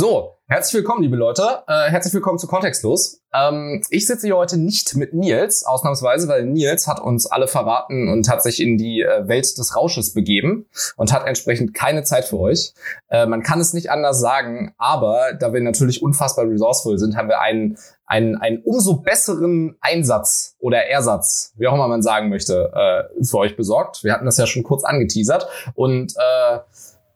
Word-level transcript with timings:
So, 0.00 0.36
herzlich 0.46 0.74
willkommen, 0.74 1.02
liebe 1.02 1.16
Leute. 1.16 1.64
Äh, 1.66 1.90
herzlich 1.90 2.14
willkommen 2.14 2.38
zu 2.38 2.46
Kontextlos. 2.46 3.20
Ähm, 3.34 3.82
ich 3.90 4.06
sitze 4.06 4.28
hier 4.28 4.36
heute 4.36 4.56
nicht 4.56 4.94
mit 4.94 5.12
Nils, 5.12 5.64
ausnahmsweise, 5.64 6.28
weil 6.28 6.46
Nils 6.46 6.86
hat 6.86 7.00
uns 7.00 7.26
alle 7.26 7.48
verraten 7.48 8.08
und 8.08 8.28
hat 8.28 8.44
sich 8.44 8.62
in 8.62 8.78
die 8.78 9.00
äh, 9.00 9.26
Welt 9.26 9.58
des 9.58 9.74
Rausches 9.74 10.14
begeben 10.14 10.66
und 10.96 11.12
hat 11.12 11.26
entsprechend 11.26 11.74
keine 11.74 12.04
Zeit 12.04 12.26
für 12.26 12.38
euch. 12.38 12.74
Äh, 13.08 13.26
man 13.26 13.42
kann 13.42 13.58
es 13.58 13.72
nicht 13.72 13.90
anders 13.90 14.20
sagen, 14.20 14.72
aber 14.78 15.32
da 15.32 15.52
wir 15.52 15.60
natürlich 15.62 16.00
unfassbar 16.00 16.48
resourceful 16.48 16.96
sind, 16.96 17.16
haben 17.16 17.28
wir 17.28 17.40
einen, 17.40 17.76
einen, 18.06 18.36
einen 18.36 18.62
umso 18.62 18.98
besseren 18.98 19.78
Einsatz 19.80 20.54
oder 20.60 20.86
Ersatz, 20.86 21.54
wie 21.56 21.66
auch 21.66 21.74
immer 21.74 21.88
man 21.88 22.02
sagen 22.02 22.28
möchte, 22.28 22.70
äh, 22.72 23.24
für 23.24 23.38
euch 23.38 23.56
besorgt. 23.56 24.04
Wir 24.04 24.12
hatten 24.12 24.26
das 24.26 24.38
ja 24.38 24.46
schon 24.46 24.62
kurz 24.62 24.84
angeteasert 24.84 25.48
und 25.74 26.14
äh, 26.16 26.60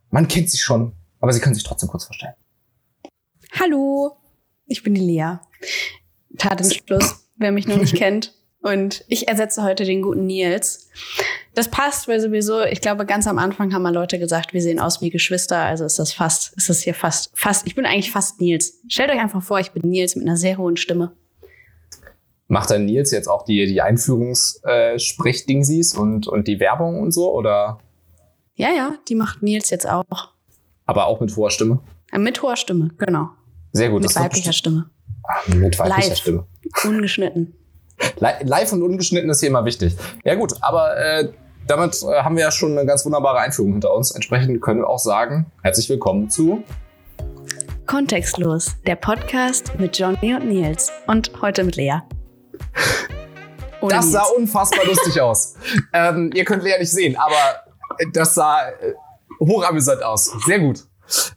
man 0.09 0.27
kennt 0.27 0.51
sich 0.51 0.61
schon, 0.61 0.91
aber 1.21 1.31
sie 1.31 1.39
können 1.39 1.55
sich 1.55 1.63
trotzdem 1.63 1.87
kurz 1.87 2.03
vorstellen. 2.03 2.33
Hallo, 3.59 4.13
ich 4.65 4.81
bin 4.81 4.95
die 4.95 5.01
Lea. 5.01 5.35
Tatenschluss, 6.37 7.27
wer 7.35 7.51
mich 7.51 7.67
noch 7.67 7.77
nicht 7.77 7.95
kennt. 7.99 8.33
Und 8.61 9.05
ich 9.09 9.27
ersetze 9.27 9.61
heute 9.63 9.83
den 9.83 10.01
guten 10.01 10.25
Nils. 10.25 10.89
Das 11.53 11.69
passt, 11.69 12.07
weil 12.07 12.19
sowieso, 12.19 12.63
ich 12.63 12.81
glaube, 12.81 13.05
ganz 13.05 13.27
am 13.27 13.37
Anfang 13.37 13.71
haben 13.73 13.83
mal 13.83 13.93
Leute 13.93 14.17
gesagt, 14.17 14.53
wir 14.53 14.61
sehen 14.61 14.79
aus 14.79 15.01
wie 15.01 15.11
Geschwister. 15.11 15.57
Also 15.57 15.85
ist 15.85 15.99
das 15.99 16.13
fast, 16.13 16.55
ist 16.55 16.67
das 16.69 16.79
hier 16.79 16.95
fast, 16.95 17.31
fast, 17.35 17.67
ich 17.67 17.75
bin 17.75 17.85
eigentlich 17.85 18.11
fast 18.11 18.41
Nils. 18.41 18.81
Stellt 18.87 19.11
euch 19.11 19.19
einfach 19.19 19.43
vor, 19.43 19.59
ich 19.59 19.71
bin 19.71 19.87
Nils 19.89 20.15
mit 20.15 20.25
einer 20.25 20.37
sehr 20.37 20.57
hohen 20.57 20.77
Stimme. 20.77 21.11
Macht 22.47 22.71
dann 22.71 22.85
Nils 22.85 23.11
jetzt 23.11 23.27
auch 23.27 23.45
die, 23.45 23.67
die 23.67 23.81
Einführungssprechdingsies 23.81 25.95
und, 25.95 26.27
und 26.27 26.47
die 26.47 26.59
Werbung 26.59 27.01
und 27.01 27.11
so, 27.11 27.31
oder? 27.33 27.77
Ja, 28.55 28.71
ja, 28.71 28.95
die 29.07 29.15
macht 29.15 29.41
Nils 29.43 29.69
jetzt 29.69 29.87
auch. 29.87 30.03
Aber 30.85 31.05
auch 31.07 31.19
mit 31.19 31.35
hoher 31.35 31.51
Stimme? 31.51 31.81
Mit 32.15 32.41
hoher 32.41 32.55
Stimme, 32.55 32.91
genau. 32.97 33.31
Sehr 33.73 33.89
gut. 33.89 34.03
Mit 34.03 34.15
weiblicher 34.15 34.53
Stimme. 34.53 34.89
Ach, 35.27 35.47
mit 35.47 35.77
weiblicher 35.79 36.09
Live. 36.09 36.17
Stimme. 36.17 36.45
Ungeschnitten. 36.83 37.55
Li- 38.19 38.43
Live 38.43 38.71
und 38.71 38.83
ungeschnitten 38.83 39.29
ist 39.29 39.39
hier 39.39 39.49
immer 39.49 39.65
wichtig. 39.65 39.95
Ja 40.23 40.35
gut, 40.35 40.53
aber 40.61 40.95
äh, 40.97 41.29
damit 41.67 42.01
äh, 42.03 42.21
haben 42.23 42.35
wir 42.35 42.43
ja 42.43 42.51
schon 42.51 42.77
eine 42.77 42.85
ganz 42.85 43.03
wunderbare 43.05 43.39
Einführung 43.39 43.71
hinter 43.73 43.93
uns. 43.93 44.11
Entsprechend 44.11 44.61
können 44.61 44.81
wir 44.81 44.87
auch 44.89 44.99
sagen, 44.99 45.47
herzlich 45.61 45.89
willkommen 45.89 46.29
zu 46.29 46.63
Kontextlos, 47.85 48.75
der 48.87 48.95
Podcast 48.95 49.73
mit 49.79 49.97
Johnny 49.97 50.33
und 50.35 50.47
Nils. 50.47 50.91
Und 51.07 51.31
heute 51.41 51.63
mit 51.63 51.75
Lea. 51.75 51.95
Ohne 53.81 53.93
Das 53.95 54.11
sah 54.11 54.19
Nils. 54.21 54.31
unfassbar 54.37 54.85
lustig 54.85 55.19
aus. 55.19 55.55
Ähm, 55.93 56.31
ihr 56.33 56.45
könnt 56.45 56.63
Lea 56.63 56.73
nicht 56.79 56.91
sehen, 56.91 57.15
aber 57.17 57.35
äh, 57.99 58.05
das 58.13 58.33
sah 58.35 58.69
äh, 58.69 58.93
hochamüsant 59.39 60.01
aus. 60.03 60.31
Sehr 60.45 60.59
gut. 60.59 60.83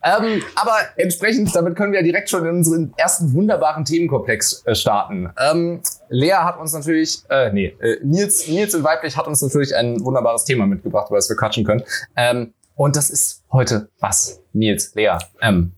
Ähm, 0.03 0.43
aber 0.55 0.77
entsprechend, 0.97 1.55
damit 1.55 1.77
können 1.77 1.93
wir 1.93 2.03
direkt 2.03 2.31
schon 2.31 2.45
in 2.45 2.57
unseren 2.57 2.95
ersten 2.97 3.33
wunderbaren 3.33 3.85
Themenkomplex 3.85 4.65
äh, 4.67 4.75
starten. 4.75 5.31
Ähm, 5.39 5.83
Lea 6.09 6.33
hat 6.33 6.59
uns 6.59 6.73
natürlich, 6.73 7.23
äh, 7.29 7.53
nee, 7.53 7.77
äh, 7.81 7.99
Nils, 8.03 8.47
Nils 8.49 8.75
und 8.75 8.85
Weiblich 8.85 9.17
hat 9.17 9.27
uns 9.27 9.43
natürlich 9.43 9.75
ein 9.75 10.03
wunderbares 10.05 10.45
Thema 10.45 10.67
mitgebracht, 10.67 11.09
über 11.09 11.19
das 11.19 11.29
wir 11.29 11.37
quatschen 11.37 11.65
können. 11.65 11.83
Ähm, 12.17 12.55
und 12.75 12.97
das 12.97 13.11
ist 13.11 13.43
heute 13.51 13.89
was? 14.01 14.41
Nils, 14.53 14.95
Lea, 14.95 15.17
ähm, 15.41 15.73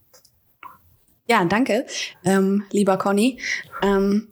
Ja, 1.27 1.45
danke, 1.45 1.87
ähm, 2.25 2.65
lieber 2.71 2.99
Conny. 2.99 3.41
Ähm, 3.83 4.29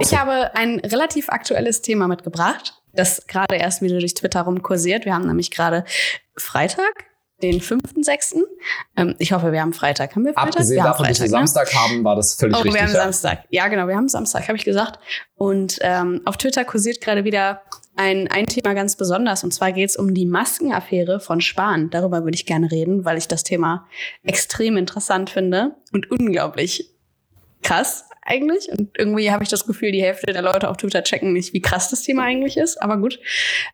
ich 0.00 0.16
habe 0.16 0.54
ein 0.54 0.80
relativ 0.80 1.28
aktuelles 1.28 1.82
Thema 1.82 2.08
mitgebracht, 2.08 2.82
das 2.92 3.26
gerade 3.26 3.56
erst 3.56 3.82
wieder 3.82 3.98
durch 3.98 4.14
Twitter 4.14 4.42
rumkursiert. 4.42 5.04
Wir 5.04 5.14
haben 5.14 5.26
nämlich 5.26 5.50
gerade 5.50 5.84
Freitag, 6.36 7.06
den 7.42 7.60
5.6. 7.60 8.42
Ähm, 8.96 9.14
ich 9.18 9.32
hoffe, 9.32 9.52
wir 9.52 9.60
haben 9.60 9.72
Freitag. 9.72 10.16
Haben 10.16 10.24
wir 10.24 10.32
Freitag? 10.32 10.48
Abgesehen 10.54 10.76
wir 10.78 10.84
davon, 10.84 11.06
dass 11.06 11.20
wir 11.20 11.28
Freitag, 11.28 11.40
ne? 11.40 11.46
Samstag 11.46 11.74
haben, 11.74 12.04
war 12.04 12.16
das 12.16 12.34
völlig 12.34 12.56
Oh, 12.56 12.60
richtig. 12.60 12.74
wir 12.74 12.86
haben 12.86 12.94
ja. 12.94 13.02
Samstag. 13.02 13.44
Ja, 13.50 13.68
genau, 13.68 13.88
wir 13.88 13.96
haben 13.96 14.08
Samstag, 14.08 14.48
habe 14.48 14.56
ich 14.56 14.64
gesagt. 14.64 14.98
Und 15.34 15.78
ähm, 15.82 16.22
auf 16.24 16.36
Twitter 16.38 16.64
kursiert 16.64 17.00
gerade 17.00 17.24
wieder 17.24 17.62
ein, 17.94 18.28
ein 18.28 18.46
Thema 18.46 18.74
ganz 18.74 18.96
besonders. 18.96 19.44
Und 19.44 19.52
zwar 19.52 19.72
geht 19.72 19.90
es 19.90 19.96
um 19.96 20.14
die 20.14 20.26
Maskenaffäre 20.26 21.20
von 21.20 21.40
Spahn. 21.40 21.90
Darüber 21.90 22.24
würde 22.24 22.34
ich 22.36 22.46
gerne 22.46 22.70
reden, 22.70 23.04
weil 23.04 23.18
ich 23.18 23.28
das 23.28 23.42
Thema 23.42 23.86
extrem 24.22 24.76
interessant 24.76 25.30
finde 25.30 25.76
und 25.92 26.10
unglaublich 26.10 26.94
krass 27.62 28.04
eigentlich. 28.22 28.70
Und 28.70 28.96
irgendwie 28.98 29.30
habe 29.30 29.44
ich 29.44 29.50
das 29.50 29.66
Gefühl, 29.66 29.92
die 29.92 30.02
Hälfte 30.02 30.32
der 30.32 30.42
Leute 30.42 30.68
auf 30.68 30.76
Twitter 30.78 31.02
checken 31.02 31.32
nicht, 31.32 31.52
wie 31.52 31.60
krass 31.60 31.90
das 31.90 32.02
Thema 32.02 32.24
eigentlich 32.24 32.56
ist. 32.56 32.80
Aber 32.82 32.96
gut. 32.98 33.20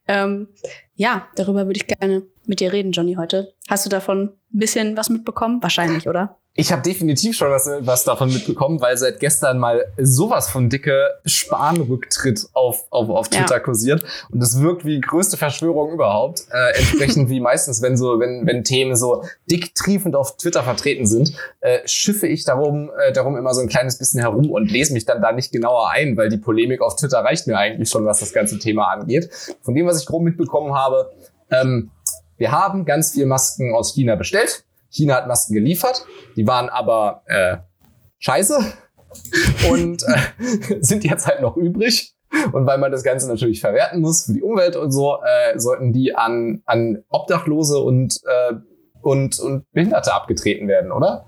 Ähm, 0.09 0.49
ja, 0.95 1.29
darüber 1.37 1.67
würde 1.67 1.79
ich 1.79 1.87
gerne 1.87 2.23
mit 2.47 2.61
dir 2.61 2.73
reden, 2.73 2.93
Johnny, 2.93 3.15
heute. 3.15 3.53
Hast 3.69 3.85
du 3.87 3.91
davon 3.91 4.33
ein 4.53 4.59
bisschen 4.59 4.97
was 4.97 5.09
mitbekommen? 5.11 5.63
Wahrscheinlich, 5.63 6.09
oder? 6.09 6.37
Ich 6.55 6.71
habe 6.71 6.83
definitiv 6.83 7.35
schon 7.35 7.51
was, 7.51 7.67
was 7.81 8.05
davon 8.05 8.31
mitbekommen, 8.31 8.79
weil 8.83 8.99
seit 8.99 9.21
gestern 9.21 9.59
mal 9.59 9.87
sowas 9.97 10.51
von 10.51 10.69
dicke 10.69 11.09
Spahn-Rücktritt 11.25 12.47
auf, 12.53 12.85
auf, 12.91 13.09
auf 13.09 13.29
Twitter 13.31 13.55
Ja. 13.55 13.61
kursiert. 13.61 14.05
Und 14.31 14.41
das 14.41 14.61
wirkt 14.61 14.85
wie 14.85 15.01
größte 15.01 15.39
Verschwörung 15.39 15.93
überhaupt. 15.93 16.43
Äh, 16.53 16.77
entsprechend 16.79 17.31
wie 17.31 17.41
meistens, 17.41 17.81
wenn 17.81 17.97
so, 17.97 18.21
wenn, 18.21 18.47
wenn 18.47 18.65
Themen 18.65 18.97
so 18.97 19.25
dick 19.51 19.75
triefend 19.75 20.15
auf 20.15 20.37
Twitter 20.37 20.63
vertreten 20.63 21.07
sind, 21.07 21.33
äh, 21.61 21.79
schiffe 21.87 22.27
ich 22.27 22.45
darum, 22.45 22.91
äh, 23.03 23.13
darum 23.13 23.37
immer 23.39 23.55
so 23.55 23.63
ein 23.63 23.69
kleines 23.69 23.97
bisschen 23.97 24.21
herum 24.21 24.51
und 24.51 24.71
lese 24.71 24.93
mich 24.93 25.07
dann 25.07 25.23
da 25.23 25.33
nicht 25.33 25.53
genauer 25.53 25.89
ein, 25.91 26.19
weil 26.19 26.29
die 26.29 26.37
Polemik 26.39 26.83
auf 26.83 26.97
Twitter 26.97 27.21
reicht 27.21 27.47
mir 27.47 27.57
eigentlich 27.57 27.89
schon, 27.89 28.05
was 28.05 28.21
das 28.21 28.35
ganze 28.35 28.59
Thema 28.59 28.89
angeht. 28.91 29.31
Von 29.63 29.75
dem, 29.75 29.87
was 29.87 30.01
ich 30.03 30.07
grob 30.07 30.23
mitbekommen 30.23 30.75
habe, 30.75 31.11
ähm, 31.51 31.91
wir 32.43 32.51
haben 32.51 32.85
ganz 32.85 33.13
viel 33.13 33.25
Masken 33.25 33.73
aus 33.73 33.95
China 33.95 34.17
bestellt. 34.17 34.65
China 34.91 35.15
hat 35.15 35.29
Masken 35.29 35.55
geliefert. 35.55 36.05
Die 36.35 36.45
waren 36.45 36.69
aber 36.69 37.23
äh, 37.27 37.59
scheiße 38.19 38.59
und 39.71 40.03
äh, 40.03 40.81
sind 40.81 41.05
jetzt 41.05 41.29
halt 41.29 41.41
noch 41.41 41.57
übrig. 41.57 42.17
Und 42.53 42.67
weil 42.67 42.79
man 42.79 42.91
das 42.91 43.05
Ganze 43.05 43.29
natürlich 43.29 43.61
verwerten 43.61 44.01
muss 44.01 44.25
für 44.25 44.33
die 44.33 44.43
Umwelt 44.43 44.75
und 44.75 44.91
so, 44.91 45.19
äh, 45.23 45.57
sollten 45.57 45.93
die 45.93 46.17
an, 46.17 46.63
an 46.67 47.05
Obdachlose 47.11 47.79
und, 47.79 48.19
äh, 48.25 48.55
und, 49.03 49.39
und 49.39 49.71
Behinderte 49.71 50.13
abgetreten 50.13 50.67
werden, 50.67 50.91
oder? 50.91 51.27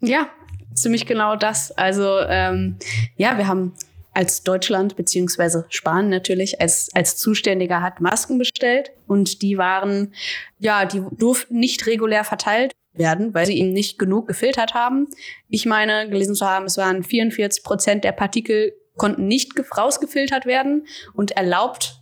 Ja, 0.00 0.28
ziemlich 0.72 1.04
genau 1.04 1.36
das. 1.36 1.70
Also 1.70 2.20
ähm, 2.20 2.78
ja, 3.16 3.36
wir 3.36 3.46
haben 3.46 3.74
als 4.16 4.42
Deutschland 4.42 4.96
beziehungsweise 4.96 5.66
Spanien 5.68 6.10
natürlich 6.10 6.60
als 6.60 6.90
als 6.94 7.16
Zuständiger 7.18 7.82
hat 7.82 8.00
Masken 8.00 8.38
bestellt 8.38 8.90
und 9.06 9.42
die 9.42 9.58
waren 9.58 10.14
ja, 10.58 10.84
die 10.86 11.02
durften 11.12 11.58
nicht 11.58 11.86
regulär 11.86 12.24
verteilt 12.24 12.72
werden, 12.94 13.34
weil 13.34 13.44
sie 13.46 13.58
eben 13.58 13.72
nicht 13.72 13.98
genug 13.98 14.26
gefiltert 14.26 14.72
haben. 14.74 15.06
Ich 15.48 15.66
meine, 15.66 16.08
gelesen 16.08 16.34
zu 16.34 16.46
haben, 16.46 16.64
es 16.64 16.78
waren 16.78 17.02
44 17.04 17.62
Prozent 17.62 18.04
der 18.04 18.12
Partikel 18.12 18.72
konnten 18.96 19.26
nicht 19.26 19.54
ge- 19.54 19.66
rausgefiltert 19.76 20.46
werden 20.46 20.86
und 21.12 21.32
erlaubt 21.32 22.00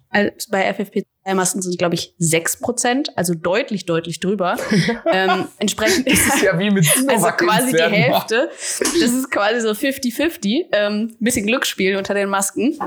bei 0.50 0.70
FFP2-Masken 0.70 1.62
sind, 1.62 1.78
glaube 1.78 1.94
ich, 1.94 2.14
6 2.18 2.60
Prozent, 2.60 3.16
also 3.16 3.34
deutlich, 3.34 3.84
deutlich 3.86 4.20
drüber. 4.20 4.56
ähm, 5.12 5.46
entsprechend 5.58 6.06
Das 6.06 6.18
ist 6.18 6.42
ja 6.42 6.58
wie 6.58 6.70
mit 6.70 6.86
also 7.08 7.26
quasi 7.28 7.72
die. 7.72 7.82
Hälfte. 7.82 8.50
Das 8.50 8.92
ist 9.12 9.30
quasi 9.30 9.60
so 9.60 9.70
50-50. 9.70 10.66
Ähm, 10.72 11.16
bisschen 11.20 11.46
Glücksspiel 11.46 11.96
unter 11.96 12.14
den 12.14 12.28
Masken. 12.28 12.78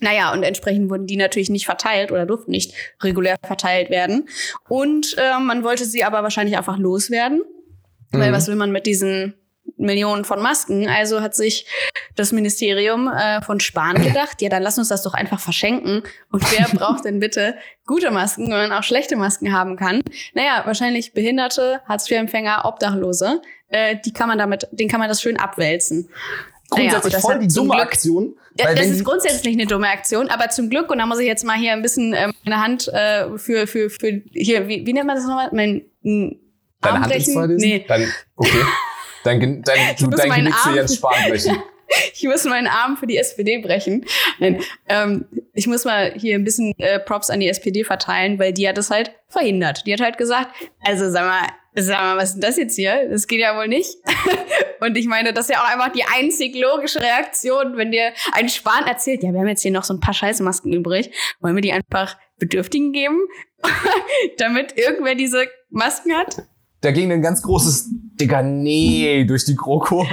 Naja, 0.00 0.32
und 0.32 0.42
entsprechend 0.42 0.90
wurden 0.90 1.06
die 1.06 1.16
natürlich 1.16 1.48
nicht 1.48 1.64
verteilt 1.64 2.12
oder 2.12 2.26
durften 2.26 2.50
nicht 2.50 2.74
regulär 3.02 3.36
verteilt 3.42 3.88
werden. 3.88 4.28
Und 4.68 5.16
ähm, 5.18 5.46
man 5.46 5.64
wollte 5.64 5.86
sie 5.86 6.04
aber 6.04 6.22
wahrscheinlich 6.22 6.58
einfach 6.58 6.76
loswerden. 6.76 7.42
Weil 8.12 8.30
Mhm. 8.30 8.34
was 8.34 8.48
will 8.48 8.56
man 8.56 8.70
mit 8.70 8.86
diesen 8.86 9.34
Millionen 9.76 10.24
von 10.24 10.40
Masken? 10.42 10.88
Also 10.88 11.20
hat 11.20 11.34
sich 11.34 11.66
das 12.14 12.32
Ministerium 12.32 13.08
äh, 13.08 13.42
von 13.42 13.60
Spahn 13.60 14.02
gedacht, 14.02 14.40
ja, 14.42 14.48
dann 14.48 14.62
lass 14.62 14.78
uns 14.78 14.88
das 14.88 15.02
doch 15.02 15.14
einfach 15.14 15.40
verschenken. 15.40 16.02
Und 16.30 16.44
wer 16.52 16.66
braucht 16.78 17.04
denn 17.04 17.20
bitte 17.20 17.56
gute 17.86 18.10
Masken, 18.10 18.44
wenn 18.50 18.68
man 18.68 18.72
auch 18.72 18.82
schlechte 18.82 19.16
Masken 19.16 19.52
haben 19.52 19.76
kann? 19.76 20.02
Naja, 20.34 20.62
wahrscheinlich 20.64 21.12
Behinderte, 21.12 21.80
Hartz-IV-Empfänger, 21.88 22.64
Obdachlose. 22.64 23.42
Äh, 23.68 23.96
die 24.04 24.12
kann 24.12 24.28
man 24.28 24.38
damit, 24.38 24.66
den 24.72 24.88
kann 24.88 25.00
man 25.00 25.08
das 25.08 25.20
schön 25.20 25.38
abwälzen. 25.38 26.08
Naja, 26.70 26.90
Grundsätzlich 26.90 27.04
und 27.04 27.12
das 27.14 27.22
voll 27.22 27.38
die 27.38 27.46
dumme 27.48 27.74
Glück- 27.74 27.82
Aktion. 27.82 28.34
ja, 28.58 28.74
das 28.74 28.86
ist 28.86 29.04
grundsätzlich 29.04 29.54
eine 29.54 29.66
dumme 29.66 29.88
Aktion, 29.88 30.28
aber 30.28 30.48
zum 30.48 30.68
Glück, 30.68 30.90
und 30.90 30.98
da 30.98 31.06
muss 31.06 31.20
ich 31.20 31.26
jetzt 31.26 31.44
mal 31.44 31.56
hier 31.56 31.72
ein 31.72 31.82
bisschen 31.82 32.12
ähm, 32.12 32.32
meine 32.44 32.60
Hand 32.60 32.88
äh, 32.88 33.38
für, 33.38 33.68
für, 33.68 33.88
für, 33.88 34.20
hier, 34.32 34.66
wie, 34.66 34.84
wie 34.84 34.92
nennt 34.92 35.06
man 35.06 35.14
das 35.14 35.26
nochmal? 35.26 35.50
Mein 35.52 35.84
m, 36.02 36.40
Deine 36.80 37.00
Hand 37.02 37.14
ins? 37.14 37.28
Nee, 37.28 37.84
Dann, 37.86 38.12
okay. 38.34 38.50
Dein, 39.26 39.62
dein, 39.62 39.96
du, 39.98 40.06
dein 40.06 40.30
Genick 40.30 40.56
zu 40.58 40.70
Jens 40.70 40.94
Spahn 40.94 41.28
brechen. 41.28 41.60
ich 42.14 42.22
muss 42.22 42.44
meinen 42.44 42.68
Arm 42.68 42.96
für 42.96 43.08
die 43.08 43.16
SPD 43.16 43.58
brechen. 43.58 44.06
Nein, 44.38 44.60
ähm, 44.88 45.26
ich 45.52 45.66
muss 45.66 45.84
mal 45.84 46.12
hier 46.16 46.36
ein 46.36 46.44
bisschen 46.44 46.72
äh, 46.78 47.00
Props 47.00 47.28
an 47.28 47.40
die 47.40 47.48
SPD 47.48 47.82
verteilen, 47.82 48.38
weil 48.38 48.52
die 48.52 48.68
hat 48.68 48.78
das 48.78 48.90
halt 48.90 49.10
verhindert. 49.28 49.84
Die 49.84 49.92
hat 49.92 50.00
halt 50.00 50.16
gesagt, 50.16 50.50
also 50.84 51.10
sag 51.10 51.24
mal, 51.24 51.48
sag 51.74 51.98
mal, 51.98 52.16
was 52.16 52.28
ist 52.30 52.34
denn 52.34 52.40
das 52.42 52.56
jetzt 52.56 52.76
hier? 52.76 53.08
Das 53.10 53.26
geht 53.26 53.40
ja 53.40 53.56
wohl 53.56 53.66
nicht. 53.66 53.96
Und 54.80 54.96
ich 54.96 55.06
meine, 55.06 55.32
das 55.32 55.48
ist 55.48 55.56
ja 55.56 55.62
auch 55.62 55.72
einfach 55.72 55.90
die 55.90 56.04
einzig 56.04 56.54
logische 56.54 57.00
Reaktion, 57.00 57.76
wenn 57.76 57.90
dir 57.90 58.12
ein 58.32 58.48
Spahn 58.48 58.86
erzählt, 58.86 59.24
ja, 59.24 59.32
wir 59.32 59.40
haben 59.40 59.48
jetzt 59.48 59.62
hier 59.62 59.72
noch 59.72 59.84
so 59.84 59.92
ein 59.92 60.00
paar 60.00 60.14
Scheißmasken 60.14 60.72
übrig, 60.72 61.10
wollen 61.40 61.56
wir 61.56 61.62
die 61.62 61.72
einfach 61.72 62.16
Bedürftigen 62.38 62.92
geben, 62.92 63.18
damit 64.38 64.78
irgendwer 64.78 65.16
diese 65.16 65.48
Masken 65.70 66.12
hat? 66.12 66.46
Da 66.80 66.90
ging 66.90 67.12
ein 67.12 67.22
ganz 67.22 67.42
großes 67.42 67.88
Digga, 68.20 68.42
nee, 68.42 69.24
durch 69.24 69.44
die 69.44 69.56
GroKo. 69.56 70.06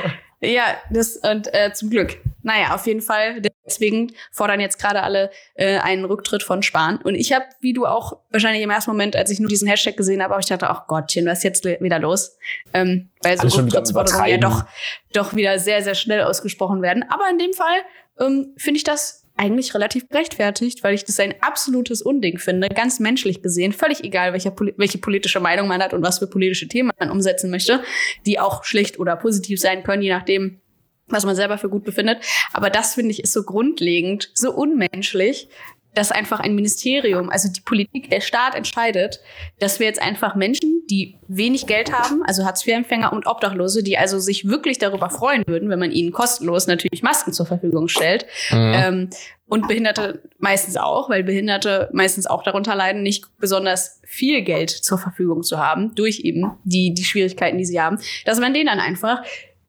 Ja, 0.45 0.75
das 0.89 1.15
und 1.15 1.53
äh, 1.53 1.71
zum 1.73 1.89
Glück. 1.89 2.17
Naja, 2.41 2.75
auf 2.75 2.85
jeden 2.85 3.01
Fall. 3.01 3.41
Deswegen 3.65 4.11
fordern 4.31 4.59
jetzt 4.59 4.77
gerade 4.77 5.01
alle 5.01 5.31
äh, 5.53 5.77
einen 5.77 6.03
Rücktritt 6.03 6.43
von 6.43 6.61
Spahn. 6.61 6.97
Und 6.97 7.15
ich 7.15 7.31
habe, 7.31 7.45
wie 7.61 7.71
du 7.71 7.85
auch 7.85 8.19
wahrscheinlich 8.29 8.61
im 8.61 8.69
ersten 8.69 8.91
Moment, 8.91 9.15
als 9.15 9.31
ich 9.31 9.39
nur 9.39 9.47
diesen 9.47 9.69
Hashtag 9.69 9.95
gesehen 9.95 10.21
habe, 10.21 10.35
auch 10.35 10.39
ich 10.39 10.47
dachte, 10.47 10.69
ach 10.69 10.87
Gottchen, 10.87 11.25
was 11.25 11.39
ist 11.39 11.43
jetzt 11.43 11.63
wieder 11.65 11.99
los? 11.99 12.37
Ähm, 12.73 13.09
weil 13.21 13.37
so 13.37 13.47
Rücktrittsforderungen 13.47 14.27
ja 14.27 14.37
doch, 14.37 14.65
doch 15.13 15.33
wieder 15.33 15.59
sehr, 15.59 15.81
sehr 15.81 15.95
schnell 15.95 16.23
ausgesprochen 16.23 16.81
werden. 16.81 17.05
Aber 17.09 17.23
in 17.31 17.37
dem 17.37 17.53
Fall 17.53 17.77
ähm, 18.19 18.53
finde 18.57 18.79
ich 18.79 18.83
das 18.83 19.22
eigentlich 19.35 19.73
relativ 19.73 20.07
gerechtfertigt, 20.09 20.83
weil 20.83 20.93
ich 20.93 21.05
das 21.05 21.19
ein 21.19 21.33
absolutes 21.41 22.01
Unding 22.01 22.37
finde, 22.37 22.69
ganz 22.69 22.99
menschlich 22.99 23.41
gesehen, 23.41 23.73
völlig 23.73 24.03
egal, 24.03 24.33
welche, 24.33 24.53
welche 24.77 24.99
politische 24.99 25.39
Meinung 25.39 25.67
man 25.67 25.81
hat 25.81 25.93
und 25.93 26.03
was 26.03 26.19
für 26.19 26.27
politische 26.27 26.67
Themen 26.67 26.91
man 26.99 27.09
umsetzen 27.09 27.49
möchte, 27.49 27.81
die 28.25 28.39
auch 28.39 28.63
schlecht 28.63 28.99
oder 28.99 29.15
positiv 29.15 29.59
sein 29.59 29.83
können, 29.83 30.03
je 30.03 30.11
nachdem, 30.11 30.61
was 31.07 31.25
man 31.25 31.35
selber 31.35 31.57
für 31.57 31.69
gut 31.69 31.83
befindet. 31.83 32.19
Aber 32.53 32.69
das 32.69 32.93
finde 32.93 33.11
ich 33.11 33.23
ist 33.23 33.33
so 33.33 33.43
grundlegend, 33.43 34.29
so 34.33 34.53
unmenschlich, 34.53 35.49
dass 35.93 36.11
einfach 36.11 36.39
ein 36.39 36.55
Ministerium, 36.55 37.29
also 37.29 37.49
die 37.49 37.61
Politik, 37.61 38.09
der 38.09 38.21
Staat 38.21 38.55
entscheidet, 38.55 39.19
dass 39.59 39.79
wir 39.79 39.87
jetzt 39.87 40.01
einfach 40.01 40.35
Menschen, 40.35 40.83
die 40.89 41.17
wenig 41.27 41.67
Geld 41.67 41.91
haben, 41.91 42.23
also 42.25 42.45
Hartz-IV-Empfänger 42.45 43.13
und 43.13 43.27
Obdachlose, 43.27 43.83
die 43.83 43.97
also 43.97 44.19
sich 44.19 44.47
wirklich 44.47 44.79
darüber 44.79 45.09
freuen 45.09 45.43
würden, 45.45 45.69
wenn 45.69 45.79
man 45.79 45.91
ihnen 45.91 46.11
kostenlos 46.11 46.67
natürlich 46.67 47.03
Masken 47.03 47.33
zur 47.33 47.45
Verfügung 47.45 47.87
stellt. 47.87 48.25
Mhm. 48.51 48.71
Ähm, 48.73 49.09
und 49.47 49.67
Behinderte 49.67 50.23
meistens 50.39 50.77
auch, 50.77 51.09
weil 51.09 51.23
Behinderte 51.23 51.89
meistens 51.93 52.25
auch 52.25 52.43
darunter 52.43 52.75
leiden, 52.75 53.03
nicht 53.03 53.25
besonders 53.37 53.99
viel 54.03 54.41
Geld 54.41 54.71
zur 54.71 54.97
Verfügung 54.97 55.43
zu 55.43 55.59
haben, 55.59 55.93
durch 55.95 56.21
eben 56.21 56.57
die, 56.63 56.93
die 56.93 57.03
Schwierigkeiten, 57.03 57.57
die 57.57 57.65
sie 57.65 57.79
haben, 57.79 57.99
dass 58.25 58.39
man 58.39 58.53
denen 58.53 58.67
dann 58.67 58.79
einfach 58.79 59.21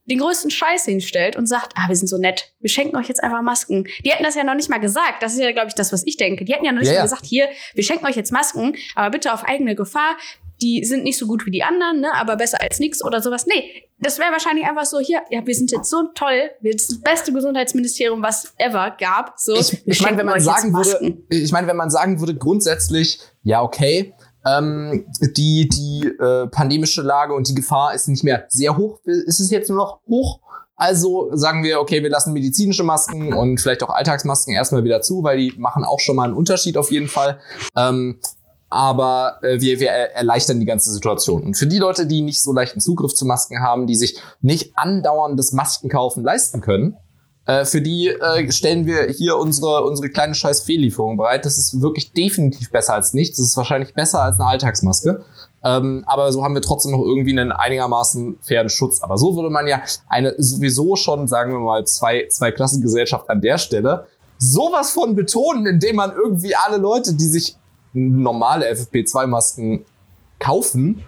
den 0.06 0.18
größten 0.18 0.50
Scheiß 0.50 0.84
hinstellt 0.84 1.36
und 1.36 1.46
sagt, 1.46 1.72
ah, 1.76 1.88
wir 1.88 1.96
sind 1.96 2.08
so 2.08 2.18
nett, 2.18 2.52
wir 2.60 2.68
schenken 2.68 2.96
euch 2.96 3.08
jetzt 3.08 3.22
einfach 3.22 3.42
Masken. 3.42 3.86
Die 4.04 4.10
hätten 4.10 4.24
das 4.24 4.34
ja 4.34 4.44
noch 4.44 4.54
nicht 4.54 4.68
mal 4.68 4.80
gesagt. 4.80 5.22
Das 5.22 5.32
ist 5.32 5.40
ja, 5.40 5.52
glaube 5.52 5.68
ich, 5.68 5.74
das, 5.74 5.92
was 5.92 6.06
ich 6.06 6.16
denke. 6.16 6.44
Die 6.44 6.52
hätten 6.52 6.64
ja 6.64 6.72
noch 6.72 6.80
nicht 6.80 6.88
ja, 6.88 6.94
mal 6.94 6.98
ja. 6.98 7.04
gesagt, 7.04 7.24
hier, 7.24 7.48
wir 7.74 7.84
schenken 7.84 8.06
euch 8.06 8.16
jetzt 8.16 8.32
Masken, 8.32 8.76
aber 8.94 9.10
bitte 9.10 9.32
auf 9.32 9.44
eigene 9.44 9.74
Gefahr. 9.74 10.16
Die 10.62 10.84
sind 10.84 11.02
nicht 11.02 11.18
so 11.18 11.26
gut 11.26 11.46
wie 11.46 11.50
die 11.50 11.64
anderen, 11.64 12.00
ne, 12.00 12.14
aber 12.14 12.36
besser 12.36 12.60
als 12.60 12.78
nichts 12.78 13.04
oder 13.04 13.20
sowas. 13.20 13.46
Nee, 13.46 13.88
das 13.98 14.18
wäre 14.18 14.30
wahrscheinlich 14.30 14.66
einfach 14.66 14.84
so, 14.84 15.00
hier, 15.00 15.22
ja, 15.30 15.44
wir 15.44 15.54
sind 15.54 15.72
jetzt 15.72 15.90
so 15.90 16.04
toll, 16.14 16.50
wir 16.60 16.72
sind 16.78 16.90
das 16.90 17.00
beste 17.00 17.32
Gesundheitsministerium, 17.32 18.22
was 18.22 18.54
ever 18.58 18.94
gab. 18.98 19.34
So, 19.36 19.56
ich, 19.56 19.84
ich 19.86 20.00
meine, 20.00 20.16
wenn 20.16 20.26
man 20.26 20.40
sagen 20.40 20.72
würde, 20.72 21.18
ich 21.28 21.50
meine, 21.50 21.66
wenn 21.66 21.76
man 21.76 21.90
sagen 21.90 22.20
würde, 22.20 22.36
grundsätzlich, 22.36 23.18
ja, 23.42 23.62
okay, 23.62 24.14
ähm, 24.46 25.06
die 25.36 25.68
die 25.68 26.06
äh, 26.06 26.46
pandemische 26.48 27.02
Lage 27.02 27.34
und 27.34 27.48
die 27.48 27.54
Gefahr 27.54 27.94
ist 27.94 28.08
nicht 28.08 28.24
mehr 28.24 28.44
sehr 28.48 28.76
hoch. 28.76 29.00
Ist 29.04 29.40
es 29.40 29.50
jetzt 29.50 29.68
nur 29.68 29.78
noch 29.78 30.00
hoch? 30.06 30.40
Also 30.76 31.30
sagen 31.32 31.62
wir, 31.62 31.80
okay, 31.80 32.02
wir 32.02 32.10
lassen 32.10 32.32
medizinische 32.32 32.82
Masken 32.82 33.32
und 33.32 33.60
vielleicht 33.60 33.82
auch 33.82 33.90
Alltagsmasken 33.90 34.54
erstmal 34.54 34.82
wieder 34.82 35.02
zu, 35.02 35.22
weil 35.22 35.38
die 35.38 35.54
machen 35.56 35.84
auch 35.84 36.00
schon 36.00 36.16
mal 36.16 36.24
einen 36.24 36.34
Unterschied 36.34 36.76
auf 36.76 36.90
jeden 36.90 37.08
Fall. 37.08 37.38
Ähm, 37.76 38.18
aber 38.70 39.38
äh, 39.42 39.60
wir, 39.60 39.78
wir 39.78 39.90
erleichtern 39.90 40.58
die 40.58 40.66
ganze 40.66 40.92
Situation. 40.92 41.44
Und 41.44 41.54
für 41.56 41.68
die 41.68 41.78
Leute, 41.78 42.06
die 42.06 42.22
nicht 42.22 42.42
so 42.42 42.52
leichten 42.52 42.80
Zugriff 42.80 43.14
zu 43.14 43.24
Masken 43.24 43.60
haben, 43.60 43.86
die 43.86 43.94
sich 43.94 44.18
nicht 44.40 44.76
andauerndes 44.76 45.52
Maskenkaufen 45.52 46.24
leisten 46.24 46.60
können, 46.60 46.96
äh, 47.46 47.64
für 47.64 47.82
die 47.82 48.08
äh, 48.08 48.50
stellen 48.50 48.86
wir 48.86 49.08
hier 49.08 49.36
unsere, 49.36 49.84
unsere 49.84 50.08
kleine 50.08 50.34
scheiß 50.34 50.62
Fehllieferung 50.62 51.16
bereit. 51.16 51.44
Das 51.44 51.58
ist 51.58 51.80
wirklich 51.82 52.12
definitiv 52.12 52.70
besser 52.70 52.94
als 52.94 53.12
nichts. 53.12 53.36
Das 53.36 53.46
ist 53.46 53.56
wahrscheinlich 53.56 53.94
besser 53.94 54.22
als 54.22 54.40
eine 54.40 54.48
Alltagsmaske. 54.48 55.24
Ähm, 55.62 56.04
aber 56.06 56.32
so 56.32 56.42
haben 56.42 56.54
wir 56.54 56.62
trotzdem 56.62 56.92
noch 56.92 57.02
irgendwie 57.02 57.32
einen 57.32 57.52
einigermaßen 57.52 58.38
fairen 58.40 58.68
Schutz. 58.68 59.02
Aber 59.02 59.18
so 59.18 59.36
würde 59.36 59.50
man 59.50 59.66
ja 59.66 59.82
eine 60.08 60.34
sowieso 60.38 60.96
schon, 60.96 61.28
sagen 61.28 61.52
wir 61.52 61.60
mal, 61.60 61.84
zwei, 61.86 62.26
zwei 62.30 62.50
Klassengesellschaft 62.50 63.28
an 63.28 63.40
der 63.40 63.58
Stelle 63.58 64.06
sowas 64.38 64.92
von 64.92 65.14
betonen, 65.14 65.66
indem 65.66 65.96
man 65.96 66.12
irgendwie 66.12 66.54
alle 66.54 66.76
Leute, 66.78 67.14
die 67.14 67.24
sich 67.24 67.56
normale 67.92 68.70
FFP2-Masken 68.72 69.84
kaufen, 70.38 71.04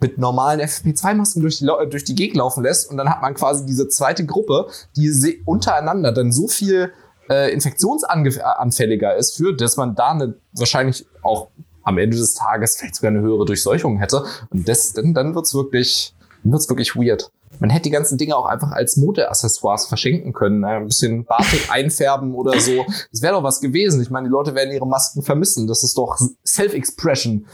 mit 0.00 0.18
normalen 0.18 0.60
FFP2-Masken 0.60 1.40
durch 1.40 1.58
die, 1.58 1.66
durch 1.90 2.04
die 2.04 2.14
Gegend 2.14 2.36
laufen 2.36 2.62
lässt 2.62 2.90
und 2.90 2.96
dann 2.96 3.08
hat 3.08 3.22
man 3.22 3.34
quasi 3.34 3.64
diese 3.64 3.88
zweite 3.88 4.26
Gruppe, 4.26 4.68
die 4.96 5.42
untereinander 5.44 6.12
dann 6.12 6.32
so 6.32 6.48
viel 6.48 6.92
äh, 7.30 7.52
infektionsanfälliger 7.52 9.16
ist 9.16 9.36
für, 9.36 9.54
dass 9.54 9.76
man 9.76 9.94
da 9.94 10.12
eine, 10.12 10.34
wahrscheinlich 10.52 11.06
auch 11.22 11.48
am 11.82 11.98
Ende 11.98 12.16
des 12.16 12.34
Tages 12.34 12.76
vielleicht 12.76 12.96
sogar 12.96 13.10
eine 13.10 13.20
höhere 13.20 13.44
Durchseuchung 13.44 13.98
hätte. 13.98 14.24
Und 14.50 14.68
das, 14.68 14.92
dann, 14.92 15.14
dann 15.14 15.34
wird's 15.34 15.54
wirklich, 15.54 16.14
wird's 16.42 16.68
wirklich 16.68 16.96
weird. 16.96 17.30
Man 17.58 17.70
hätte 17.70 17.84
die 17.84 17.90
ganzen 17.90 18.18
Dinge 18.18 18.36
auch 18.36 18.46
einfach 18.46 18.72
als 18.72 18.96
Modeaccessoires 18.96 19.86
verschenken 19.86 20.32
können. 20.32 20.64
Ein 20.64 20.86
bisschen 20.86 21.24
Batik 21.24 21.66
einfärben 21.70 22.34
oder 22.34 22.58
so. 22.60 22.84
Das 23.12 23.22
wäre 23.22 23.34
doch 23.34 23.42
was 23.42 23.60
gewesen. 23.60 24.02
Ich 24.02 24.10
meine, 24.10 24.28
die 24.28 24.32
Leute 24.32 24.54
werden 24.54 24.74
ihre 24.74 24.86
Masken 24.86 25.22
vermissen. 25.22 25.66
Das 25.66 25.82
ist 25.82 25.96
doch 25.96 26.18
Self-Expression. 26.44 27.46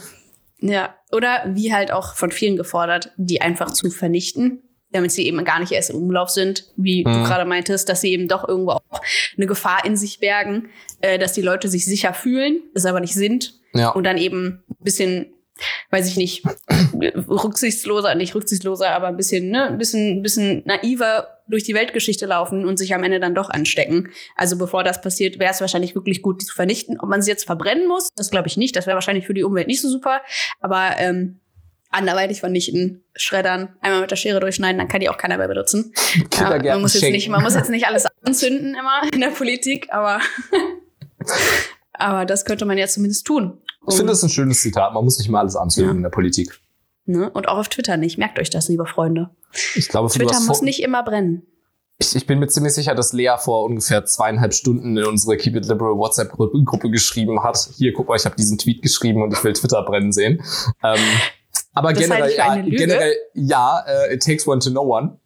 Ja, 0.62 0.94
oder 1.11 1.43
wie 1.49 1.75
halt 1.75 1.93
auch 1.93 2.14
von 2.14 2.31
vielen 2.31 2.56
gefordert, 2.56 3.12
die 3.17 3.41
einfach 3.43 3.73
zu 3.73 3.91
vernichten, 3.91 4.62
damit 4.93 5.11
sie 5.11 5.26
eben 5.26 5.44
gar 5.44 5.59
nicht 5.59 5.73
erst 5.73 5.91
im 5.91 5.97
Umlauf 5.97 6.31
sind, 6.31 6.73
wie 6.76 7.05
mhm. 7.05 7.12
du 7.12 7.23
gerade 7.25 7.44
meintest, 7.44 7.88
dass 7.88 8.00
sie 8.00 8.12
eben 8.12 8.29
doch 8.29 8.49
irgendwo 8.49 8.73
auch 8.73 8.82
eine 9.37 9.47
Gefahr 9.47 9.85
in 9.85 9.97
sich 9.97 10.20
bergen, 10.20 10.69
äh, 11.00 11.19
dass 11.19 11.32
die 11.32 11.43
Leute 11.43 11.69
sich 11.69 11.85
sicher 11.85 12.14
fühlen, 12.14 12.62
es 12.75 12.87
aber 12.87 13.00
nicht 13.00 13.14
sind. 13.14 13.61
Ja. 13.75 13.91
Und 13.91 14.05
dann 14.05 14.19
eben 14.19 14.62
ein 14.70 14.85
bisschen 14.85 15.35
weiß 15.91 16.09
ich 16.09 16.17
nicht, 16.17 16.44
rücksichtsloser, 17.29 18.14
nicht 18.14 18.35
rücksichtsloser, 18.35 18.91
aber 18.91 19.09
ein 19.09 19.17
bisschen, 19.17 19.50
ne, 19.50 19.69
ein 19.69 19.79
bisschen, 19.79 20.19
ein 20.19 20.23
bisschen 20.23 20.62
naiver 20.64 21.29
durch 21.52 21.64
die 21.64 21.75
Weltgeschichte 21.75 22.25
laufen 22.25 22.64
und 22.64 22.78
sich 22.78 22.94
am 22.94 23.04
Ende 23.04 23.20
dann 23.20 23.34
doch 23.34 23.50
anstecken. 23.50 24.08
Also 24.37 24.56
bevor 24.56 24.84
das 24.84 25.02
passiert, 25.02 25.38
wäre 25.38 25.52
es 25.52 25.60
wahrscheinlich 25.60 25.94
wirklich 25.94 26.22
gut, 26.22 26.40
die 26.40 26.46
zu 26.46 26.54
vernichten. 26.54 26.99
Ob 26.99 27.08
man 27.08 27.20
sie 27.20 27.31
jetzt 27.31 27.44
verbrennen 27.44 27.87
muss, 27.87 28.08
das 28.16 28.31
glaube 28.31 28.49
ich 28.49 28.56
nicht. 28.56 28.75
Das 28.75 28.87
wäre 28.87 28.94
wahrscheinlich 28.94 29.26
für 29.26 29.34
die 29.34 29.44
Umwelt 29.44 29.66
nicht 29.66 29.82
so 29.82 29.88
super. 29.90 30.22
Aber 30.60 30.93
ähm, 30.96 31.40
anderweitig 31.90 32.40
vernichten, 32.40 33.04
schreddern, 33.14 33.76
einmal 33.82 34.00
mit 34.00 34.10
der 34.10 34.16
Schere 34.16 34.40
durchschneiden, 34.40 34.78
dann 34.78 34.88
kann 34.88 35.00
die 35.00 35.10
auch 35.10 35.19
keiner 35.19 35.37
mehr 35.37 35.49
benutzen. 35.49 35.93
Ja, 36.40 36.58
man 36.58 36.81
muss 36.81 36.94
jetzt 36.94 37.10
nicht, 37.10 37.28
man 37.28 37.43
muss 37.43 37.54
jetzt 37.54 37.70
nicht 37.70 37.87
alles 37.87 38.06
anzünden 38.25 38.75
immer 38.75 39.02
in 39.12 39.20
der 39.20 39.28
Politik, 39.28 39.93
aber 39.93 40.20
aber 41.93 42.25
das 42.25 42.46
könnte 42.46 42.64
man 42.64 42.78
ja 42.78 42.87
zumindest 42.87 43.26
tun. 43.26 43.58
Ich 43.88 43.96
finde 43.96 44.12
das 44.12 44.22
ein 44.22 44.31
schönes 44.31 44.62
Zitat. 44.62 44.94
Man 44.94 45.04
muss 45.04 45.19
nicht 45.19 45.28
mal 45.28 45.40
alles 45.40 45.56
anzünden 45.56 45.93
ja. 45.93 45.96
in 45.99 46.02
der 46.02 46.10
Politik. 46.10 46.58
Ne? 47.04 47.28
Und 47.31 47.49
auch 47.49 47.58
auf 47.58 47.69
Twitter 47.69 47.96
nicht. 47.99 48.16
Merkt 48.16 48.38
euch 48.38 48.49
das, 48.49 48.69
liebe 48.69 48.87
Freunde. 48.87 49.31
Ich 49.75 49.88
glaube, 49.88 50.09
Twitter 50.09 50.40
muss 50.40 50.62
nicht 50.62 50.82
immer 50.82 51.02
brennen. 51.02 51.47
Ich, 51.99 52.16
ich, 52.16 52.26
bin 52.26 52.38
mir 52.38 52.49
ziemlich 52.49 52.73
sicher, 52.75 52.94
dass 52.94 53.12
Lea 53.12 53.35
vor 53.38 53.64
ungefähr 53.64 54.04
zweieinhalb 54.04 54.54
Stunden 54.54 54.97
in 54.97 55.04
unsere 55.04 55.37
Keep 55.37 55.56
It 55.56 55.66
Liberal 55.66 55.97
WhatsApp-Gruppe 55.97 56.90
geschrieben 56.90 57.44
hat. 57.44 57.68
Hier, 57.76 57.92
guck 57.92 58.09
mal, 58.09 58.16
ich 58.16 58.25
habe 58.25 58.35
diesen 58.35 58.59
Tweet 58.59 58.82
geschrieben 58.82 59.23
und 59.23 59.32
ich 59.32 59.44
will 59.44 59.52
Twitter 59.52 59.82
brennen 59.82 60.12
sehen. 60.12 60.42
Ähm, 60.82 60.99
aber 61.75 61.92
das 61.92 62.02
generell, 62.02 62.35
ja, 62.37 62.56
generell, 62.56 63.14
ja, 63.35 63.85
uh, 63.87 64.12
it 64.12 64.23
takes 64.23 64.47
one 64.47 64.59
to 64.59 64.71
know 64.71 64.85
one. 64.85 65.18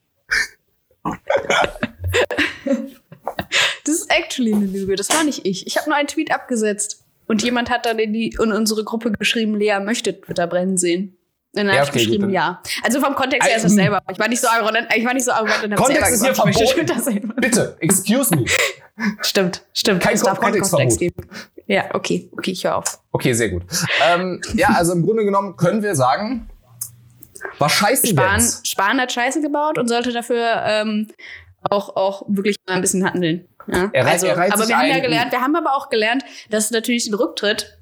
das 3.85 3.95
ist 3.95 4.11
actually 4.11 4.53
eine 4.55 4.67
Lüge. 4.67 4.97
Das 4.97 5.09
war 5.11 5.25
nicht 5.25 5.47
ich. 5.47 5.67
Ich 5.67 5.79
habe 5.79 5.89
nur 5.89 5.97
einen 5.97 6.09
Tweet 6.09 6.31
abgesetzt. 6.33 7.05
Und 7.29 7.43
jemand 7.43 7.71
hat 7.71 7.87
dann 7.87 7.99
in, 7.99 8.13
die, 8.13 8.37
in 8.41 8.53
unsere 8.53 8.85
Gruppe 8.85 9.11
geschrieben, 9.11 9.57
Lea 9.57 9.81
möchte 9.81 10.21
Twitter 10.21 10.47
brennen 10.47 10.77
sehen. 10.77 11.16
Und 11.57 11.67
dann 11.67 11.75
ja, 11.75 11.81
habe 11.81 11.89
okay, 11.89 11.99
ich 12.01 12.07
geschrieben, 12.07 12.31
ja. 12.31 12.61
Also 12.83 13.01
vom 13.01 13.15
Kontext 13.15 13.49
her 13.49 13.57
ist 13.57 13.65
es 13.65 13.73
selber. 13.73 14.03
Ich 14.13 14.19
war 14.19 14.29
nicht 14.29 14.41
so 14.41 14.49
arrogant, 14.49 14.89
ich 14.95 15.05
war 15.05 15.15
nicht 15.15 15.25
so 15.25 15.33
arrogant 15.33 15.65
und 15.65 15.73
ich 15.73 16.45
möchte 16.45 16.65
Twitter 16.67 17.01
sehen. 17.01 17.33
Bitte, 17.37 17.77
excuse 17.81 18.35
me. 18.35 18.45
Stimmt, 19.21 19.63
stimmt. 19.75 20.03
Kein 20.03 20.15
es 20.15 20.23
darf 20.23 20.41
keinen 20.41 20.59
Kontext 20.59 20.99
geben. 20.99 21.29
Ja, 21.67 21.95
okay, 21.95 22.31
okay, 22.33 22.53
ich 22.53 22.65
höre 22.65 22.77
auf. 22.77 22.99
Okay, 23.13 23.35
sehr 23.35 23.51
gut. 23.51 23.63
ähm, 24.07 24.41
ja, 24.55 24.69
also 24.69 24.93
im 24.93 25.05
Grunde 25.05 25.25
genommen 25.25 25.57
können 25.57 25.83
wir 25.83 25.95
sagen, 25.95 26.49
war 27.59 27.69
scheiße 27.69 28.07
Spahn, 28.07 28.43
Spahn 28.63 29.01
hat 29.01 29.13
Scheiße 29.13 29.43
gebaut 29.43 29.77
und 29.77 29.89
sollte 29.89 30.13
dafür 30.13 30.63
ähm, 30.65 31.09
auch, 31.63 31.95
auch 31.97 32.23
wirklich 32.29 32.57
mal 32.67 32.75
ein 32.75 32.81
bisschen 32.81 33.05
handeln. 33.05 33.47
Ja? 33.67 33.91
Er, 33.93 34.07
also, 34.07 34.27
er 34.27 34.39
aber 34.53 34.67
wir 34.67 34.79
haben 34.79 34.89
ja 34.89 35.01
gelernt, 35.01 35.33
wir 35.33 35.41
haben 35.41 35.57
aber 35.57 35.77
auch 35.77 35.91
gelernt, 35.91 36.25
dass 36.49 36.71
natürlich 36.71 37.07
ein 37.09 37.15
Rücktritt, 37.15 37.79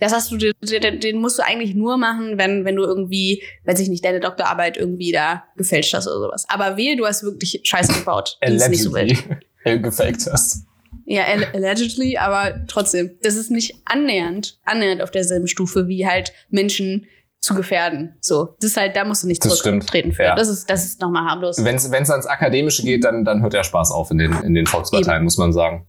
das 0.00 0.12
hast 0.12 0.30
du, 0.30 0.36
den, 0.36 1.18
musst 1.18 1.38
du 1.38 1.44
eigentlich 1.44 1.74
nur 1.74 1.96
machen, 1.96 2.38
wenn, 2.38 2.64
wenn 2.64 2.76
du 2.76 2.84
irgendwie, 2.84 3.42
weiß 3.64 3.80
ich 3.80 3.88
nicht, 3.88 4.04
deine 4.04 4.20
Doktorarbeit 4.20 4.76
irgendwie 4.76 5.12
da 5.12 5.44
gefälscht 5.56 5.94
hast 5.94 6.06
oder 6.06 6.20
sowas. 6.20 6.44
Aber 6.48 6.76
wehe, 6.76 6.96
du 6.96 7.06
hast 7.06 7.22
wirklich 7.22 7.60
Scheiße 7.64 7.92
gebaut. 7.92 8.38
Die 8.46 8.54
ist 8.54 8.68
nicht 8.68 8.82
so 8.82 8.92
wild. 8.92 9.16
gefaked 9.82 10.26
hast. 10.30 10.64
Ja, 11.04 11.24
allegedly, 11.52 12.16
aber 12.16 12.64
trotzdem, 12.66 13.16
das 13.22 13.36
ist 13.36 13.50
nicht 13.50 13.74
annähernd, 13.84 14.58
annähernd 14.64 15.02
auf 15.02 15.10
derselben 15.10 15.46
Stufe 15.46 15.86
wie 15.86 16.06
halt 16.06 16.32
Menschen, 16.50 17.06
zu 17.46 17.54
gefährden. 17.54 18.16
So, 18.20 18.56
das 18.60 18.70
ist 18.70 18.76
halt, 18.76 18.96
da 18.96 19.04
musst 19.04 19.22
du 19.22 19.28
nicht 19.28 19.42
zurücktreten 19.42 20.12
für. 20.12 20.24
Ja. 20.24 20.34
Das 20.34 20.48
ist, 20.48 20.68
das 20.68 20.84
ist 20.84 21.00
nochmal 21.00 21.24
harmlos. 21.24 21.62
Wenn 21.62 21.76
es 21.76 22.10
ans 22.10 22.26
Akademische 22.26 22.82
geht, 22.82 23.04
dann, 23.04 23.24
dann 23.24 23.42
hört 23.42 23.52
der 23.52 23.62
Spaß 23.62 23.92
auf 23.92 24.10
in 24.10 24.18
den, 24.18 24.32
in 24.42 24.54
den 24.54 24.66
Volksparteien, 24.66 25.18
Eben. 25.18 25.24
muss 25.24 25.38
man 25.38 25.52
sagen. 25.52 25.86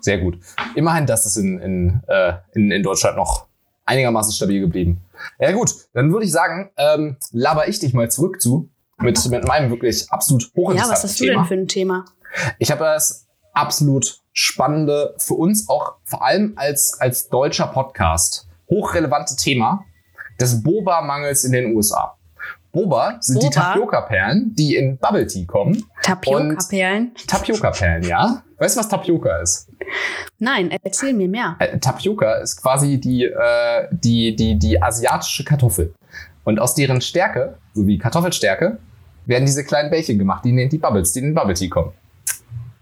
Sehr 0.00 0.18
gut. 0.18 0.38
Immerhin, 0.74 1.06
dass 1.06 1.26
es 1.26 1.36
in, 1.36 1.58
in, 1.60 2.00
äh, 2.08 2.34
in, 2.54 2.70
in 2.70 2.82
Deutschland 2.82 3.16
noch 3.16 3.46
einigermaßen 3.84 4.32
stabil 4.32 4.60
geblieben. 4.60 5.00
Ja 5.38 5.52
gut, 5.52 5.74
dann 5.94 6.12
würde 6.12 6.26
ich 6.26 6.32
sagen, 6.32 6.70
ähm, 6.76 7.16
laber 7.32 7.68
ich 7.68 7.78
dich 7.78 7.94
mal 7.94 8.10
zurück 8.10 8.40
zu 8.40 8.68
mit, 8.98 9.24
mit 9.30 9.46
meinem 9.46 9.70
wirklich 9.70 10.10
absolut 10.10 10.42
Ja, 10.44 10.48
hochinteressanten 10.56 10.92
was 10.92 11.04
hast 11.04 11.20
du 11.20 11.24
Thema. 11.24 11.40
denn 11.40 11.48
für 11.48 11.54
ein 11.54 11.68
Thema? 11.68 12.04
Ich 12.58 12.70
habe 12.70 12.84
das 12.84 13.26
absolut 13.52 14.20
spannende, 14.32 15.14
für 15.18 15.34
uns 15.34 15.68
auch 15.68 15.94
vor 16.04 16.24
allem 16.24 16.52
als, 16.56 17.00
als 17.00 17.28
deutscher 17.28 17.66
Podcast, 17.68 18.46
hochrelevante 18.68 19.34
Thema 19.36 19.84
des 20.40 20.62
Boba-Mangels 20.62 21.44
in 21.44 21.52
den 21.52 21.74
USA. 21.74 22.16
Boba 22.70 23.16
sind 23.20 23.42
die 23.42 23.46
Boba? 23.46 23.60
Tapioca-Perlen, 23.60 24.54
die 24.54 24.76
in 24.76 24.98
Bubble 24.98 25.26
Tea 25.26 25.46
kommen. 25.46 25.82
Tapioca-Perlen? 26.02 27.14
Tapioca-Perlen, 27.26 28.02
ja? 28.04 28.42
Weißt 28.58 28.76
du, 28.76 28.80
was 28.80 28.88
Tapioca 28.88 29.36
ist? 29.38 29.68
Nein, 30.38 30.76
erzähl 30.82 31.12
mir 31.14 31.28
mehr. 31.28 31.56
Äh, 31.60 31.78
Tapioca 31.78 32.34
ist 32.36 32.60
quasi 32.60 32.98
die, 32.98 33.24
äh, 33.24 33.88
die, 33.90 34.34
die, 34.34 34.58
die 34.58 34.82
asiatische 34.82 35.44
Kartoffel. 35.44 35.94
Und 36.44 36.58
aus 36.58 36.74
deren 36.74 37.00
Stärke, 37.00 37.56
sowie 37.74 37.98
Kartoffelstärke, 37.98 38.78
werden 39.26 39.44
diese 39.46 39.64
kleinen 39.64 39.90
Bällchen 39.90 40.18
gemacht, 40.18 40.44
die 40.44 40.52
nennt 40.52 40.72
die 40.72 40.78
Bubbles, 40.78 41.12
die 41.12 41.20
in 41.20 41.26
den 41.26 41.34
Bubble 41.34 41.54
Tea 41.54 41.68
kommen. 41.68 41.92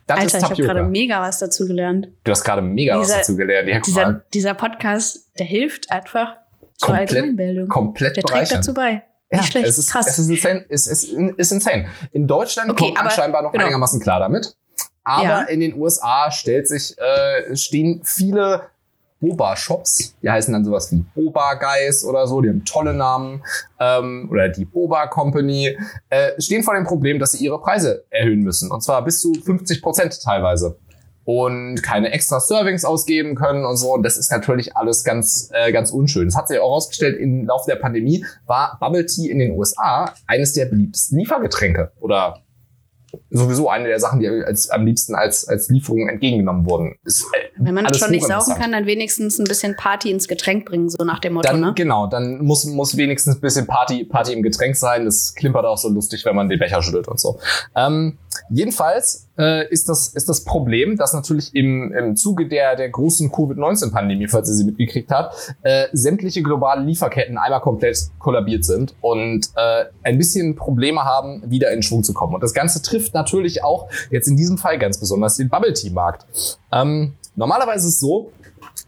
Das 0.06 0.20
Alter, 0.20 0.38
ich 0.38 0.44
habe 0.44 0.54
gerade 0.62 0.82
mega 0.84 1.20
was 1.20 1.40
dazu 1.40 1.66
gelernt. 1.66 2.08
Du 2.22 2.30
hast 2.30 2.44
gerade 2.44 2.62
mega 2.62 2.96
was 2.96 3.08
Dieser- 3.08 3.18
dazu 3.18 3.36
gelernt. 3.36 3.68
Ja, 3.68 3.80
Dieser, 3.80 4.22
dieser 4.32 4.54
Podcast, 4.54 5.30
der 5.38 5.46
hilft 5.46 5.90
einfach 5.90 6.36
zur 6.76 6.88
Komplett- 6.90 7.10
Allgemeinbildung. 7.10 7.68
komplett 7.68 8.16
der 8.16 8.22
trägt 8.22 8.52
dazu 8.52 8.72
bei. 8.72 9.02
Ja, 9.32 9.38
Nicht 9.38 9.50
schlecht, 9.50 9.66
es 9.66 9.78
ist, 9.78 9.90
krass. 9.90 10.06
Es 10.06 10.20
ist 10.20 10.28
insane. 10.28 10.64
Es 10.68 10.86
ist, 10.86 11.12
ist 11.12 11.50
insane. 11.52 11.86
In 12.12 12.28
Deutschland 12.28 12.70
Okay, 12.70 12.84
kommt 12.84 12.98
man 13.02 13.10
scheinbar 13.10 13.42
noch 13.42 13.50
genau. 13.50 13.64
einigermaßen 13.64 14.00
klar 14.00 14.20
damit. 14.20 14.54
Aber 15.06 15.22
Ja. 15.22 15.40
in 15.42 15.60
den 15.60 15.80
USA 15.80 16.30
stellt 16.32 16.66
sich, 16.66 16.96
äh, 16.98 17.54
stehen 17.54 18.00
viele 18.02 18.62
Boba-Shops, 19.20 20.16
die 20.20 20.28
heißen 20.28 20.52
dann 20.52 20.64
sowas 20.64 20.90
wie 20.92 21.04
Boba 21.14 21.54
Guys 21.54 22.04
oder 22.04 22.26
so, 22.26 22.40
die 22.42 22.48
haben 22.48 22.64
tolle 22.64 22.92
Namen, 22.92 23.42
ähm, 23.80 24.28
oder 24.30 24.48
die 24.48 24.64
Boba 24.64 25.06
Company, 25.06 25.78
äh, 26.10 26.32
stehen 26.40 26.62
vor 26.64 26.74
dem 26.74 26.84
Problem, 26.84 27.18
dass 27.18 27.32
sie 27.32 27.44
ihre 27.44 27.60
Preise 27.60 28.04
erhöhen 28.10 28.40
müssen. 28.40 28.70
Und 28.70 28.82
zwar 28.82 29.02
bis 29.04 29.20
zu 29.22 29.32
50 29.32 29.80
Prozent 29.80 30.20
teilweise. 30.22 30.76
Und 31.24 31.82
keine 31.82 32.12
extra 32.12 32.38
Servings 32.40 32.84
ausgeben 32.84 33.34
können 33.36 33.64
und 33.64 33.76
so. 33.76 33.94
Und 33.94 34.02
das 34.04 34.16
ist 34.16 34.30
natürlich 34.30 34.76
alles 34.76 35.02
ganz, 35.02 35.50
äh, 35.52 35.72
ganz 35.72 35.90
unschön. 35.90 36.26
Das 36.26 36.36
hat 36.36 36.46
sich 36.48 36.58
auch 36.58 36.68
herausgestellt, 36.68 37.18
im 37.18 37.46
Laufe 37.46 37.68
der 37.68 37.76
Pandemie 37.76 38.24
war 38.46 38.76
Bubble 38.80 39.06
Tea 39.06 39.28
in 39.30 39.38
den 39.40 39.52
USA 39.52 40.12
eines 40.28 40.52
der 40.52 40.66
beliebtesten 40.66 41.18
Liefergetränke. 41.18 41.90
Oder 42.00 42.42
sowieso 43.30 43.68
eine 43.68 43.88
der 43.88 44.00
Sachen, 44.00 44.20
die 44.20 44.28
als, 44.28 44.70
am 44.70 44.86
liebsten 44.86 45.14
als, 45.14 45.46
als 45.46 45.68
Lieferung 45.68 46.08
entgegengenommen 46.08 46.66
wurden. 46.66 46.96
Ist, 47.04 47.26
äh, 47.32 47.45
Wenn 47.58 47.74
man 47.74 47.92
schon 47.94 48.10
nicht 48.10 48.22
saufen 48.22 48.52
hochinteressant. 48.52 48.60
kann, 48.60 48.72
dann 48.72 48.86
wenigstens 48.86 49.38
ein 49.38 49.44
bisschen 49.44 49.76
Party 49.76 50.10
ins 50.10 50.28
Getränk 50.28 50.66
bringen, 50.66 50.88
so 50.88 51.04
nach 51.04 51.18
dem 51.20 51.34
Motto, 51.34 51.48
Dann, 51.48 51.60
ne? 51.60 51.72
genau, 51.74 52.06
dann 52.06 52.44
muss, 52.44 52.64
muss 52.64 52.96
wenigstens 52.96 53.36
ein 53.36 53.40
bisschen 53.40 53.66
Party, 53.66 54.04
Party 54.04 54.32
im 54.32 54.42
Getränk 54.42 54.76
sein. 54.76 55.04
Das 55.04 55.34
klimpert 55.34 55.64
auch 55.64 55.78
so 55.78 55.88
lustig, 55.88 56.24
wenn 56.24 56.36
man 56.36 56.48
den 56.48 56.58
Becher 56.58 56.82
schüttelt 56.82 57.08
und 57.08 57.18
so. 57.18 57.38
Ähm, 57.74 58.18
jedenfalls 58.50 59.28
äh, 59.38 59.68
ist, 59.70 59.88
das, 59.88 60.08
ist 60.08 60.28
das 60.28 60.44
Problem, 60.44 60.96
dass 60.96 61.12
natürlich 61.12 61.54
im, 61.54 61.92
im 61.92 62.16
Zuge 62.16 62.48
der, 62.48 62.76
der 62.76 62.88
großen 62.88 63.30
Covid-19-Pandemie, 63.30 64.28
falls 64.28 64.48
ihr 64.48 64.54
sie 64.54 64.64
mitgekriegt 64.64 65.10
habt, 65.10 65.54
äh, 65.62 65.86
sämtliche 65.92 66.42
globale 66.42 66.82
Lieferketten 66.82 67.38
einmal 67.38 67.60
komplett 67.60 67.98
kollabiert 68.18 68.64
sind 68.64 68.94
und 69.00 69.48
äh, 69.56 69.84
ein 70.02 70.18
bisschen 70.18 70.56
Probleme 70.56 71.04
haben, 71.04 71.42
wieder 71.50 71.70
in 71.72 71.82
Schwung 71.82 72.02
zu 72.02 72.12
kommen. 72.12 72.34
Und 72.34 72.42
das 72.42 72.54
Ganze 72.54 72.82
trifft 72.82 73.14
natürlich 73.14 73.62
auch 73.62 73.88
jetzt 74.10 74.28
in 74.28 74.36
diesem 74.36 74.58
Fall 74.58 74.78
ganz 74.78 74.98
besonders 74.98 75.36
den 75.36 75.48
Bubble-Tea-Markt. 75.48 76.26
Ähm, 76.72 77.14
normalerweise 77.36 77.86
ist 77.86 77.94
es 77.94 78.00
so, 78.00 78.32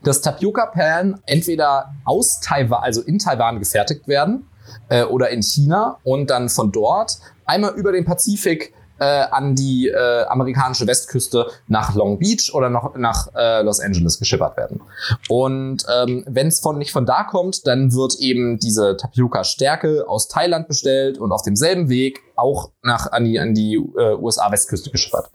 dass 0.03 0.21
Tapioca-Perlen 0.21 1.21
entweder 1.27 1.95
aus 2.05 2.41
Taiwan, 2.41 2.83
also 2.83 3.03
in 3.03 3.19
Taiwan 3.19 3.59
gefertigt 3.59 4.09
werden 4.09 4.49
äh, 4.89 5.05
oder 5.05 5.31
in 5.31 5.43
China 5.43 5.99
und 6.05 6.31
dann 6.31 6.49
von 6.49 6.73
dort 6.73 7.19
einmal 7.47 7.75
über 7.75 7.93
den 7.93 8.05
Pazifik 8.05 8.75
äh, 8.99 9.05
an 9.05 9.55
die 9.55 9.89
äh, 9.89 10.25
amerikanische 10.25 10.87
Westküste 10.87 11.51
nach 11.67 11.95
Long 11.95 12.19
Beach 12.19 12.53
oder 12.53 12.71
noch 12.71 12.97
nach 12.97 13.29
äh, 13.35 13.63
Los 13.63 13.81
Angeles 13.81 14.19
geschippert 14.19 14.57
werden. 14.57 14.81
Und 15.29 15.85
ähm, 15.95 16.25
wenn 16.27 16.49
es 16.49 16.61
von 16.61 16.79
nicht 16.79 16.93
von 16.93 17.07
da 17.07 17.25
kommt, 17.25 17.67
dann 17.67 17.93
wird 17.93 18.17
eben 18.19 18.59
diese 18.59 18.97
Tapioca-Stärke 18.97 20.09
aus 20.09 20.29
Thailand 20.29 20.69
bestellt 20.69 21.19
und 21.19 21.33
auf 21.33 21.43
demselben 21.43 21.89
Weg 21.89 22.21
auch 22.37 22.71
nach 22.83 23.13
an 23.13 23.25
die 23.25 23.39
an 23.39 23.55
die 23.55 23.75
äh, 23.75 24.15
USA-Westküste 24.15 24.91
geschippert. 24.91 25.31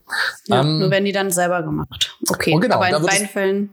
Ja, 0.48 0.62
ähm, 0.62 0.80
nur 0.80 0.92
werden 0.92 1.06
die 1.06 1.12
dann 1.12 1.32
selber 1.32 1.64
gemacht. 1.64 2.18
Okay, 2.30 2.54
Und 2.54 2.62
genau, 2.62 2.76
aber 2.76 2.90
in 2.90 3.06
beiden 3.06 3.28
Fällen 3.28 3.70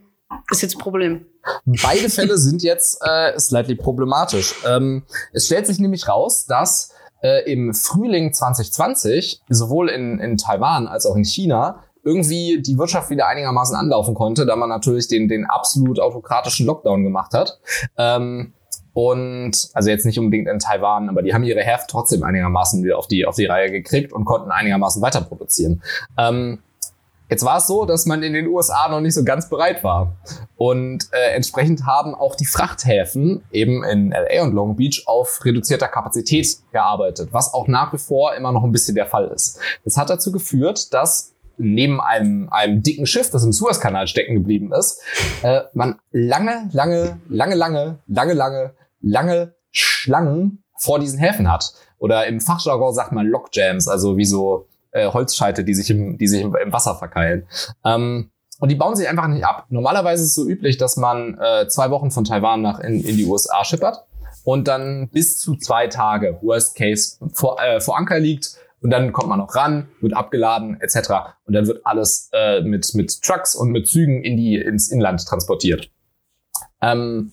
ist 0.51 0.63
jetzt 0.63 0.77
ein 0.77 0.81
Problem. 0.81 1.27
Beide 1.65 2.09
Fälle 2.11 2.39
sind 2.39 2.63
jetzt 2.63 3.01
äh, 3.03 3.39
slightly 3.39 3.75
problematisch. 3.75 4.55
Ähm, 4.67 5.05
es 5.33 5.47
stellt 5.47 5.67
sich 5.67 5.79
nämlich 5.79 6.09
raus, 6.09 6.47
dass 6.47 6.93
äh, 7.23 7.51
im 7.51 7.75
Frühling 7.75 8.33
2020 8.33 9.43
sowohl 9.49 9.89
in, 9.89 10.19
in 10.19 10.37
Taiwan 10.37 10.89
als 10.89 11.07
auch 11.07 11.17
in 11.17 11.25
China 11.25 11.83
irgendwie 12.03 12.63
die 12.63 12.79
Wirtschaft 12.79 13.11
wieder 13.11 13.27
einigermaßen 13.27 13.77
anlaufen 13.77 14.15
konnte, 14.15 14.47
da 14.47 14.57
man 14.57 14.69
natürlich 14.69 15.09
den, 15.09 15.29
den 15.29 15.45
absolut 15.45 16.01
autokratischen 16.01 16.67
Lockdown 16.67 17.05
gemacht 17.05 17.33
hat. 17.35 17.59
Ähm, 17.97 18.55
und 18.93 19.69
also 19.73 19.91
jetzt 19.91 20.05
nicht 20.05 20.19
unbedingt 20.19 20.49
in 20.49 20.59
Taiwan, 20.59 21.09
aber 21.09 21.23
die 21.23 21.33
haben 21.33 21.45
ihre 21.45 21.61
Hälfte 21.61 21.87
trotzdem 21.89 22.23
einigermaßen 22.23 22.83
wieder 22.83 22.99
auf 22.99 23.07
die, 23.07 23.25
auf 23.25 23.37
die 23.37 23.47
Reihe 23.47 23.71
gekriegt 23.71 24.13
und 24.13 24.25
konnten 24.25 24.51
einigermaßen 24.51 25.01
weiter 25.01 25.21
produzieren. 25.21 25.83
Ähm, 26.19 26.59
Jetzt 27.31 27.45
war 27.45 27.59
es 27.59 27.69
so, 27.69 27.85
dass 27.85 28.07
man 28.07 28.25
in 28.25 28.33
den 28.33 28.49
USA 28.49 28.89
noch 28.89 29.01
nicht 29.01 29.15
so 29.15 29.23
ganz 29.23 29.49
bereit 29.49 29.85
war. 29.85 30.17
Und 30.57 31.09
äh, 31.13 31.35
entsprechend 31.37 31.87
haben 31.87 32.15
auch 32.15 32.35
die 32.35 32.45
Frachthäfen 32.45 33.45
eben 33.53 33.85
in 33.85 34.11
LA 34.11 34.43
und 34.43 34.53
Long 34.53 34.77
Beach 34.77 35.05
auf 35.07 35.45
reduzierter 35.45 35.87
Kapazität 35.87 36.59
gearbeitet, 36.73 37.29
was 37.33 37.55
auch 37.55 37.69
nach 37.69 37.93
wie 37.93 37.99
vor 37.99 38.35
immer 38.35 38.51
noch 38.51 38.65
ein 38.65 38.73
bisschen 38.73 38.97
der 38.97 39.07
Fall 39.07 39.29
ist. 39.29 39.61
Das 39.85 39.97
hat 39.97 40.11
dazu 40.11 40.33
geführt, 40.33 40.93
dass 40.93 41.35
neben 41.57 42.01
einem, 42.01 42.49
einem 42.51 42.83
dicken 42.83 43.07
Schiff, 43.07 43.31
das 43.31 43.45
im 43.45 43.53
Suezkanal 43.53 44.09
stecken 44.09 44.35
geblieben 44.35 44.73
ist, 44.73 45.01
äh, 45.43 45.61
man 45.73 46.01
lange, 46.11 46.69
lange, 46.73 47.21
lange, 47.29 47.55
lange, 47.55 48.01
lange, 48.09 48.33
lange, 48.33 48.75
lange 49.01 49.55
Schlangen 49.71 50.65
vor 50.77 50.99
diesen 50.99 51.19
Häfen 51.19 51.51
hat. 51.51 51.75
Oder 51.99 52.27
im 52.27 52.41
Fachjargon 52.41 52.95
sagt 52.95 53.13
man 53.13 53.27
Lockjams, 53.27 53.87
also 53.87 54.17
wie 54.17 54.25
so 54.25 54.67
äh, 54.93 55.09
Holzscheite, 55.09 55.65
die 55.65 55.75
sich 55.75 55.91
im, 55.91 56.19
die 56.19 56.29
sich 56.29 56.43
im, 56.43 56.55
im 56.55 56.73
Wasser 56.73 56.97
verkeilen. 56.97 57.47
Ähm, 57.85 58.31
und 58.59 58.71
die 58.71 58.75
bauen 58.75 58.95
sich 58.95 59.09
einfach 59.09 59.27
nicht 59.27 59.45
ab. 59.45 59.67
Normalerweise 59.71 60.23
ist 60.23 60.31
es 60.31 60.35
so 60.35 60.47
üblich, 60.47 60.77
dass 60.77 60.97
man 60.97 61.39
äh, 61.39 61.67
zwei 61.69 61.91
Wochen 61.91 62.11
von 62.11 62.25
Taiwan 62.25 62.61
nach 62.61 62.79
in, 62.81 63.03
in 63.03 63.17
die 63.17 63.25
USA 63.25 63.65
schippert 63.65 64.05
und 64.45 64.69
dann 64.69 65.09
bis 65.09 65.39
zu 65.39 65.57
zwei 65.57 65.87
Tage, 65.87 66.39
Worst 66.43 66.77
Case, 66.77 67.17
vor, 67.33 67.61
äh, 67.61 67.81
vor 67.81 67.97
Anker 67.97 68.19
liegt 68.19 68.57
und 68.83 68.91
dann 68.91 69.13
kommt 69.13 69.29
man 69.29 69.39
noch 69.39 69.55
ran, 69.55 69.89
wird 70.01 70.15
abgeladen 70.15 70.81
etc. 70.81 71.11
Und 71.45 71.55
dann 71.55 71.67
wird 71.67 71.85
alles 71.85 72.31
äh, 72.33 72.61
mit, 72.63 72.95
mit 72.95 73.23
Trucks 73.23 73.55
und 73.55 73.71
mit 73.71 73.87
Zügen 73.87 74.23
in 74.23 74.37
die, 74.37 74.57
ins 74.57 74.91
Inland 74.91 75.25
transportiert. 75.27 75.91
Ähm, 76.83 77.33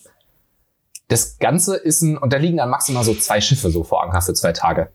das 1.08 1.40
Ganze 1.40 1.78
ist 1.78 2.02
ein, 2.02 2.18
und 2.18 2.34
da 2.34 2.38
liegen 2.38 2.58
dann 2.58 2.70
maximal 2.70 3.04
so 3.04 3.14
zwei 3.14 3.40
Schiffe 3.40 3.70
so 3.70 3.84
vor 3.84 4.04
Anker 4.04 4.22
für 4.22 4.34
zwei 4.34 4.52
Tage. 4.52 4.92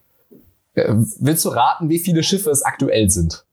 Äh, 0.74 0.94
Willst 1.20 1.44
du 1.44 1.50
raten, 1.50 1.88
wie 1.88 1.98
viele 1.98 2.22
Schiffe 2.22 2.50
es 2.50 2.62
aktuell 2.62 3.10
sind? 3.10 3.44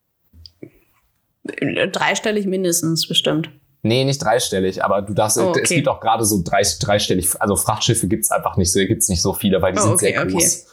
Dreistellig 1.91 2.45
mindestens 2.45 3.07
bestimmt. 3.07 3.49
Nee, 3.81 4.03
nicht 4.03 4.21
dreistellig, 4.21 4.83
aber 4.83 5.01
du 5.01 5.13
darfst, 5.13 5.37
Oh, 5.37 5.49
okay. 5.49 5.61
es 5.63 5.69
gibt 5.69 5.87
auch 5.87 6.01
gerade 6.01 6.25
so 6.25 6.41
drei, 6.43 6.61
dreistellig, 6.79 7.29
also 7.41 7.55
Frachtschiffe 7.55 8.07
gibt's 8.07 8.29
einfach 8.29 8.57
nicht 8.57 8.71
so, 8.73 8.79
gibt's 8.79 9.07
nicht 9.07 9.21
so 9.21 9.33
viele, 9.33 9.61
weil 9.61 9.71
die 9.71 9.79
Oh, 9.79 9.83
sind 9.83 9.93
okay, 9.93 10.11
sehr 10.13 10.21
okay. 10.21 10.31
groß. 10.33 10.65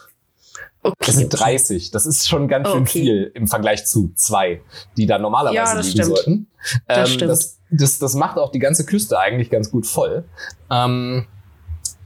Okay. 0.83 0.95
Das 1.05 1.15
sind 1.15 1.29
30. 1.29 1.91
Das 1.91 2.05
ist 2.05 2.27
schon 2.29 2.47
ganz 2.47 2.67
schön 2.69 2.81
Okay. 2.83 2.99
viel 3.01 3.31
im 3.33 3.47
Vergleich 3.47 3.85
zu 3.85 4.11
zwei, 4.15 4.61
die 4.95 5.05
da 5.05 5.17
normalerweise 5.19 5.55
Ja, 5.55 5.75
das 5.75 5.87
liegen 5.87 6.03
stimmt. 6.03 6.17
sollten. 6.17 6.47
Das 6.87 7.09
ähm, 7.09 7.15
stimmt. 7.15 7.31
Das, 7.31 7.59
das, 7.71 7.99
das 7.99 8.13
macht 8.13 8.37
auch 8.37 8.51
die 8.51 8.59
ganze 8.59 8.85
Küste 8.85 9.17
eigentlich 9.19 9.49
ganz 9.49 9.71
gut 9.71 9.85
voll. 9.87 10.25
Ähm, 10.69 11.25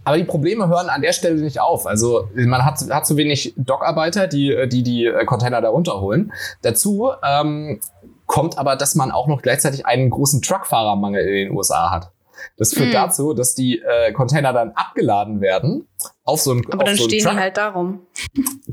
aber 0.03 0.17
die 0.17 0.23
Probleme 0.23 0.67
hören 0.67 0.89
an 0.89 1.01
der 1.01 1.13
Stelle 1.13 1.35
nicht 1.41 1.59
auf. 1.61 1.85
Also 1.85 2.27
man 2.35 2.65
hat, 2.65 2.79
hat 2.89 3.05
zu 3.05 3.17
wenig 3.17 3.53
Dockarbeiter, 3.57 4.27
die 4.27 4.67
die, 4.67 4.83
die 4.83 5.05
äh, 5.05 5.25
Container 5.25 5.61
da 5.61 5.69
runterholen. 5.69 6.33
Dazu 6.61 7.11
ähm, 7.23 7.79
kommt 8.25 8.57
aber, 8.57 8.75
dass 8.75 8.95
man 8.95 9.11
auch 9.11 9.27
noch 9.27 9.41
gleichzeitig 9.41 9.85
einen 9.85 10.09
großen 10.09 10.41
Truckfahrermangel 10.41 11.23
in 11.25 11.47
den 11.49 11.57
USA 11.57 11.91
hat. 11.91 12.11
Das 12.57 12.73
führt 12.73 12.87
Hm. 12.87 12.93
dazu, 12.93 13.33
dass 13.33 13.53
die 13.53 13.79
äh, 13.79 14.11
Container 14.13 14.51
dann 14.53 14.71
abgeladen 14.71 15.41
werden 15.41 15.87
auf 16.23 16.41
so 16.41 16.51
einen 16.51 16.65
aber 16.71 16.79
auf 16.81 16.83
dann 16.85 16.97
so 16.97 17.03
stehen 17.03 17.23
Truck. 17.23 17.33
die 17.33 17.39
halt 17.39 17.57
darum. 17.57 17.99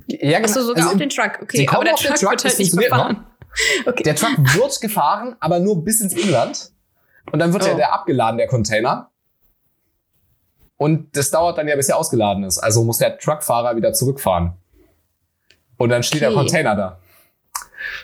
Ja, 0.06 0.38
Achso, 0.38 0.62
sogar 0.62 0.76
Also 0.84 0.90
auf 0.94 0.96
den 0.98 1.10
Truck. 1.10 1.38
Okay, 1.42 1.68
aber 1.70 1.84
der 1.84 1.94
auf 1.94 2.00
den 2.00 2.06
Truck, 2.14 2.18
Truck, 2.20 2.30
wird 2.30 2.44
halt 2.44 2.58
nicht 2.58 2.76
gefahren. 2.76 3.26
Okay. 3.86 4.02
Der 4.04 4.14
Truck 4.14 4.36
wird 4.54 4.80
gefahren, 4.80 5.34
aber 5.40 5.58
nur 5.58 5.82
bis 5.82 6.00
ins 6.00 6.12
Inland. 6.12 6.70
Und 7.32 7.40
dann 7.40 7.52
wird 7.52 7.66
ja 7.66 7.72
Oh. 7.72 7.76
der 7.76 7.92
abgeladen, 7.92 8.38
der 8.38 8.46
Container. 8.46 9.10
Und 10.78 11.14
das 11.16 11.30
dauert 11.30 11.58
dann 11.58 11.68
ja, 11.68 11.76
bis 11.76 11.88
er 11.90 11.98
ausgeladen 11.98 12.44
ist. 12.44 12.58
Also 12.58 12.82
muss 12.84 12.98
der 12.98 13.18
Truckfahrer 13.18 13.76
wieder 13.76 13.92
zurückfahren. 13.92 14.52
Und 15.76 15.90
dann 15.90 16.02
steht 16.02 16.22
der 16.22 16.30
Okay. 16.30 16.38
Container 16.38 16.74
da. 16.76 16.98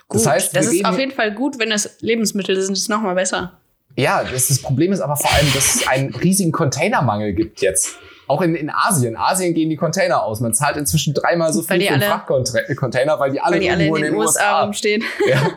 Das 0.09 0.23
Gut, 0.23 0.27
heißt, 0.33 0.57
das 0.57 0.67
ist 0.73 0.85
auf 0.85 0.99
jeden 0.99 1.13
Fall 1.13 1.33
gut, 1.35 1.59
wenn 1.59 1.71
das 1.71 1.97
Lebensmittel 2.01 2.61
sind, 2.61 2.75
ist 2.75 2.89
noch 2.89 3.01
mal 3.01 3.15
besser. 3.15 3.59
Ja, 3.97 4.23
das, 4.25 4.49
das 4.49 4.61
Problem 4.61 4.93
ist 4.93 5.01
aber 5.01 5.17
vor 5.17 5.33
allem, 5.33 5.47
dass 5.55 5.77
es 5.77 5.89
einen 5.89 6.15
riesigen 6.15 6.53
Containermangel 6.53 7.33
gibt 7.33 7.61
jetzt. 7.61 7.95
Auch 8.27 8.41
in, 8.43 8.55
in 8.57 8.71
Asien. 8.71 9.17
Asien 9.17 9.55
gehen 9.55 9.71
die 9.71 9.77
Container 9.77 10.23
aus. 10.25 10.41
Man 10.41 10.53
zahlt 10.55 10.77
inzwischen 10.77 11.15
dreimal 11.15 11.53
so 11.53 11.63
viel 11.63 11.81
für 11.81 11.93
einen 11.93 12.03
alle- 12.03 12.11
Frachtcontainer, 12.11 13.21
weil 13.21 13.33
die 13.33 13.41
alle 13.41 13.55
Weil 13.55 13.61
die 13.61 13.71
alle 13.71 13.85
irgendwo 13.85 13.97
in 13.97 14.05
den 14.05 14.15
USA 14.15 14.63
rumstehen. 14.63 15.03
ja, 15.29 15.51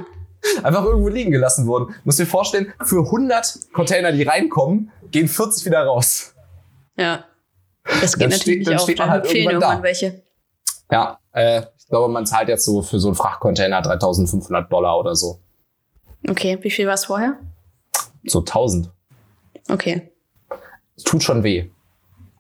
einfach 0.64 0.84
irgendwo 0.84 1.08
liegen 1.10 1.32
gelassen 1.32 1.66
wurden. 1.66 1.96
Muss 2.04 2.18
dir 2.18 2.26
vorstellen, 2.28 2.74
für 2.84 3.06
100 3.06 3.72
Container, 3.74 4.12
die 4.12 4.24
reinkommen, 4.24 4.92
gehen 5.12 5.28
40 5.28 5.66
wieder 5.66 5.84
raus. 5.86 6.34
Ja. 6.98 7.26
Das 8.02 8.14
geht 8.18 8.24
Dann 8.24 8.30
natürlich 8.32 8.42
steht- 8.64 8.68
nicht 8.68 8.80
auf. 8.82 8.94
Dann 8.96 9.10
halt 9.10 9.28
fehlen 9.28 9.50
irgendwann 9.50 9.62
irgendwann 9.62 9.78
da. 9.78 9.84
welche. 9.84 10.24
Ja, 10.92 11.20
äh, 11.32 11.62
ich 11.78 11.88
glaube, 11.88 12.12
man 12.12 12.26
zahlt 12.26 12.50
jetzt 12.50 12.66
so 12.66 12.82
für 12.82 13.00
so 13.00 13.08
einen 13.08 13.16
Frachtcontainer 13.16 13.82
3500 13.82 14.72
Dollar 14.72 15.00
oder 15.00 15.16
so. 15.16 15.40
Okay, 16.28 16.58
wie 16.62 16.72
viel 16.72 16.88
war 16.88 16.96
es 16.96 17.06
vorher? 17.06 17.38
So 18.26 18.40
1000. 18.40 18.90
Okay. 19.70 20.12
Tut 21.06 21.24
schon 21.24 21.44
weh. 21.44 21.70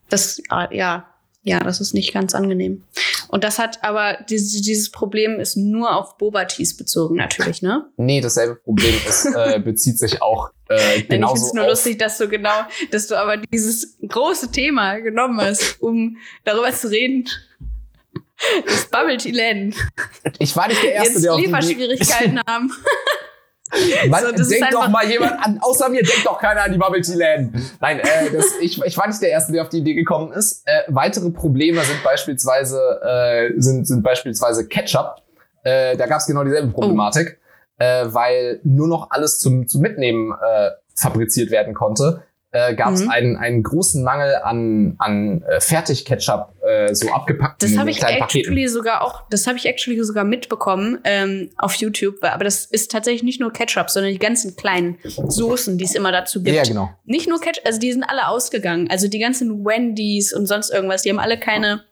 Das, 0.10 0.42
ah, 0.50 0.68
ja, 0.72 1.06
ja, 1.44 1.60
das 1.60 1.80
ist 1.80 1.94
nicht 1.94 2.14
ganz 2.14 2.34
angenehm. 2.36 2.84
Und 3.30 3.44
das 3.44 3.60
hat 3.60 3.84
aber, 3.84 4.18
dieses, 4.30 4.62
dieses 4.62 4.92
Problem 4.92 5.40
ist 5.40 5.58
nur 5.58 5.96
auf 5.96 6.18
Boba-Teas 6.18 6.78
bezogen, 6.78 7.16
natürlich, 7.16 7.62
ne? 7.62 7.86
Nee, 7.98 8.22
dasselbe 8.22 8.56
Problem 8.56 8.94
ist, 9.08 9.26
äh, 9.26 9.60
bezieht 9.64 10.00
sich 10.00 10.22
auch 10.22 10.52
äh, 10.70 10.76
Denn 10.76 10.80
ich 10.80 10.94
finde 10.94 11.08
genauso 11.08 11.48
es 11.48 11.54
nur 11.54 11.64
auf, 11.64 11.70
lustig, 11.72 11.98
dass 11.98 12.18
du 12.18 12.28
genau, 12.28 12.66
dass 12.92 13.08
du 13.08 13.16
aber 13.16 13.38
dieses 13.38 13.98
große 14.08 14.52
Thema 14.52 15.00
genommen 15.00 15.40
hast, 15.40 15.82
um 15.82 16.18
darüber 16.44 16.72
zu 16.72 16.90
reden. 16.90 17.26
Das 18.66 18.86
Bubble 18.90 19.18
Tea 19.18 19.32
Land 19.32 19.76
Ich 20.38 20.56
war 20.56 20.68
nicht 20.68 20.84
der 20.84 20.94
Erste, 20.94 21.14
jetzt 21.14 21.24
der 21.24 21.34
auf 21.34 21.40
Lieferschwierigkeiten 21.40 22.40
haben. 22.48 22.72
Man, 24.10 24.38
So, 24.38 24.50
denkt 24.50 24.74
doch 24.74 24.88
mal 24.88 25.06
jemand 25.06 25.34
an, 25.44 25.60
außer 25.62 25.90
mir 25.90 26.02
denkt 26.02 26.26
doch 26.26 26.40
keiner 26.40 26.64
an 26.64 26.72
die 26.72 26.78
Bubble 26.78 27.02
Tea 27.02 27.16
Läden. 27.16 27.54
Nein, 27.80 28.00
äh, 28.00 28.32
das, 28.32 28.46
ich, 28.62 28.82
ich 28.82 28.98
war 28.98 29.08
nicht 29.08 29.22
der 29.22 29.30
Erste, 29.30 29.52
der 29.52 29.64
auf 29.64 29.70
die 29.70 29.80
Idee 29.80 29.94
gekommen 29.94 30.32
ist. 30.32 30.64
Äh, 30.66 30.84
weitere 30.88 31.30
Probleme 31.32 31.82
sind 31.82 32.04
beispielsweise, 32.04 32.80
äh, 33.04 33.54
sind, 33.58 33.86
sind 33.86 34.04
beispielsweise 34.04 34.68
Ketchup. 34.68 35.22
Äh, 35.64 35.98
da 35.98 36.06
gab 36.08 36.20
es 36.20 36.28
genau 36.28 36.44
dieselbe 36.44 36.70
Problematik, 36.72 37.40
äh, 37.78 38.06
weil 38.08 38.62
nur 38.64 38.88
noch 38.88 39.12
alles 39.12 39.40
zum, 39.40 39.68
zum 39.68 39.82
Mitnehmen 39.82 40.32
äh, 40.32 40.70
fabriziert 40.96 41.52
werden 41.52 41.74
konnte. 41.74 42.24
Äh, 42.52 42.76
gab 42.76 42.94
es 42.94 43.02
Mhm. 43.02 43.10
einen, 43.12 43.36
einen 43.36 43.62
großen 43.62 44.04
Mangel 44.06 44.36
an, 44.36 44.96
an 45.00 45.42
äh, 45.44 45.60
Fertig-Ketchup, 45.60 46.54
äh, 46.66 46.96
so 46.96 47.12
abgepackt 47.12 47.62
Das 47.62 47.72
in 47.72 47.80
habe 47.80 47.90
ich 47.92 48.00
Paketen. 48.00 48.24
actually 48.24 48.68
sogar 48.70 49.02
auch, 49.04 49.24
das 49.30 49.48
habe 49.48 49.58
ich 49.58 49.66
actually 49.66 50.02
sogar 50.04 50.24
mitbekommen 50.24 51.00
ähm, 51.04 51.50
auf 51.58 51.74
YouTube. 51.76 52.24
Aber 52.24 52.46
das 52.46 52.64
ist 52.64 52.90
tatsächlich 52.90 53.24
nicht 53.24 53.42
nur 53.42 53.52
Ketchup, 53.52 53.90
sondern 53.90 54.14
die 54.14 54.18
ganzen 54.20 54.56
kleinen 54.56 54.98
Soßen, 55.04 55.78
die 55.78 55.84
es 55.84 55.94
immer 55.94 56.14
dazu 56.14 56.42
gibt. 56.42 56.56
Ja, 56.56 56.64
genau. 56.64 56.90
Nicht 57.04 57.28
nur 57.28 57.42
Ketchup, 57.42 57.66
also 57.66 57.80
die 57.80 57.92
sind 57.92 58.04
alle 58.04 58.30
ausgegangen. 58.30 58.90
Also 58.90 59.10
die 59.10 59.20
ganzen 59.20 59.66
Wendy's 59.66 60.32
und 60.34 60.46
sonst 60.46 60.70
irgendwas, 60.72 61.02
die 61.02 61.10
haben 61.10 61.20
alle 61.20 61.38
keine, 61.38 61.84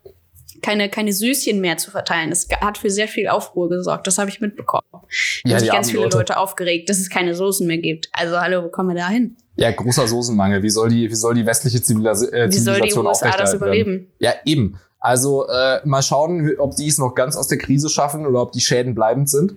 keine, 0.62 0.88
keine 0.90 1.12
Süßchen 1.12 1.60
mehr 1.60 1.76
zu 1.78 1.92
verteilen. 1.92 2.30
Das 2.30 2.48
hat 2.62 2.78
für 2.78 2.90
sehr 2.90 3.10
viel 3.10 3.28
Aufruhr 3.28 3.68
gesorgt. 3.68 4.08
Das 4.08 4.18
habe 4.18 4.30
ich 4.30 4.40
mitbekommen. 4.40 4.84
Da 4.94 5.00
Ja, 5.44 5.56
haben 5.56 5.60
sich 5.60 5.70
ganz 5.72 5.92
viele 5.92 6.04
Leute. 6.04 6.18
Leute. 6.20 6.38
aufgeregt, 6.38 6.90
dass 6.90 6.98
es 7.00 7.10
keine 7.10 7.36
Soßen 7.36 7.68
mehr 7.68 7.78
gibt. 7.80 8.08
Also 8.14 8.40
hallo, 8.40 8.64
wo 8.64 8.70
kommen 8.70 8.96
wir 8.96 9.02
da 9.02 9.10
hin? 9.10 9.36
Ja, 9.56 9.72
großer 9.72 10.08
Soßenmangel. 10.08 10.64
Wie 10.64 10.70
soll 10.70 10.90
die, 10.90 11.10
wie 11.10 11.16
soll 11.16 11.34
die 11.34 11.46
westliche 11.46 11.82
Zivilis 11.82 12.22
äh, 12.24 12.50
Wie 12.52 12.58
soll 12.58 12.82
die 12.82 12.90
Zivilisation 12.90 13.08
USA 13.08 13.38
das 13.38 13.54
überleben? 13.54 14.12
Ja, 14.20 14.34
eben. 14.46 14.80
Also 15.00 15.48
äh, 15.48 15.80
mal 15.86 16.02
schauen, 16.02 16.52
ob 16.58 16.76
die 16.76 16.88
es 16.88 16.98
noch 16.98 17.14
ganz 17.14 17.36
aus 17.38 17.48
der 17.48 17.58
Krise 17.58 17.90
schaffen 17.90 18.26
oder 18.26 18.42
ob 18.42 18.52
die 18.52 18.60
Schäden 18.60 18.96
bleibend 18.96 19.30
sind. 19.30 19.56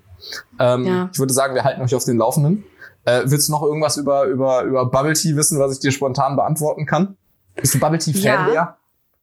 Ähm, 0.59 0.87
Ja. 0.87 1.11
Ich 1.13 1.19
würde 1.19 1.33
sagen, 1.33 1.55
wir 1.55 1.65
halten 1.65 1.81
euch 1.83 1.95
auf 1.95 2.05
den 2.05 2.19
Laufenden. 2.19 2.65
Äh, 3.05 3.23
willst 3.25 3.49
du 3.49 3.53
noch 3.53 3.63
irgendwas 3.63 3.97
über, 3.97 4.25
über, 4.25 4.63
über 4.63 4.87
Bubble 4.87 5.15
Tea 5.15 5.35
wissen, 5.37 5.59
was 5.59 5.73
ich 5.73 5.79
dir 5.81 5.91
spontan 5.91 6.37
beantworten 6.37 6.85
kann? 6.87 7.17
Bist 7.57 7.75
du 7.75 7.81
Bubble 7.81 7.99
Tea 7.99 8.13
Fan, 8.13 8.53
Ja. 8.53 8.78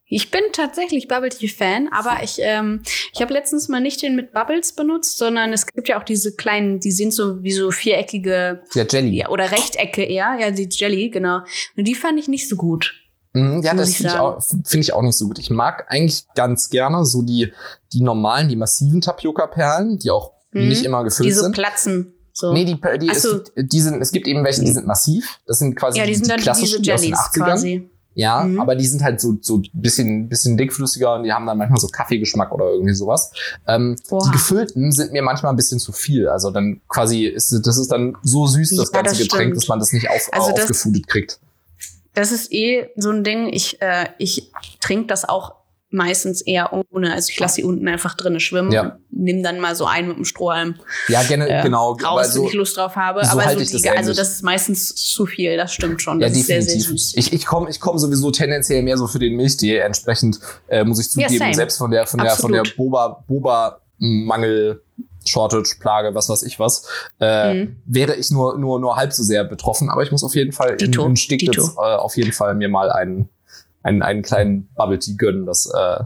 Ich 0.07 0.29
bin 0.29 0.41
tatsächlich 0.53 1.07
Bubble 1.07 1.29
Tea 1.29 1.47
Fan, 1.47 1.89
aber 1.91 2.21
ich, 2.23 2.37
ähm, 2.39 2.81
ich 3.11 3.21
habe 3.21 3.33
letztens 3.33 3.69
mal 3.69 3.81
nicht 3.81 4.01
den 4.03 4.15
mit 4.15 4.33
Bubbles 4.33 4.73
benutzt, 4.73 5.17
sondern 5.17 5.51
es 5.51 5.65
gibt 5.65 5.87
ja 5.87 5.99
auch 5.99 6.03
diese 6.03 6.35
kleinen, 6.35 6.79
die 6.79 6.91
sind 6.91 7.11
so 7.11 7.41
wie 7.41 7.51
so 7.51 7.71
viereckige 7.71 8.61
Ja, 8.75 8.85
Jelly. 8.89 9.17
ja, 9.17 9.29
oder 9.29 9.51
Rechtecke 9.51 10.03
eher, 10.03 10.37
ja, 10.39 10.51
die 10.51 10.69
Jelly, 10.69 11.09
genau. 11.09 11.39
Und 11.75 11.85
die 11.87 11.95
fand 11.95 12.19
ich 12.19 12.27
nicht 12.27 12.47
so 12.47 12.55
gut. 12.55 12.93
Mhm, 13.33 13.63
ja, 13.63 13.73
das 13.73 13.95
finde 13.95 14.11
ich, 14.13 14.17
auch- 14.19 14.41
finde 14.43 14.79
ich 14.83 14.93
auch 14.93 15.01
nicht 15.01 15.17
so 15.17 15.27
gut. 15.27 15.39
Ich 15.39 15.49
mag 15.49 15.85
eigentlich 15.89 16.23
ganz 16.35 16.69
gerne 16.69 17.03
so 17.03 17.21
die, 17.23 17.51
die 17.91 18.01
normalen, 18.01 18.47
die 18.47 18.55
massiven 18.55 19.01
Tapioca-Perlen, 19.01 19.97
die 19.99 20.11
auch 20.11 20.33
Mhm. 20.51 20.69
nicht 20.69 20.85
immer 20.85 21.03
gefüllt 21.03 21.27
Die 21.27 21.33
so 21.33 21.41
sind. 21.41 21.53
platzen. 21.55 22.13
So. 22.31 22.53
Nee, 22.53 22.63
die, 22.65 22.79
die, 22.99 23.09
es, 23.09 23.23
so. 23.23 23.41
gibt, 23.41 23.51
die 23.73 23.81
sind, 23.81 24.01
es 24.01 24.11
gibt 24.11 24.27
eben 24.27 24.43
welche, 24.43 24.61
die 24.61 24.71
sind 24.71 24.85
massiv. 24.85 25.39
Das 25.47 25.59
sind 25.59 25.75
quasi 25.75 25.99
ja, 25.99 26.05
die 26.05 26.15
sind 26.15 26.29
dann 26.29 26.37
diese 26.37 26.43
klassischen, 26.45 26.81
die 26.83 26.93
aus 26.93 27.01
den 27.01 27.09
Jellies 27.11 27.19
80ern. 27.19 27.43
quasi. 27.45 27.89
Ja, 28.17 28.43
Mhm. 28.45 28.59
aber 28.61 28.75
die 28.75 28.87
sind 28.87 29.03
halt 29.03 29.19
so, 29.19 29.37
so 29.41 29.61
bisschen, 29.73 30.29
bisschen 30.29 30.55
dickflüssiger 30.57 31.15
und 31.15 31.23
die 31.23 31.33
haben 31.33 31.45
dann 31.45 31.57
manchmal 31.57 31.79
so 31.81 31.87
Kaffeegeschmack 31.89 32.51
oder 32.53 32.71
irgendwie 32.71 32.93
sowas. 32.93 33.31
Ähm, 33.67 33.97
die 34.09 34.31
gefüllten 34.31 34.91
sind 34.93 35.11
mir 35.11 35.21
manchmal 35.21 35.51
ein 35.51 35.57
bisschen 35.57 35.79
zu 35.79 35.91
viel. 35.91 36.27
Also 36.29 36.49
dann 36.49 36.79
quasi 36.87 37.25
ist, 37.25 37.51
das 37.65 37.77
ist 37.77 37.91
dann 37.91 38.15
so 38.23 38.47
süß, 38.47 38.69
das 38.77 38.91
Ja, 38.91 39.01
ganze 39.01 39.15
das 39.15 39.21
Getränk, 39.23 39.41
stimmt. 39.49 39.57
dass 39.57 39.67
man 39.67 39.79
das 39.79 39.91
nicht 39.91 40.09
auf, 40.09 40.29
Also 40.31 40.51
das- 40.51 40.61
aufgefudet 40.61 41.07
kriegt. 41.07 41.39
Das 42.13 42.31
ist 42.31 42.53
eh 42.53 42.87
so 42.95 43.09
ein 43.11 43.25
Ding. 43.25 43.49
Ich, 43.51 43.81
äh, 43.81 44.05
ich 44.17 44.49
trinke 44.79 45.07
das 45.07 45.27
auch 45.27 45.55
meistens 45.95 46.41
eher 46.41 46.71
ohne. 46.91 47.13
Also 47.13 47.29
ich 47.31 47.39
lasse 47.39 47.55
sie 47.55 47.63
unten 47.63 47.87
einfach 47.87 48.15
drinne 48.15 48.39
schwimmen. 48.39 48.71
Ja. 48.71 48.81
und 48.83 48.93
Nimm 49.09 49.41
dann 49.41 49.59
mal 49.59 49.75
so 49.75 49.85
einen 49.85 50.09
mit 50.09 50.17
dem 50.17 50.25
Strohhalm 50.25 50.75
Ja, 51.07 51.23
gerne, 51.23 51.47
äh, 51.49 51.63
genau. 51.63 51.93
raus, 51.93 52.03
aber 52.03 52.21
wenn 52.21 52.29
so, 52.29 52.47
ich 52.47 52.53
Lust 52.53 52.77
drauf 52.77 52.95
habe. 52.95 53.23
so 53.25 53.31
Aber 53.31 53.43
so 53.49 53.59
ich 53.59 53.71
das 53.71 53.81
die, 53.81 53.89
also 53.89 54.13
das 54.13 54.29
ist 54.31 54.43
meistens 54.43 54.93
zu 54.95 55.25
viel. 55.25 55.57
Das 55.57 55.73
stimmt 55.73 56.01
schon. 56.01 56.19
ja, 56.21 56.27
Das 56.27 56.37
ist 56.37 56.47
sehr, 56.47 56.61
sehr 56.61 56.75
definitiv. 56.75 57.01
süß. 57.01 57.13
Ich, 57.17 57.33
ich 57.33 57.45
komme 57.45 57.69
ich 57.69 57.79
komm 57.79 57.97
sowieso 57.97 58.29
tendenziell 58.31 58.83
mehr 58.83 58.97
so 58.97 59.07
für 59.07 59.19
den 59.19 59.35
Milchtee. 59.35 59.77
Entsprechend 59.77 60.39
äh, 60.67 60.83
muss 60.83 60.99
ich 60.99 61.07
Ja, 61.15 61.27
zugeben, 61.27 61.39
same. 61.45 61.53
selbst 61.55 61.77
von 61.77 61.89
der 61.91 62.05
von 62.05 62.19
der 62.19 62.31
von 62.35 62.51
der 62.51 62.61
Absolut. 62.61 62.77
Boba 62.77 63.23
Boba 63.27 63.81
Mangel 63.97 64.81
Shortage 65.27 65.77
Plage, 65.79 66.13
was 66.13 66.29
weiß 66.29 66.43
ich 66.43 66.59
was, 66.59 66.87
äh, 67.19 67.53
Mhm. 67.53 67.77
wäre 67.85 68.15
ich 68.15 68.29
nur 68.29 68.59
nur 68.59 68.79
nur 68.79 68.95
halb 68.95 69.11
so 69.11 69.23
sehr 69.23 69.43
betroffen. 69.43 69.89
Aber 69.89 70.03
ich 70.03 70.11
muss 70.11 70.23
auf 70.23 70.35
jeden 70.35 70.51
Fall 70.51 70.71
in, 70.71 70.77
Dito, 70.91 71.05
in 71.05 71.15
Stiglitz 71.15 71.55
Dito. 71.55 71.81
äh, 71.81 71.95
auf 71.95 72.15
jeden 72.17 72.31
Fall 72.31 72.53
mir 72.53 72.69
mal 72.69 72.91
einen 72.91 73.29
einen, 73.85 74.01
einen 74.01 74.23
kleinen 74.23 74.67
Bubble 74.75 74.99
Tea 74.99 75.15
gönnen. 75.15 75.45
Das 75.45 75.67
äh, 75.67 76.03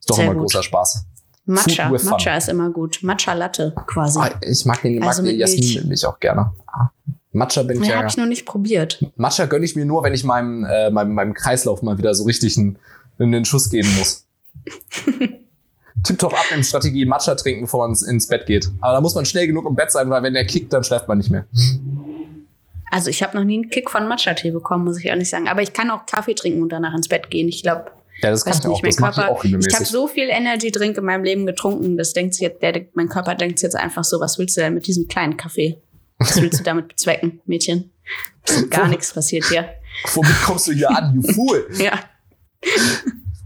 ist 0.00 0.08
doch 0.08 0.16
Sehr 0.16 0.24
immer 0.24 0.34
gut. 0.34 0.44
großer 0.44 0.62
Spaß. 0.62 1.06
Matcha. 1.46 1.88
Fun. 1.90 2.10
Matcha 2.10 2.36
ist 2.36 2.48
immer 2.48 2.70
gut. 2.70 3.00
Matcha 3.02 3.34
Latte 3.34 3.74
quasi. 3.86 4.18
Ah, 4.18 4.30
ich 4.40 4.64
mag 4.64 4.80
den, 4.82 4.98
mag 4.98 5.08
Also 5.08 5.22
den 5.22 5.36
mit 5.36 5.46
Milch. 5.46 5.60
Jasmin-Milch 5.60 6.06
auch 6.06 6.18
gerne. 6.18 6.52
Ah, 6.66 6.88
Matcha 7.32 7.62
bin 7.62 7.82
ich 7.82 7.88
ja, 7.88 7.96
habe 7.96 8.08
ich 8.08 8.16
noch 8.16 8.26
nicht 8.26 8.46
probiert. 8.46 9.04
Matcha 9.16 9.44
gönne 9.44 9.66
ich 9.66 9.76
mir 9.76 9.84
nur, 9.84 10.02
wenn 10.02 10.14
ich 10.14 10.24
meinem, 10.24 10.64
äh, 10.64 10.90
meinem, 10.90 11.12
meinem 11.12 11.34
Kreislauf 11.34 11.82
mal 11.82 11.98
wieder 11.98 12.14
so 12.14 12.24
richtig 12.24 12.56
einen, 12.56 12.78
einen 13.18 13.44
Schuss 13.44 13.68
geben 13.68 13.88
muss. 13.98 14.26
Tipptopp 16.04 16.38
Abnehmstrategie, 16.38 17.04
Matcha 17.06 17.34
trinken, 17.34 17.62
bevor 17.62 17.86
man 17.86 17.96
ins 18.08 18.28
Bett 18.28 18.46
geht. 18.46 18.70
Aber 18.80 18.94
da 18.94 19.00
muss 19.00 19.14
man 19.14 19.24
schnell 19.26 19.46
genug 19.46 19.66
im 19.66 19.74
Bett 19.74 19.90
sein, 19.90 20.08
weil 20.10 20.22
wenn 20.22 20.34
der 20.34 20.46
kickt, 20.46 20.72
dann 20.72 20.84
schläft 20.84 21.08
man 21.08 21.18
nicht 21.18 21.30
mehr. 21.30 21.46
Also 22.94 23.10
ich 23.10 23.22
habe 23.24 23.36
noch 23.36 23.42
nie 23.44 23.54
einen 23.54 23.70
Kick 23.70 23.90
von 23.90 24.06
Matcha-Tee 24.06 24.52
bekommen, 24.52 24.84
muss 24.84 24.98
ich 25.00 25.06
ehrlich 25.06 25.28
sagen. 25.28 25.48
Aber 25.48 25.62
ich 25.62 25.72
kann 25.72 25.90
auch 25.90 26.06
Kaffee 26.06 26.34
trinken 26.34 26.62
und 26.62 26.68
danach 26.68 26.94
ins 26.94 27.08
Bett 27.08 27.28
gehen. 27.28 27.48
Ich 27.48 27.62
glaube, 27.62 27.90
Ja, 28.22 28.30
das 28.30 28.44
kann 28.44 28.52
weiß 28.54 28.60
ich 28.60 28.66
auch. 28.70 28.82
mein 28.82 28.94
Körper. 28.94 29.28
auch 29.30 29.42
Ich, 29.44 29.52
habe 29.74 29.84
so 29.84 30.06
viel 30.06 30.28
Energy 30.30 30.70
Drink 30.70 30.96
in 30.96 31.04
meinem 31.04 31.24
Leben 31.24 31.44
getrunken, 31.44 31.96
das 31.96 32.12
denkt 32.12 32.36
jetzt, 32.38 32.62
der, 32.62 32.86
mein 32.94 33.08
Körper 33.08 33.34
denkt 33.34 33.60
jetzt 33.62 33.74
einfach 33.74 34.04
so, 34.04 34.20
was 34.20 34.38
willst 34.38 34.56
du 34.56 34.60
denn 34.60 34.74
mit 34.74 34.86
diesem 34.86 35.08
kleinen 35.08 35.36
Kaffee? 35.36 35.82
Was 36.18 36.40
willst 36.40 36.60
du 36.60 36.62
damit 36.70 36.86
bezwecken, 36.86 37.40
Mädchen? 37.46 37.90
Gar 38.70 38.86
nichts 38.88 39.12
passiert 39.12 39.44
hier. 39.46 39.68
Womit 40.12 40.42
kommst 40.44 40.68
du 40.68 40.72
hier 40.72 40.90
an, 40.90 41.14
you 41.16 41.32
fool? 41.32 41.66
Ja. 41.78 41.98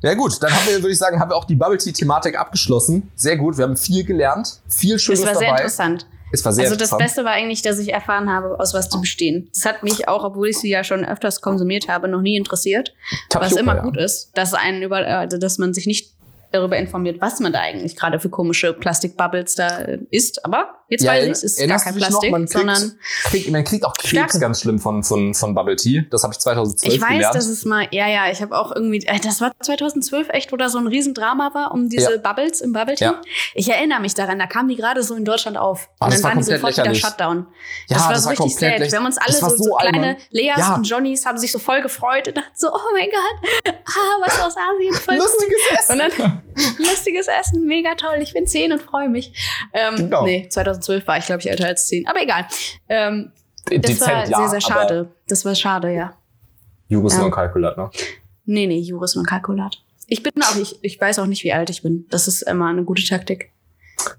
Ja 0.03 0.15
gut, 0.15 0.41
dann 0.43 0.53
haben 0.53 0.67
wir, 0.69 0.77
würde 0.77 0.93
ich 0.93 0.99
sagen, 0.99 1.19
haben 1.19 1.31
wir 1.31 1.37
auch 1.37 1.45
die 1.47 1.57
Bubble 1.57 1.77
Tea 1.79 1.93
Thematik 1.93 2.39
abgeschlossen. 2.39 3.11
Sehr 3.17 3.37
gut, 3.37 3.57
wir 3.59 3.65
haben 3.65 3.77
viel 3.77 4.05
gelernt, 4.05 4.61
viel 4.69 4.99
Schönes 4.99 5.23
Das 5.23 5.31
war 5.31 5.35
sehr 5.37 5.49
dabei. 5.49 5.61
interessant. 5.63 6.07
Es 6.33 6.45
war 6.45 6.53
sehr 6.53 6.65
also 6.65 6.77
das. 6.77 6.97
Beste 6.97 7.25
war 7.25 7.33
eigentlich, 7.33 7.63
dass 7.63 7.79
ich 7.79 7.93
erfahren 7.93 8.31
habe, 8.31 8.59
aus 8.59 8.75
was 8.75 8.89
die 8.89 8.99
bestehen. 8.99 9.51
Das 9.55 9.65
hat 9.65 9.83
mich 9.83 10.09
auch, 10.09 10.25
obwohl 10.25 10.49
ich 10.49 10.59
sie 10.59 10.69
ja 10.69 10.85
schon 10.85 11.05
öfters 11.05 11.41
konsumiert 11.41 11.89
habe, 11.89 12.09
noch 12.09 12.21
nie 12.21 12.37
interessiert. 12.37 12.95
was 13.33 13.51
Tapioca, 13.51 13.61
immer 13.61 13.77
ja. 13.77 13.83
gut 13.83 13.97
ist, 13.97 14.31
dass 14.35 14.55
einen 14.55 14.83
über, 14.83 14.99
also 14.99 15.39
dass 15.39 15.59
man 15.59 15.75
sich 15.75 15.87
nicht 15.87 16.13
darüber 16.53 16.77
informiert, 16.77 17.21
was 17.21 17.41
man 17.41 17.53
da 17.53 17.61
eigentlich 17.61 17.97
gerade 17.97 18.21
für 18.21 18.31
komische 18.31 18.73
Plastikbubbles 18.73 19.55
da 19.55 19.81
äh, 19.81 19.99
isst. 20.11 20.45
Aber 20.45 20.75
jetzt 20.89 21.03
Ja, 21.05 21.13
weiß 21.13 21.25
ich, 21.25 21.31
es 21.33 21.43
ist 21.45 21.69
gar 21.69 21.79
kein 21.81 21.95
dich 21.95 22.03
noch, 22.03 22.09
Plastik, 22.09 22.31
man 22.31 22.41
kriegt, 22.47 22.53
sondern 22.53 22.99
kriegt, 23.25 23.51
man 23.51 23.65
kriegt 23.65 23.85
auch 23.85 23.95
Krebs 23.95 24.09
Stärke. 24.11 24.39
ganz 24.39 24.61
schlimm 24.61 24.79
von, 24.79 25.03
von, 25.05 25.35
von 25.35 25.55
Bubble 25.55 25.77
Tea. 25.77 26.07
Das 26.11 26.23
habe 26.25 26.33
ich 26.33 26.39
2012 26.41 26.95
ich 26.95 27.01
weiß, 27.01 27.09
gelernt. 27.11 27.35
dass 27.35 27.47
es 27.47 27.65
mal, 27.65 27.87
ja, 27.91 28.09
ja, 28.09 28.31
ich 28.31 28.41
habe 28.43 28.57
auch 28.59 28.75
irgendwie, 28.75 29.05
äh, 29.07 29.19
das 29.21 29.41
war 29.41 29.53
2012 29.61 30.29
echt, 30.31 30.53
wo 30.53 30.57
da 30.57 30.69
so 30.69 30.79
ein 30.79 30.87
Riesendrama 30.87 31.53
war 31.55 31.73
um 31.73 31.89
diese 31.89 32.13
Ja. 32.15 32.19
Bubbles 32.19 32.61
im 32.61 32.73
Bubble 32.73 32.95
Tea. 32.95 33.05
Ja. 33.05 33.21
Ich 33.55 33.69
erinnere 33.71 34.01
mich 34.01 34.15
daran, 34.15 34.39
da 34.39 34.47
kamen 34.47 34.69
die 34.69 34.77
gerade 34.77 35.03
so 35.03 35.15
in 35.15 35.25
Deutschland 35.25 35.57
auf. 35.57 35.89
Ah, 36.01 36.07
und 36.07 36.15
dann 36.15 36.23
war 36.23 36.31
waren 36.31 36.39
die 36.39 36.45
sofort 36.45 36.73
wieder 36.73 36.83
lächerlich. 36.85 37.01
Shutdown. 37.01 37.47
Ja, 37.89 37.97
das 37.97 38.05
war 38.05 38.13
das 38.13 38.23
so 38.23 38.27
war 38.27 38.33
richtig 38.33 38.55
sad. 38.55 38.61
lächerlich. 38.63 38.93
Wir 38.93 38.99
haben 38.99 39.07
uns 39.07 39.19
alle 39.19 39.33
so, 39.33 39.49
so 39.49 39.57
so 39.65 39.75
kleine. 39.77 40.17
Leas 40.31 40.59
Ja. 40.59 40.75
und 40.75 40.85
Johnnies 40.89 41.27
haben 41.27 41.39
sich 41.39 41.53
so 41.53 41.59
voll 41.59 41.83
gefreut 41.83 42.29
und 42.29 42.37
dachten 42.37 42.49
so, 42.55 42.69
oh 42.73 42.79
mein 42.95 43.09
Gott, 43.11 43.73
ah, 43.85 44.21
was 44.25 44.41
aus 44.41 44.55
Asien, 44.57 44.95
voll 44.95 45.15
cool. 45.15 45.23
Lustiges 45.23 45.61
Essen. 45.79 45.93
Und 46.01 46.19
dann 46.19 46.43
lustiges 46.79 47.27
Essen, 47.29 47.67
mega 47.67 47.95
toll. 47.95 48.17
Ich 48.21 48.33
bin 48.33 48.47
zehn 48.47 48.73
und 48.73 48.83
freue 48.83 49.09
mich. 49.09 49.33
Ähm, 49.73 49.97
Genau. 49.97 50.25
Nee, 50.25 50.49
2012 50.49 50.78
war 51.07 51.19
ich, 51.19 51.27
glaube 51.27 51.41
ich, 51.41 51.51
älter 51.51 51.67
als 51.67 51.87
zehn. 51.87 52.07
Aber 52.07 52.23
egal. 52.23 52.47
Ähm, 52.89 53.33
Das 53.67 53.81
Dezent, 53.81 54.01
war 54.01 54.29
ja, 54.29 54.39
sehr, 54.39 54.49
sehr 54.49 54.61
schade. 54.61 55.09
Das 55.29 55.45
war 55.45 55.55
schade, 55.55 55.93
ja. 55.93 56.15
Juris 56.89 57.15
Ja. 57.15 57.21
non 57.21 57.31
calculat, 57.31 57.77
ne? 57.77 57.91
Nee, 58.47 58.67
nee, 58.67 58.79
Juris 58.79 59.15
und 59.17 59.27
Kalkulat. 59.27 59.83
Ich 60.07 60.23
bin 60.23 60.33
auch, 60.43 60.57
ich, 60.57 60.79
ich 60.83 60.99
weiß 60.99 61.19
auch 61.19 61.27
nicht, 61.27 61.45
wie 61.45 61.53
alt 61.53 61.69
ich 61.69 61.83
bin. 61.83 62.07
Das 62.09 62.27
ist 62.29 62.41
immer 62.43 62.69
eine 62.69 62.83
gute 62.85 63.05
Taktik. 63.05 63.53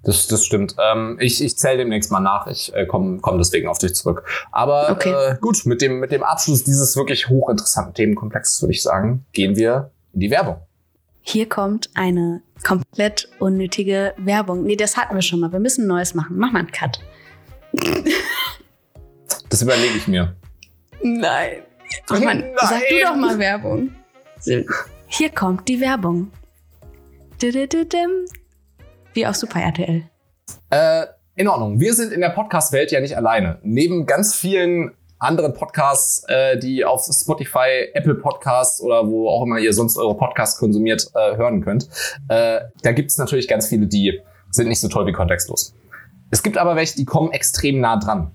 Das, 0.04 0.28
das 0.28 0.46
stimmt. 0.46 0.76
Ähm, 0.78 1.18
ich 1.20 1.44
ich 1.44 1.58
zähle 1.58 1.78
demnächst 1.78 2.12
mal 2.12 2.20
nach. 2.20 2.46
Ich 2.48 2.72
äh, 2.76 2.86
komme 2.86 3.18
komm 3.22 3.38
deswegen 3.40 3.68
auf 3.68 3.80
dich 3.80 3.96
zurück. 3.96 4.24
Aber 4.52 4.92
Okay. 4.92 5.12
äh, 5.12 5.38
gut, 5.42 5.66
mit 5.66 5.82
dem, 5.82 6.00
mit 6.00 6.12
dem 6.12 6.22
Abschluss 6.22 6.64
dieses 6.64 6.96
wirklich 6.96 7.30
hochinteressanten 7.30 7.94
Themenkomplexes 7.96 8.62
würde 8.62 8.74
ich 8.74 8.84
sagen, 8.84 9.26
gehen 9.32 9.56
wir 9.56 9.90
in 10.14 10.20
die 10.20 10.30
Werbung. 10.30 10.58
Hier 11.22 11.48
kommt 11.48 11.90
eine 11.94 12.42
komplett 12.64 13.30
unnötige 13.40 14.14
Werbung. 14.18 14.64
Nee, 14.64 14.76
das 14.76 14.98
hatten 14.98 15.16
wir 15.16 15.22
schon 15.22 15.40
mal. 15.40 15.52
Wir 15.52 15.60
müssen 15.60 15.88
Neues 15.88 16.14
machen. 16.14 16.38
Mach 16.38 16.52
mal 16.52 16.60
einen 16.60 16.72
Cut. 16.72 17.00
Das 19.50 19.64
überlege 19.64 19.98
ich 19.98 20.08
mir. 20.08 20.36
Nein. 21.02 21.64
Mach 22.08 22.20
mal, 22.20 22.36
Nein. 22.36 22.54
Sag 22.62 22.82
du 22.88 23.00
doch 23.04 23.16
mal 23.16 23.40
Werbung. 23.40 23.96
Hier 25.08 25.30
kommt 25.32 25.68
die 25.68 25.82
Werbung. 25.82 26.32
Wie 29.14 29.26
auf 29.26 29.36
Super 29.36 29.62
RTL. 29.62 30.04
Äh, 30.70 31.06
in 31.36 31.48
Ordnung. 31.48 31.80
Wir 31.80 31.94
sind 31.94 32.14
in 32.14 32.22
der 32.22 32.30
Podcast-Welt 32.30 32.92
ja 32.92 33.00
nicht 33.00 33.18
alleine. 33.18 33.60
Neben 33.64 34.06
ganz 34.06 34.36
vielen 34.36 34.92
anderen 35.20 35.54
Podcasts, 35.54 36.24
äh, 36.28 36.58
die 36.58 36.84
auf 36.84 37.06
Spotify, 37.06 37.90
Apple 37.94 38.16
Podcasts 38.16 38.82
oder 38.82 39.08
wo 39.08 39.30
auch 39.30 39.44
immer 39.44 39.60
ihr 39.60 39.74
sonst 39.74 39.98
eure 39.98 40.16
Podcasts 40.16 40.58
konsumiert, 40.60 41.12
äh, 41.14 41.36
hören 41.36 41.62
könnt. 41.62 41.90
Äh, 42.30 42.62
da 42.82 42.92
gibt 42.92 43.12
es 43.12 43.18
natürlich 43.18 43.48
ganz 43.48 43.68
viele, 43.68 43.88
die 43.88 44.20
sind 44.52 44.68
nicht 44.68 44.80
so 44.80 44.88
toll 44.88 45.06
wie 45.06 45.12
kontextlos. 45.12 45.76
Es 46.32 46.44
gibt 46.44 46.58
aber 46.58 46.76
welche, 46.76 46.96
die 46.96 47.06
kommen 47.06 47.32
extrem 47.32 47.80
nah 47.80 47.98
dran. 47.98 48.32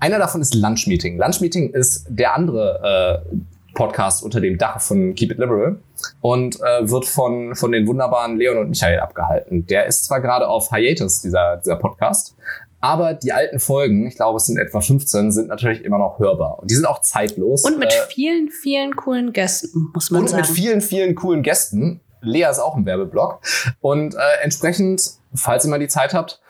Einer 0.00 0.18
davon 0.18 0.40
ist 0.40 0.54
Lunch 0.54 0.86
Meeting. 0.86 1.18
Lunch 1.18 1.40
Meeting 1.40 1.70
ist 1.72 2.06
der 2.08 2.34
andere 2.34 3.24
äh, 3.32 3.36
Podcast 3.74 4.24
unter 4.24 4.40
dem 4.40 4.58
Dach 4.58 4.80
von 4.80 5.14
Keep 5.14 5.32
It 5.32 5.38
Liberal 5.38 5.78
und 6.20 6.60
äh, 6.60 6.88
wird 6.88 7.04
von, 7.04 7.54
von 7.54 7.72
den 7.72 7.86
wunderbaren 7.86 8.36
Leon 8.36 8.58
und 8.58 8.70
Michael 8.70 9.00
abgehalten. 9.00 9.66
Der 9.66 9.86
ist 9.86 10.04
zwar 10.04 10.20
gerade 10.20 10.48
auf 10.48 10.70
Hiatus, 10.70 11.22
dieser, 11.22 11.58
dieser 11.58 11.76
Podcast, 11.76 12.36
aber 12.80 13.14
die 13.14 13.32
alten 13.32 13.58
Folgen, 13.58 14.06
ich 14.06 14.16
glaube 14.16 14.36
es 14.36 14.46
sind 14.46 14.58
etwa 14.58 14.80
15, 14.80 15.32
sind 15.32 15.48
natürlich 15.48 15.84
immer 15.84 15.98
noch 15.98 16.18
hörbar. 16.18 16.60
Und 16.60 16.70
die 16.70 16.74
sind 16.74 16.86
auch 16.86 17.00
zeitlos. 17.00 17.64
Und 17.64 17.78
mit 17.78 17.92
Äh, 17.92 18.06
vielen, 18.08 18.50
vielen 18.50 18.94
coolen 18.94 19.32
Gästen, 19.32 19.90
muss 19.92 20.10
man 20.10 20.22
und 20.22 20.28
sagen. 20.28 20.42
mit 20.42 20.50
vielen, 20.50 20.80
vielen 20.80 21.14
coolen 21.14 21.42
Gästen. 21.42 22.00
Lea 22.20 22.46
ist 22.50 22.58
auch 22.58 22.76
im 22.76 22.86
Werbeblock. 22.86 23.40
Und 23.80 24.14
äh, 24.14 24.18
entsprechend, 24.42 25.02
falls 25.34 25.64
ihr 25.64 25.70
mal 25.70 25.78
die 25.78 25.88
Zeit 25.88 26.14
habt, 26.14 26.40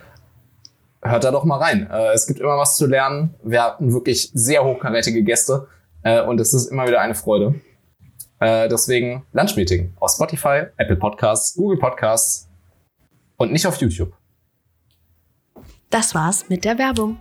hört 1.03 1.25
da 1.25 1.31
doch 1.31 1.45
mal 1.45 1.59
rein. 1.59 1.89
Äh, 1.91 2.13
es 2.13 2.27
gibt 2.27 2.41
immer 2.41 2.57
was 2.59 2.77
zu 2.77 2.87
lernen. 2.87 3.35
Wir 3.43 3.63
hatten 3.63 3.93
wirklich 3.93 4.31
sehr 4.35 4.65
hochkarätige 4.65 5.23
Gäste. 5.23 5.69
Äh, 6.03 6.23
und 6.23 6.41
es 6.41 6.53
ist 6.55 6.67
immer 6.71 6.87
wieder 6.87 7.01
eine 7.01 7.15
Freude. 7.15 7.55
Äh, 8.41 8.69
deswegen 8.69 9.25
Lunch 9.33 9.57
Meeting 9.57 9.95
auf 9.99 10.13
Spotify, 10.13 10.65
Apple 10.77 10.97
Podcasts, 10.97 11.55
Google 11.55 11.79
Podcasts 11.79 12.49
und 13.37 13.53
nicht 13.53 13.67
auf 13.67 13.77
YouTube. 13.77 14.13
Das 15.91 16.15
war's 16.15 16.49
mit 16.49 16.65
der 16.65 16.79
Werbung. 16.79 17.19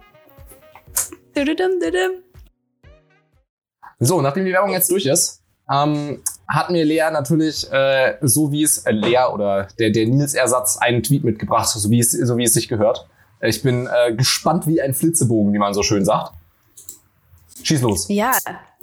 So, 3.99 4.21
nachdem 4.21 4.45
die 4.45 4.51
Werbung 4.51 4.71
jetzt 4.71 4.91
durch 4.91 5.05
ist, 5.05 5.41
ähm, 5.71 6.21
hat 6.47 6.69
mir 6.69 6.85
Lea 6.85 7.09
natürlich, 7.11 7.71
äh, 7.71 8.17
so 8.21 8.51
wie 8.51 8.63
es 8.63 8.79
äh, 8.85 8.91
Lea 8.91 9.25
oder 9.33 9.67
der, 9.79 9.91
der 9.91 10.07
Nils-Ersatz 10.07 10.77
einen 10.77 11.01
Tweet 11.03 11.23
mitgebracht, 11.23 11.67
so 11.69 11.89
wie 11.89 11.99
es, 11.99 12.11
so 12.11 12.37
wie 12.37 12.43
es 12.43 12.53
sich 12.53 12.67
gehört. 12.67 13.07
Ich 13.41 13.61
bin 13.61 13.87
äh, 13.87 14.13
gespannt 14.15 14.67
wie 14.67 14.81
ein 14.81 14.93
Flitzebogen, 14.93 15.53
wie 15.53 15.59
man 15.59 15.73
so 15.73 15.83
schön 15.83 16.05
sagt. 16.05 16.33
Schieß 17.63 17.81
los. 17.81 18.05
Ja, 18.09 18.37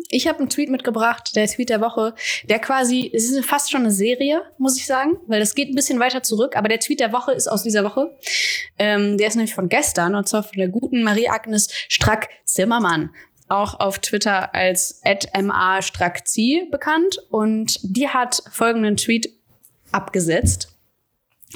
ich 0.08 0.28
habe 0.28 0.38
einen 0.38 0.50
Tweet 0.50 0.70
mitgebracht, 0.70 1.34
der 1.34 1.46
Tweet 1.46 1.70
der 1.70 1.80
Woche, 1.80 2.14
der 2.44 2.58
quasi, 2.58 3.10
es 3.12 3.30
ist 3.30 3.44
fast 3.44 3.70
schon 3.70 3.80
eine 3.82 3.90
Serie, 3.90 4.42
muss 4.58 4.76
ich 4.76 4.86
sagen, 4.86 5.16
weil 5.26 5.40
das 5.40 5.54
geht 5.54 5.68
ein 5.70 5.74
bisschen 5.74 5.98
weiter 5.98 6.22
zurück, 6.22 6.56
aber 6.56 6.68
der 6.68 6.80
Tweet 6.80 7.00
der 7.00 7.12
Woche 7.12 7.32
ist 7.32 7.48
aus 7.48 7.62
dieser 7.62 7.84
Woche. 7.84 8.16
Ähm, 8.78 9.18
der 9.18 9.28
ist 9.28 9.36
nämlich 9.36 9.54
von 9.54 9.68
gestern 9.68 10.14
und 10.14 10.28
zwar 10.28 10.42
von 10.42 10.58
der 10.58 10.68
guten 10.68 11.02
Marie-Agnes 11.02 11.68
Strack-Zimmermann. 11.88 13.10
Auch 13.48 13.78
auf 13.78 13.98
Twitter 13.98 14.54
als 14.54 15.02
ma 15.42 15.82
strackzi 15.82 16.66
bekannt. 16.70 17.18
Und 17.28 17.78
die 17.82 18.08
hat 18.08 18.42
folgenden 18.50 18.96
Tweet 18.96 19.30
abgesetzt. 19.92 20.68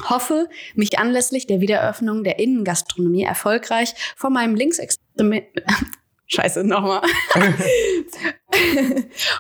Hoffe, 0.09 0.49
mich 0.75 0.99
anlässlich 0.99 1.47
der 1.47 1.61
Wiedereröffnung 1.61 2.25
der 2.25 2.39
Innengastronomie 2.39 3.25
erfolgreich 3.25 3.95
von 4.17 4.33
meinem 4.33 4.55
Linksextrem 4.55 5.43
Scheiße, 6.31 6.63
nochmal. 6.63 7.01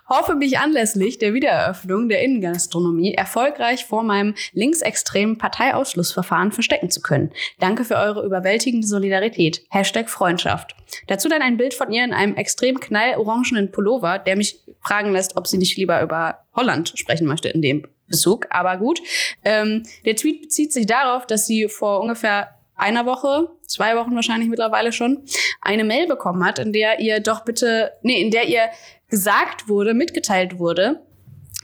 Hoffe 0.08 0.34
mich 0.36 0.58
anlässlich 0.58 1.18
der 1.18 1.34
Wiedereröffnung 1.34 2.08
der 2.08 2.22
Innengastronomie 2.22 3.12
erfolgreich 3.12 3.84
vor 3.84 4.02
meinem 4.02 4.34
linksextremen 4.52 5.36
Parteiausschlussverfahren 5.36 6.50
verstecken 6.50 6.90
zu 6.90 7.02
können. 7.02 7.30
Danke 7.60 7.84
für 7.84 7.96
eure 7.96 8.24
überwältigende 8.24 8.86
Solidarität. 8.86 9.66
Hashtag 9.68 10.08
Freundschaft. 10.08 10.74
Dazu 11.08 11.28
dann 11.28 11.42
ein 11.42 11.58
Bild 11.58 11.74
von 11.74 11.92
ihr 11.92 12.04
in 12.04 12.14
einem 12.14 12.36
extrem 12.36 12.80
knallorangenen 12.80 13.70
Pullover, 13.70 14.18
der 14.18 14.36
mich 14.36 14.60
fragen 14.80 15.12
lässt, 15.12 15.36
ob 15.36 15.46
sie 15.46 15.58
nicht 15.58 15.76
lieber 15.76 16.00
über 16.00 16.38
Holland 16.54 16.94
sprechen 16.96 17.26
möchte 17.26 17.50
in 17.50 17.60
dem 17.60 17.86
Bezug. 18.06 18.46
Aber 18.48 18.78
gut. 18.78 19.02
Ähm, 19.44 19.82
der 20.06 20.16
Tweet 20.16 20.40
bezieht 20.40 20.72
sich 20.72 20.86
darauf, 20.86 21.26
dass 21.26 21.46
sie 21.46 21.68
vor 21.68 22.00
ungefähr 22.00 22.48
einer 22.76 23.04
Woche, 23.04 23.50
zwei 23.68 23.94
Wochen 23.96 24.14
wahrscheinlich 24.16 24.48
mittlerweile 24.48 24.92
schon, 24.92 25.24
eine 25.60 25.84
Mail 25.84 26.08
bekommen 26.08 26.44
hat, 26.44 26.58
in 26.58 26.72
der 26.72 26.98
ihr 26.98 27.20
doch 27.20 27.44
bitte, 27.44 27.92
nee, 28.02 28.20
in 28.20 28.32
der 28.32 28.48
ihr 28.48 28.68
gesagt 29.08 29.68
wurde, 29.68 29.94
mitgeteilt 29.94 30.58
wurde, 30.58 31.02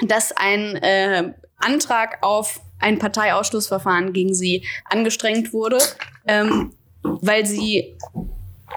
dass 0.00 0.32
ein 0.32 0.76
äh, 0.76 1.34
Antrag 1.58 2.18
auf 2.22 2.60
ein 2.78 2.98
Parteiausschlussverfahren 2.98 4.12
gegen 4.12 4.34
sie 4.34 4.64
angestrengt 4.84 5.52
wurde, 5.52 5.78
ähm, 6.26 6.74
weil 7.02 7.46
sie 7.46 7.96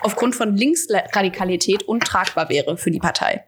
aufgrund 0.01 0.35
von 0.35 0.55
Linksradikalität 0.55 1.83
untragbar 1.83 2.49
wäre 2.49 2.77
für 2.77 2.91
die 2.91 2.99
Partei. 2.99 3.43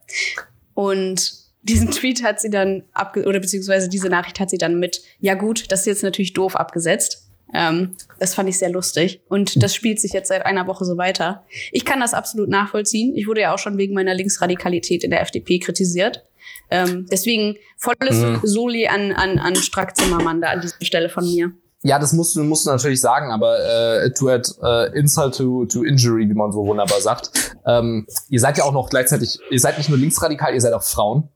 Und 0.73 1.33
diesen 1.61 1.91
Tweet 1.91 2.23
hat 2.23 2.39
sie 2.39 2.49
dann 2.49 2.83
abge 2.93 3.25
oder 3.25 3.39
beziehungsweise 3.39 3.89
diese 3.89 4.09
Nachricht 4.09 4.39
hat 4.39 4.49
sie 4.49 4.57
dann 4.57 4.79
mit, 4.79 5.01
ja 5.19 5.35
gut, 5.35 5.71
das 5.71 5.81
ist 5.81 5.85
jetzt 5.85 6.03
natürlich 6.03 6.33
doof 6.33 6.55
abgesetzt. 6.55 7.28
Ähm, 7.53 7.95
das 8.19 8.33
fand 8.35 8.47
ich 8.49 8.57
sehr 8.59 8.69
lustig. 8.69 9.21
Und 9.29 9.61
das 9.63 9.73
spielt 9.73 9.99
sich 9.99 10.13
jetzt 10.13 10.27
seit 10.27 10.45
einer 10.45 10.67
Woche 10.67 10.85
so 10.85 10.97
weiter. 10.97 11.43
Ich 11.71 11.83
kann 11.85 11.99
das 11.99 12.13
absolut 12.13 12.49
nachvollziehen. 12.49 13.15
Ich 13.15 13.27
wurde 13.27 13.41
ja 13.41 13.53
auch 13.53 13.59
schon 13.59 13.77
wegen 13.77 13.93
meiner 13.95 14.13
Linksradikalität 14.13 15.03
in 15.03 15.11
der 15.11 15.21
FDP 15.21 15.59
kritisiert. 15.59 16.25
Ähm, 16.71 17.07
deswegen 17.11 17.55
volles 17.77 18.17
Mhm. 18.17 18.39
Soli 18.43 18.87
an, 18.87 19.11
an, 19.11 19.39
an 19.39 19.55
Strack 19.55 19.95
Zimmermann 19.97 20.41
da 20.41 20.49
an 20.49 20.61
dieser 20.61 20.75
Stelle 20.81 21.09
von 21.09 21.23
mir. 21.25 21.51
Ja, 21.81 21.97
das 21.97 22.11
musst 22.13 22.35
du, 22.35 22.43
musst 22.43 22.65
du 22.65 22.71
natürlich 22.71 22.99
sagen, 22.99 23.31
aber 23.31 23.57
äh, 24.03 24.11
to 24.11 24.27
add 24.29 24.51
äh, 24.61 24.99
insult 24.99 25.35
to, 25.37 25.65
to 25.65 25.83
injury, 25.83 26.29
wie 26.29 26.33
man 26.33 26.51
so 26.51 26.59
wunderbar 26.65 26.99
sagt. 26.99 27.55
Ähm, 27.65 28.05
ihr 28.29 28.39
seid 28.41 28.57
ja 28.57 28.65
auch 28.65 28.73
noch 28.73 28.89
gleichzeitig, 28.89 29.39
ihr 29.49 29.59
seid 29.59 29.77
nicht 29.77 29.89
nur 29.89 29.97
linksradikal, 29.97 30.53
ihr 30.53 30.59
seid 30.61 30.73
auch 30.73 30.83
Frauen. 30.83 31.29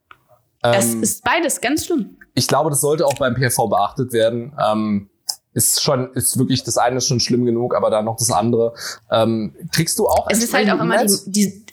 Das 0.61 0.93
Ähm, 0.93 1.01
ist 1.03 1.23
beides 1.23 1.61
ganz 1.61 1.85
schlimm. 1.85 2.17
ich 2.35 2.47
glaube, 2.47 2.69
das 2.69 2.81
sollte 2.81 3.05
auch 3.05 3.15
beim 3.15 3.35
PV 3.35 3.67
beachtet 3.69 4.11
werden. 4.13 4.53
Ähm, 4.61 5.09
ist 5.53 5.81
schon, 5.81 6.11
ist 6.13 6.37
wirklich, 6.37 6.63
das 6.63 6.77
eine 6.77 6.97
ist 6.97 7.07
schon 7.07 7.19
schlimm 7.19 7.45
genug, 7.45 7.75
aber 7.75 7.89
dann 7.89 8.05
noch 8.05 8.15
das 8.17 8.31
andere. 8.31 8.73
Ähm, 9.11 9.55
kriegst 9.73 9.99
du 9.99 10.07
auch 10.07 10.27
Es 10.29 10.43
ist 10.43 10.53
halt 10.53 10.69
auch 10.71 10.79
immer 10.79 11.05
die, 11.05 11.17
die 11.27 11.65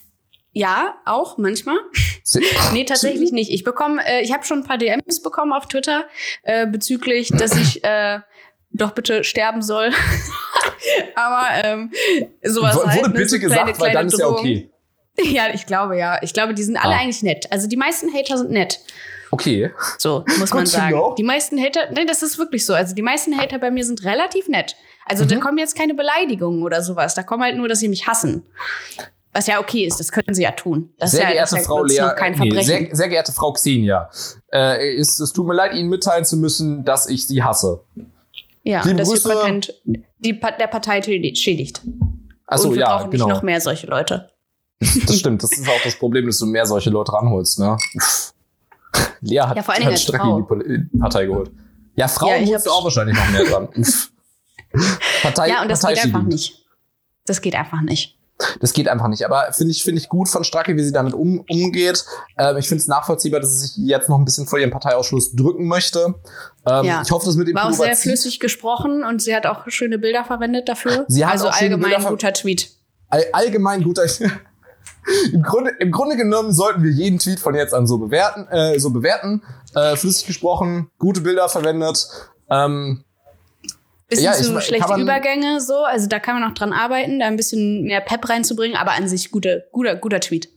ja, 0.53 0.95
auch 1.07 1.39
manchmal. 1.39 1.77
Nee, 2.73 2.85
tatsächlich 2.85 3.33
nicht. 3.33 3.51
Ich 3.51 3.65
bekomme, 3.65 4.05
äh, 4.07 4.21
ich 4.23 4.33
habe 4.33 4.45
schon 4.45 4.61
ein 4.61 4.65
paar 4.65 4.79
DMs 4.79 5.21
bekommen 5.23 5.53
auf 5.53 5.67
Twitter 5.67 6.05
äh, 6.43 6.67
bezüglich, 6.67 7.29
dass 7.31 7.57
ich 7.57 7.83
äh, 7.83 8.21
doch 8.73 8.93
bitte 8.93 9.25
sterben 9.25 9.63
soll. 9.63 9.91
Aber 11.15 11.47
ähm, 11.65 11.91
sowas 12.45 12.77
W- 12.77 12.87
halt, 12.87 12.99
Wurde 13.01 13.11
ne, 13.11 13.15
bitte 13.17 13.29
so 13.31 13.39
gesagt, 13.41 13.63
kleine- 13.63 13.81
weil 13.81 13.93
dann 13.93 14.09
kleine 14.09 14.09
ist 14.09 14.19
ja 14.19 14.27
okay. 14.29 14.71
Ja, 15.23 15.53
ich 15.53 15.67
glaube 15.67 15.99
ja. 15.99 16.19
Ich 16.23 16.33
glaube, 16.33 16.55
die 16.55 16.63
sind 16.63 16.77
alle 16.77 16.95
Ah. 16.95 16.99
eigentlich 17.01 17.23
nett. 17.23 17.51
Also 17.53 17.67
die 17.69 17.77
meisten 17.77 18.13
Hater 18.15 18.39
sind 18.39 18.51
nett. 18.53 18.81
Okay. 19.33 19.71
So 19.99 20.25
muss 20.39 20.53
man 20.53 20.67
sagen. 20.67 20.93
know. 20.95 21.15
Die 21.17 21.23
meisten 21.23 21.59
Hater, 21.59 21.91
nee, 21.93 22.05
das 22.05 22.23
ist 22.23 22.39
wirklich 22.39 22.67
so. 22.67 22.75
Also 22.75 22.95
die 22.95 23.03
meisten 23.03 23.37
Hater 23.39 23.59
bei 23.59 23.71
mir 23.71 23.85
sind 23.85 24.05
relativ 24.05 24.49
nett. 24.49 24.77
Also 25.07 25.25
da 25.25 25.37
Mhm. 25.37 25.41
kommen 25.41 25.59
jetzt 25.59 25.77
keine 25.77 25.95
Beleidigungen 25.95 26.63
oder 26.63 26.83
sowas. 26.83 27.15
Da 27.15 27.23
kommen 27.23 27.43
halt 27.43 27.57
nur, 27.57 27.69
dass 27.69 27.81
sie 27.81 27.89
mich 27.89 28.07
hassen. 28.07 28.45
Was 29.33 29.47
ja 29.47 29.61
okay 29.61 29.85
ist, 29.87 30.01
das 30.01 30.11
können 30.11 30.35
sie 30.35 30.43
ja 30.43 30.51
tun. 30.51 30.93
Das 30.99 31.13
sehr 31.13 31.21
ist 31.21 31.25
ja, 31.27 31.31
geehrte 31.33 31.55
das 31.55 31.67
Frau 31.67 31.85
Lea, 31.85 32.01
noch 32.01 32.17
kein 32.17 32.33
äh, 32.35 32.37
nee, 32.37 32.51
Verbrechen. 32.51 32.87
sehr, 32.87 32.97
sehr 32.97 33.09
geehrte 33.09 33.31
Frau 33.33 33.53
Xenia, 33.53 34.11
äh, 34.53 34.95
ist, 34.97 35.21
es 35.21 35.33
tut 35.33 35.47
mir 35.47 35.55
leid, 35.55 35.75
Ihnen 35.75 35.89
mitteilen 35.89 36.25
zu 36.25 36.37
müssen, 36.37 36.85
dass 36.85 37.09
ich 37.09 37.29
Sie 37.29 37.41
hasse. 37.45 37.81
ja, 38.65 38.83
liebe 38.83 38.97
dass 38.97 39.09
ihr 39.09 39.15
Grüße. 39.15 39.29
Patent 39.29 39.75
die, 40.19 40.39
der 40.41 40.67
Partei 40.67 41.01
schädigt. 41.03 41.81
Achso, 42.47 42.75
ja, 42.75 42.97
brauchen 42.97 43.11
genau. 43.13 43.27
nicht 43.27 43.35
noch 43.37 43.43
mehr 43.43 43.61
solche 43.61 43.87
Leute. 43.87 44.31
Das 45.07 45.17
stimmt. 45.19 45.43
Das 45.45 45.53
ist 45.53 45.69
auch 45.69 45.83
das 45.85 45.95
Problem, 45.97 46.27
dass 46.27 46.39
du 46.39 46.47
mehr 46.47 46.67
solche 46.67 46.91
Leute 46.91 47.13
ranholst, 47.13 47.61
ne? 47.61 47.77
Lea 49.21 49.41
hat, 49.41 49.57
Ja, 49.57 49.63
vor 49.63 49.75
allen 49.75 49.85
Dingen 49.87 49.97
Frau. 49.99 50.39
in 50.55 50.91
die 50.93 50.99
Partei 50.99 51.27
geholt. 51.27 51.51
Ja, 51.97 52.09
Frauen 52.09 52.45
Ja, 52.47 52.53
holst 52.55 52.67
du 52.67 52.71
auch 52.71 52.85
wahrscheinlich 52.85 53.17
noch 53.17 53.31
mehr 53.31 53.45
dran. 53.45 53.69
Partei, 55.23 55.49
ja, 55.49 55.63
und 55.63 55.69
das 55.71 55.85
geht 55.87 55.99
einfach 56.03 56.23
nicht. 56.23 56.65
Das 57.27 57.41
geht 57.41 57.55
einfach 57.55 57.81
nicht. 57.83 58.17
Das 58.61 58.73
geht 58.73 58.89
einfach 58.89 59.09
nicht. 59.09 59.25
Aber 59.27 59.53
finde 59.53 59.73
ich, 59.73 59.85
finde 59.85 60.01
ich 60.01 60.09
gut 60.09 60.27
von 60.29 60.45
Stracke, 60.45 60.75
wie 60.75 60.83
sie 60.83 60.93
damit 60.93 61.13
um, 61.13 61.41
umgeht. 61.51 62.05
Ähm, 62.39 62.57
ich 62.57 62.69
finde 62.69 62.81
es 62.81 62.89
nachvollziehbar, 62.89 63.41
dass 63.41 63.61
sie 63.61 63.67
sich 63.67 63.77
jetzt 63.87 64.09
noch 64.09 64.17
ein 64.19 64.25
bisschen 64.25 64.47
vor 64.47 64.59
ihrem 64.59 64.71
Parteiausschluss 64.71 65.33
drücken 65.37 65.67
möchte. 65.69 66.15
Ähm, 66.67 66.85
Ja. 66.85 67.03
Ich 67.03 67.11
hoffe, 67.11 67.27
das 67.27 67.37
mit 67.37 67.49
dem 67.49 67.57
War 67.57 67.67
auch 67.69 67.73
sehr 67.73 67.93
zieht. 67.93 68.13
flüssig 68.13 68.41
gesprochen 68.41 69.05
und 69.05 69.21
sie 69.21 69.35
hat 69.37 69.45
auch 69.45 69.69
schöne 69.69 69.99
Bilder 69.99 70.25
verwendet 70.25 70.71
dafür. 70.71 71.05
Sie 71.09 71.25
hat 71.27 71.33
also 71.33 71.49
allgemein 71.49 72.03
guter 72.03 72.33
Tweet. 72.33 72.71
All, 73.09 73.25
allgemein 73.33 73.83
guter. 73.83 74.05
Im 75.33 75.43
Grunde, 75.43 75.71
Im 75.81 75.91
Grunde 75.91 76.17
genommen 76.17 76.53
sollten 76.53 76.83
wir 76.83 76.91
jeden 76.91 77.19
Tweet 77.19 77.41
von 77.41 77.55
jetzt 77.55 77.75
an 77.75 77.87
so 77.87 77.99
bewerten, 77.99 78.47
äh, 78.49 78.79
so 78.79 78.91
bewerten. 78.91 79.43
Äh, 79.75 79.97
flüssig 79.97 80.27
gesprochen, 80.27 80.91
gute 80.99 81.21
Bilder 81.21 81.49
verwendet. 81.49 82.07
Ähm, 82.51 83.05
Bisschen 84.11 84.25
Ja, 84.25 84.33
ich 84.33 84.45
zu 84.45 84.53
mein, 84.53 84.63
schlechte 84.63 85.01
Übergänge 85.01 85.61
so. 85.61 85.85
Also 85.85 86.09
da 86.09 86.19
kann 86.19 86.35
man 86.39 86.49
noch 86.49 86.55
dran 86.55 86.73
arbeiten, 86.73 87.21
da 87.21 87.27
ein 87.27 87.37
bisschen 87.37 87.85
mehr 87.85 88.01
Pep 88.01 88.29
reinzubringen, 88.29 88.77
aber 88.77 88.93
an 88.93 89.09
sich 89.09 89.31
gute, 89.31 89.69
guter, 89.71 89.95
guter 89.95 90.19
Tweet. 90.19 90.49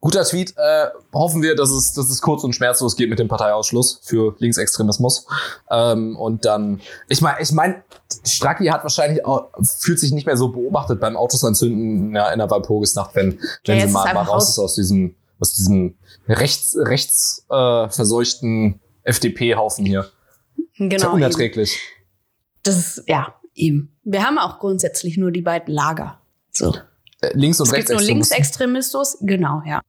Guter 0.00 0.24
Tweet. 0.24 0.54
Äh, 0.56 0.86
hoffen 1.12 1.42
wir, 1.42 1.54
dass 1.54 1.70
es, 1.70 1.92
dass 1.92 2.08
es 2.10 2.20
kurz 2.22 2.42
und 2.44 2.54
schmerzlos 2.54 2.96
geht 2.96 3.10
mit 3.10 3.18
dem 3.18 3.28
Parteiausschluss 3.28 4.00
für 4.02 4.34
Linksextremismus. 4.38 5.26
Ähm, 5.70 6.16
und 6.16 6.44
dann, 6.44 6.80
ich 7.08 7.20
meine, 7.20 7.40
ich 7.40 7.52
meine, 7.52 7.82
Stracki 8.26 8.66
hat 8.66 8.82
wahrscheinlich 8.82 9.24
auch, 9.24 9.48
fühlt 9.62 9.98
sich 9.98 10.12
nicht 10.12 10.26
mehr 10.26 10.36
so 10.36 10.48
beobachtet 10.48 11.00
beim 11.00 11.16
Autos 11.16 11.44
anzünden 11.44 12.08
in 12.08 12.12
der, 12.14 12.32
in 12.32 12.38
der 12.38 12.50
Walpurgisnacht, 12.50 13.14
wenn, 13.14 13.38
wenn 13.66 13.76
jetzt 13.78 13.82
sie 13.82 13.86
ist 13.88 13.92
mal, 13.92 14.14
mal 14.14 14.22
raus 14.22 14.48
ist 14.50 14.58
aus 14.58 14.74
diesem, 14.74 15.14
aus 15.38 15.54
diesem 15.54 15.96
rechts, 16.28 16.76
rechts 16.78 17.44
äh, 17.50 17.88
verseuchten 17.88 18.80
FDP-Haufen 19.02 19.84
hier. 19.86 20.00
ist 20.00 20.10
ja 20.78 20.88
Genau. 20.88 21.04
eben. 21.06 21.14
unerträglich. 21.14 21.78
Das 22.62 22.76
ist, 22.76 23.04
ja, 23.06 23.34
eben. 23.54 23.96
Wir 24.04 24.24
haben 24.24 24.38
auch 24.38 24.58
grundsätzlich 24.58 25.16
nur 25.16 25.30
die 25.30 25.42
beiden 25.42 25.72
Lager. 25.72 26.20
So. 26.50 26.74
Äh, 27.20 27.30
Links- 27.34 27.60
und 27.60 27.66
Es 27.68 27.72
gibt 27.74 27.88
nur. 27.90 28.00
Linksextremismus, 28.00 29.18
genau, 29.20 29.62
ja. 29.66 29.80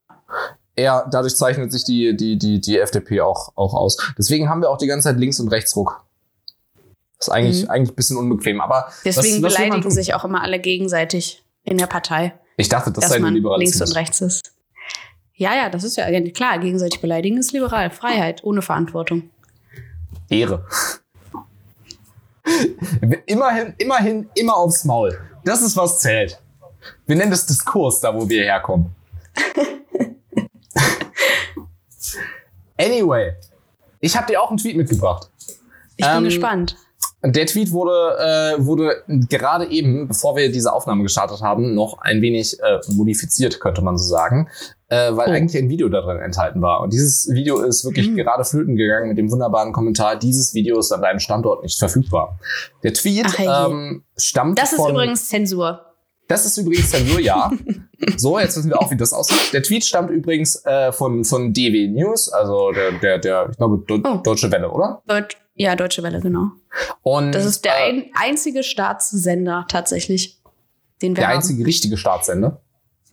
Eher, 0.75 1.07
dadurch 1.11 1.35
zeichnet 1.35 1.71
sich 1.71 1.83
die, 1.83 2.15
die, 2.15 2.37
die, 2.37 2.59
die 2.61 2.79
FDP 2.79 3.21
auch, 3.21 3.51
auch 3.55 3.73
aus. 3.73 3.97
Deswegen 4.17 4.49
haben 4.49 4.61
wir 4.61 4.69
auch 4.69 4.77
die 4.77 4.87
ganze 4.87 5.09
Zeit 5.09 5.17
Links- 5.17 5.39
und 5.39 5.49
Rechtsruck. 5.49 6.03
Das 7.17 7.27
ist 7.27 7.33
eigentlich, 7.33 7.63
Mhm. 7.63 7.69
eigentlich 7.69 7.89
ein 7.91 7.95
bisschen 7.95 8.17
unbequem. 8.17 8.61
Aber 8.61 8.91
Deswegen 9.05 9.43
was, 9.43 9.51
was 9.51 9.55
beleidigen 9.55 9.91
sich 9.91 10.13
auch 10.13 10.25
immer 10.25 10.41
alle 10.41 10.59
gegenseitig 10.59 11.43
in 11.63 11.77
der 11.77 11.87
Partei, 11.87 12.33
Ich 12.57 12.69
dachte, 12.69 12.91
das 12.91 13.01
dass 13.03 13.11
sei 13.11 13.19
man 13.19 13.33
links 13.33 13.43
Liberalismus. 13.43 13.89
und 13.91 13.95
rechts 13.95 14.21
ist. 14.21 14.53
Ja, 15.35 15.55
ja, 15.55 15.69
das 15.69 15.83
ist 15.83 15.97
ja 15.97 16.07
ja, 16.09 16.21
klar. 16.31 16.59
Gegenseitig 16.59 17.01
beleidigen 17.01 17.37
ist 17.37 17.51
liberal. 17.51 17.89
Freiheit, 17.91 18.43
ohne 18.43 18.61
Verantwortung. 18.61 19.29
Ehre. 20.29 20.65
immerhin, 23.25 23.73
immerhin, 23.77 24.29
immer 24.35 24.55
aufs 24.55 24.83
Maul. 24.85 25.17
Das 25.43 25.61
ist, 25.61 25.75
was 25.77 25.99
zählt. 25.99 26.39
Wir 27.05 27.15
nennen 27.15 27.31
das 27.31 27.45
Diskurs, 27.45 27.99
da 27.99 28.13
wo 28.13 28.27
wir 28.27 28.43
herkommen. 28.43 28.95
anyway, 32.81 33.33
ich 33.99 34.15
habe 34.17 34.27
dir 34.27 34.41
auch 34.41 34.49
einen 34.49 34.57
Tweet 34.57 34.75
mitgebracht. 34.77 35.29
Ich 35.97 36.05
bin 36.05 36.17
Ähm, 36.17 36.23
gespannt. 36.23 36.75
Der 37.23 37.45
Tweet 37.45 37.71
wurde, 37.71 38.17
äh, 38.57 38.65
wurde 38.65 39.03
gerade 39.29 39.67
eben, 39.67 40.07
bevor 40.07 40.35
wir 40.35 40.51
diese 40.51 40.73
Aufnahme 40.73 41.03
gestartet 41.03 41.41
haben, 41.41 41.75
noch 41.75 41.99
ein 41.99 42.19
wenig 42.21 42.59
äh, 42.61 42.79
modifiziert, 42.93 43.59
könnte 43.59 43.83
man 43.83 43.95
so 43.97 44.03
sagen, 44.05 44.49
äh, 44.87 45.15
weil 45.15 45.29
Oh. 45.29 45.31
eigentlich 45.31 45.61
ein 45.61 45.69
Video 45.69 45.87
darin 45.87 46.17
enthalten 46.19 46.63
war. 46.63 46.81
Und 46.81 46.93
dieses 46.93 47.29
Video 47.31 47.59
ist 47.61 47.85
wirklich 47.85 48.09
Mhm. 48.09 48.15
gerade 48.17 48.43
flöten 48.43 48.75
gegangen 48.75 49.09
mit 49.09 49.19
dem 49.19 49.31
wunderbaren 49.31 49.71
Kommentar, 49.71 50.15
dieses 50.15 50.55
Video 50.55 50.79
ist 50.79 50.91
an 50.91 51.01
deinem 51.03 51.19
Standort 51.19 51.61
nicht 51.61 51.77
verfügbar. 51.77 52.39
Der 52.81 52.93
Tweet 52.93 53.27
Ach, 53.27 53.69
ähm, 53.69 54.03
stammt 54.17 54.57
Das 54.57 54.71
ist 54.73 54.77
von... 54.79 54.89
übrigens 54.91 55.27
Zensur. 55.29 55.81
Das 56.31 56.45
ist 56.45 56.57
übrigens 56.57 56.89
Zensur, 56.89 57.19
ja. 57.19 57.51
so, 58.17 58.39
jetzt 58.39 58.57
wissen 58.57 58.69
wir 58.69 58.79
auch, 58.79 58.89
wie 58.89 58.97
das 58.97 59.13
aussieht. 59.13 59.53
Der 59.53 59.61
Tweet 59.63 59.83
stammt 59.85 60.09
übrigens 60.09 60.63
äh, 60.65 60.91
von, 60.91 61.23
von 61.25 61.53
DW 61.53 61.87
News, 61.89 62.29
also 62.29 62.71
der, 62.71 62.93
der, 62.93 63.19
der 63.19 63.47
ich 63.51 63.57
glaube, 63.57 63.83
Deu 63.87 63.99
Oh. 64.03 64.17
Deutsche 64.17 64.51
Welle, 64.51 64.69
oder? 64.71 65.01
Deut 65.07 65.37
ja, 65.55 65.75
Deutsche 65.75 66.01
Welle, 66.01 66.21
genau. 66.21 66.51
Und, 67.03 67.33
Das 67.35 67.45
ist 67.45 67.65
der 67.65 67.73
äh, 67.75 67.89
ein 67.89 68.05
einzige 68.13 68.63
Staatssender 68.63 69.65
tatsächlich, 69.67 70.39
den 71.01 71.11
wir 71.11 71.15
der 71.21 71.27
haben. 71.27 71.35
einzige 71.35 71.65
richtige 71.65 71.97
Staatssender. 71.97 72.61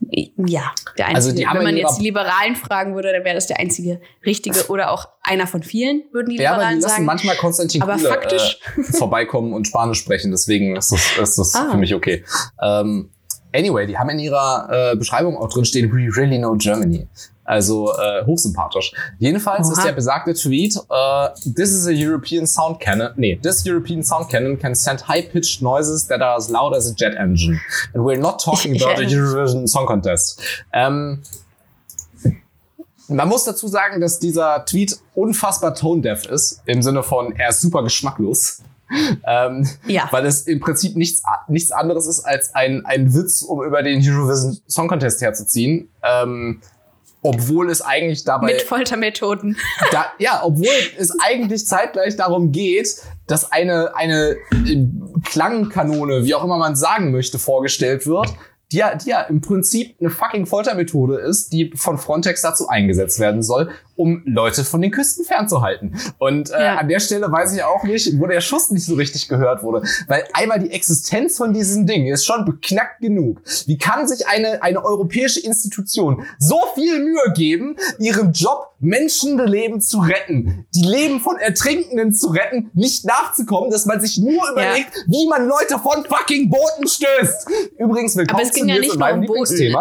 Ja, 0.01 0.71
der 0.97 1.07
einzige. 1.07 1.15
Also 1.15 1.31
die 1.33 1.45
Wenn 1.57 1.63
man 1.63 1.75
jetzt 1.77 1.97
die 1.99 2.03
Liberalen 2.03 2.55
fragen 2.55 2.95
würde, 2.95 3.11
dann 3.11 3.23
wäre 3.25 3.35
das 3.35 3.47
der 3.47 3.59
einzige 3.59 3.99
richtige 4.25 4.67
oder 4.67 4.91
auch 4.91 5.09
einer 5.21 5.45
von 5.45 5.61
vielen, 5.61 6.03
würden 6.13 6.29
die 6.29 6.37
Ja, 6.37 6.51
aber 6.53 6.59
die 6.59 6.75
Liberalen 6.75 6.79
lassen 6.81 6.89
sagen. 6.93 7.05
manchmal 7.05 7.35
Konstantin 7.35 7.81
Aber 7.81 7.95
Kuhle 7.95 8.07
faktisch- 8.09 8.59
äh, 8.77 8.83
vorbeikommen 8.97 9.53
und 9.53 9.67
Spanisch 9.67 9.99
sprechen. 9.99 10.31
Deswegen 10.31 10.75
ist 10.77 10.91
das, 10.91 11.17
ist 11.21 11.37
das 11.37 11.55
Ah. 11.55 11.71
für 11.71 11.77
mich 11.77 11.93
okay. 11.93 12.23
Ähm, 12.61 13.11
anyway, 13.53 13.85
die 13.85 13.97
haben 13.97 14.09
in 14.09 14.19
ihrer 14.19 14.91
äh, 14.91 14.95
Beschreibung 14.95 15.37
auch 15.37 15.49
drin 15.49 15.65
stehen, 15.65 15.91
we 15.91 16.09
really 16.15 16.37
know 16.37 16.55
Germany. 16.55 17.07
Also 17.43 17.91
äh, 17.93 18.23
hochsympathisch. 18.25 18.93
Jedenfalls 19.17 19.65
Oha. 19.65 19.73
ist 19.73 19.83
der 19.83 19.93
besagte 19.93 20.35
Tweet, 20.35 20.75
äh, 20.75 21.29
this 21.43 21.71
is 21.71 21.87
a 21.87 21.91
European 21.91 22.45
sound 22.45 22.79
cannon. 22.79 23.09
Nee, 23.15 23.39
this 23.41 23.65
European 23.65 24.03
sound 24.03 24.29
cannon 24.29 24.59
can 24.59 24.75
send 24.75 25.07
high-pitched 25.07 25.61
noises 25.61 26.07
that 26.07 26.21
are 26.21 26.37
as 26.37 26.49
loud 26.49 26.75
as 26.75 26.87
a 26.91 26.93
jet 26.93 27.15
engine. 27.17 27.59
And 27.93 28.05
we're 28.05 28.19
not 28.19 28.39
talking 28.39 28.79
about 28.79 28.99
a 28.99 29.05
Eurovision 29.07 29.67
Song 29.67 29.87
Contest. 29.87 30.39
Ähm, 30.73 31.23
man 33.07 33.27
muss 33.27 33.45
dazu 33.45 33.67
sagen, 33.67 33.99
dass 33.99 34.19
dieser 34.19 34.63
Tweet 34.65 34.99
unfassbar 35.15 35.73
tone-deaf 35.73 36.27
ist, 36.27 36.61
im 36.65 36.83
Sinne 36.83 37.01
von, 37.01 37.35
er 37.35 37.49
ist 37.49 37.61
super 37.61 37.81
geschmacklos. 37.81 38.61
Ähm, 39.25 39.67
Ja. 39.85 40.07
Weil 40.11 40.25
es 40.25 40.41
im 40.47 40.59
Prinzip 40.59 40.95
nichts, 40.95 41.21
nichts 41.47 41.71
anderes 41.71 42.07
ist 42.07 42.21
als 42.21 42.55
ein, 42.55 42.85
ein 42.85 43.13
Witz, 43.13 43.41
um 43.41 43.63
über 43.63 43.83
den 43.83 44.01
Eurovision 44.01 44.57
Song 44.67 44.87
Contest 44.87 45.21
herzuziehen. 45.21 45.89
Ähm, 46.03 46.61
obwohl 47.21 47.69
es 47.69 47.81
eigentlich 47.81 48.23
dabei. 48.23 48.47
Mit 48.47 48.61
Foltermethoden. 48.61 49.57
Da, 49.91 50.05
ja, 50.19 50.41
obwohl 50.43 50.67
es 50.97 51.11
eigentlich 51.19 51.65
zeitgleich 51.65 52.15
darum 52.15 52.51
geht, 52.51 53.01
dass 53.27 53.51
eine, 53.51 53.95
eine 53.95 54.37
äh, 54.51 54.87
Klangkanone, 55.25 56.23
wie 56.25 56.35
auch 56.35 56.43
immer 56.43 56.57
man 56.57 56.75
sagen 56.75 57.11
möchte, 57.11 57.39
vorgestellt 57.39 58.05
wird, 58.05 58.33
die 58.71 58.77
ja, 58.77 58.93
die 58.95 59.09
ja 59.09 59.21
im 59.21 59.41
Prinzip 59.41 59.95
eine 59.99 60.09
fucking 60.09 60.45
Foltermethode 60.45 61.15
ist, 61.17 61.51
die 61.53 61.71
von 61.75 61.97
Frontex 61.97 62.41
dazu 62.41 62.67
eingesetzt 62.67 63.19
werden 63.19 63.41
soll, 63.41 63.69
um 63.95 64.21
Leute 64.25 64.63
von 64.63 64.81
den 64.81 64.91
Küsten 64.91 65.25
fernzuhalten. 65.25 65.95
Und 66.19 66.51
äh, 66.51 66.63
Ja. 66.63 66.75
an 66.77 66.87
der 66.87 66.99
Stelle 66.99 67.31
weiß 67.31 67.53
ich 67.53 67.63
auch 67.63 67.83
nicht, 67.83 68.19
wo 68.19 68.27
der 68.27 68.41
Schuss 68.41 68.69
nicht 68.69 68.85
so 68.85 68.95
richtig 68.95 69.27
gehört 69.27 69.63
wurde. 69.63 69.87
Weil 70.07 70.23
einmal 70.33 70.59
die 70.59 70.71
Existenz 70.71 71.37
von 71.37 71.51
diesem 71.53 71.87
Ding 71.87 72.07
ist 72.07 72.25
schon 72.25 72.45
beknackt 72.45 73.01
genug. 73.01 73.41
Wie 73.65 73.77
kann 73.77 74.07
sich 74.07 74.27
eine, 74.27 74.61
eine 74.61 74.85
europäische 74.85 75.39
Institution 75.39 76.23
so 76.37 76.59
viel 76.75 76.99
Mühe 77.03 77.33
geben, 77.35 77.75
ihren 77.99 78.31
Job, 78.33 78.68
Menschenleben 78.79 79.81
zu 79.81 79.99
retten, 79.99 80.65
die 80.73 80.85
Leben 80.85 81.19
von 81.19 81.37
Ertrinkenden 81.37 82.13
zu 82.13 82.27
retten, 82.27 82.71
nicht 82.73 83.05
nachzukommen, 83.05 83.69
dass 83.71 83.85
man 83.85 83.99
sich 83.99 84.17
nur 84.17 84.49
überlegt, 84.51 85.05
wie 85.07 85.27
man 85.27 85.47
Leute 85.47 85.77
von 85.79 86.05
fucking 86.05 86.49
Booten 86.49 86.87
stößt. 86.87 87.47
Übrigens, 87.77 88.15
willkommen 88.15 88.41
Aber 88.41 88.49
es 88.49 88.53
ging 88.53 88.63
zu 88.63 88.69
ja 88.69 88.79
nicht 88.79 88.95
nur 88.95 89.11
um 89.11 89.25
Booten. 89.25 89.75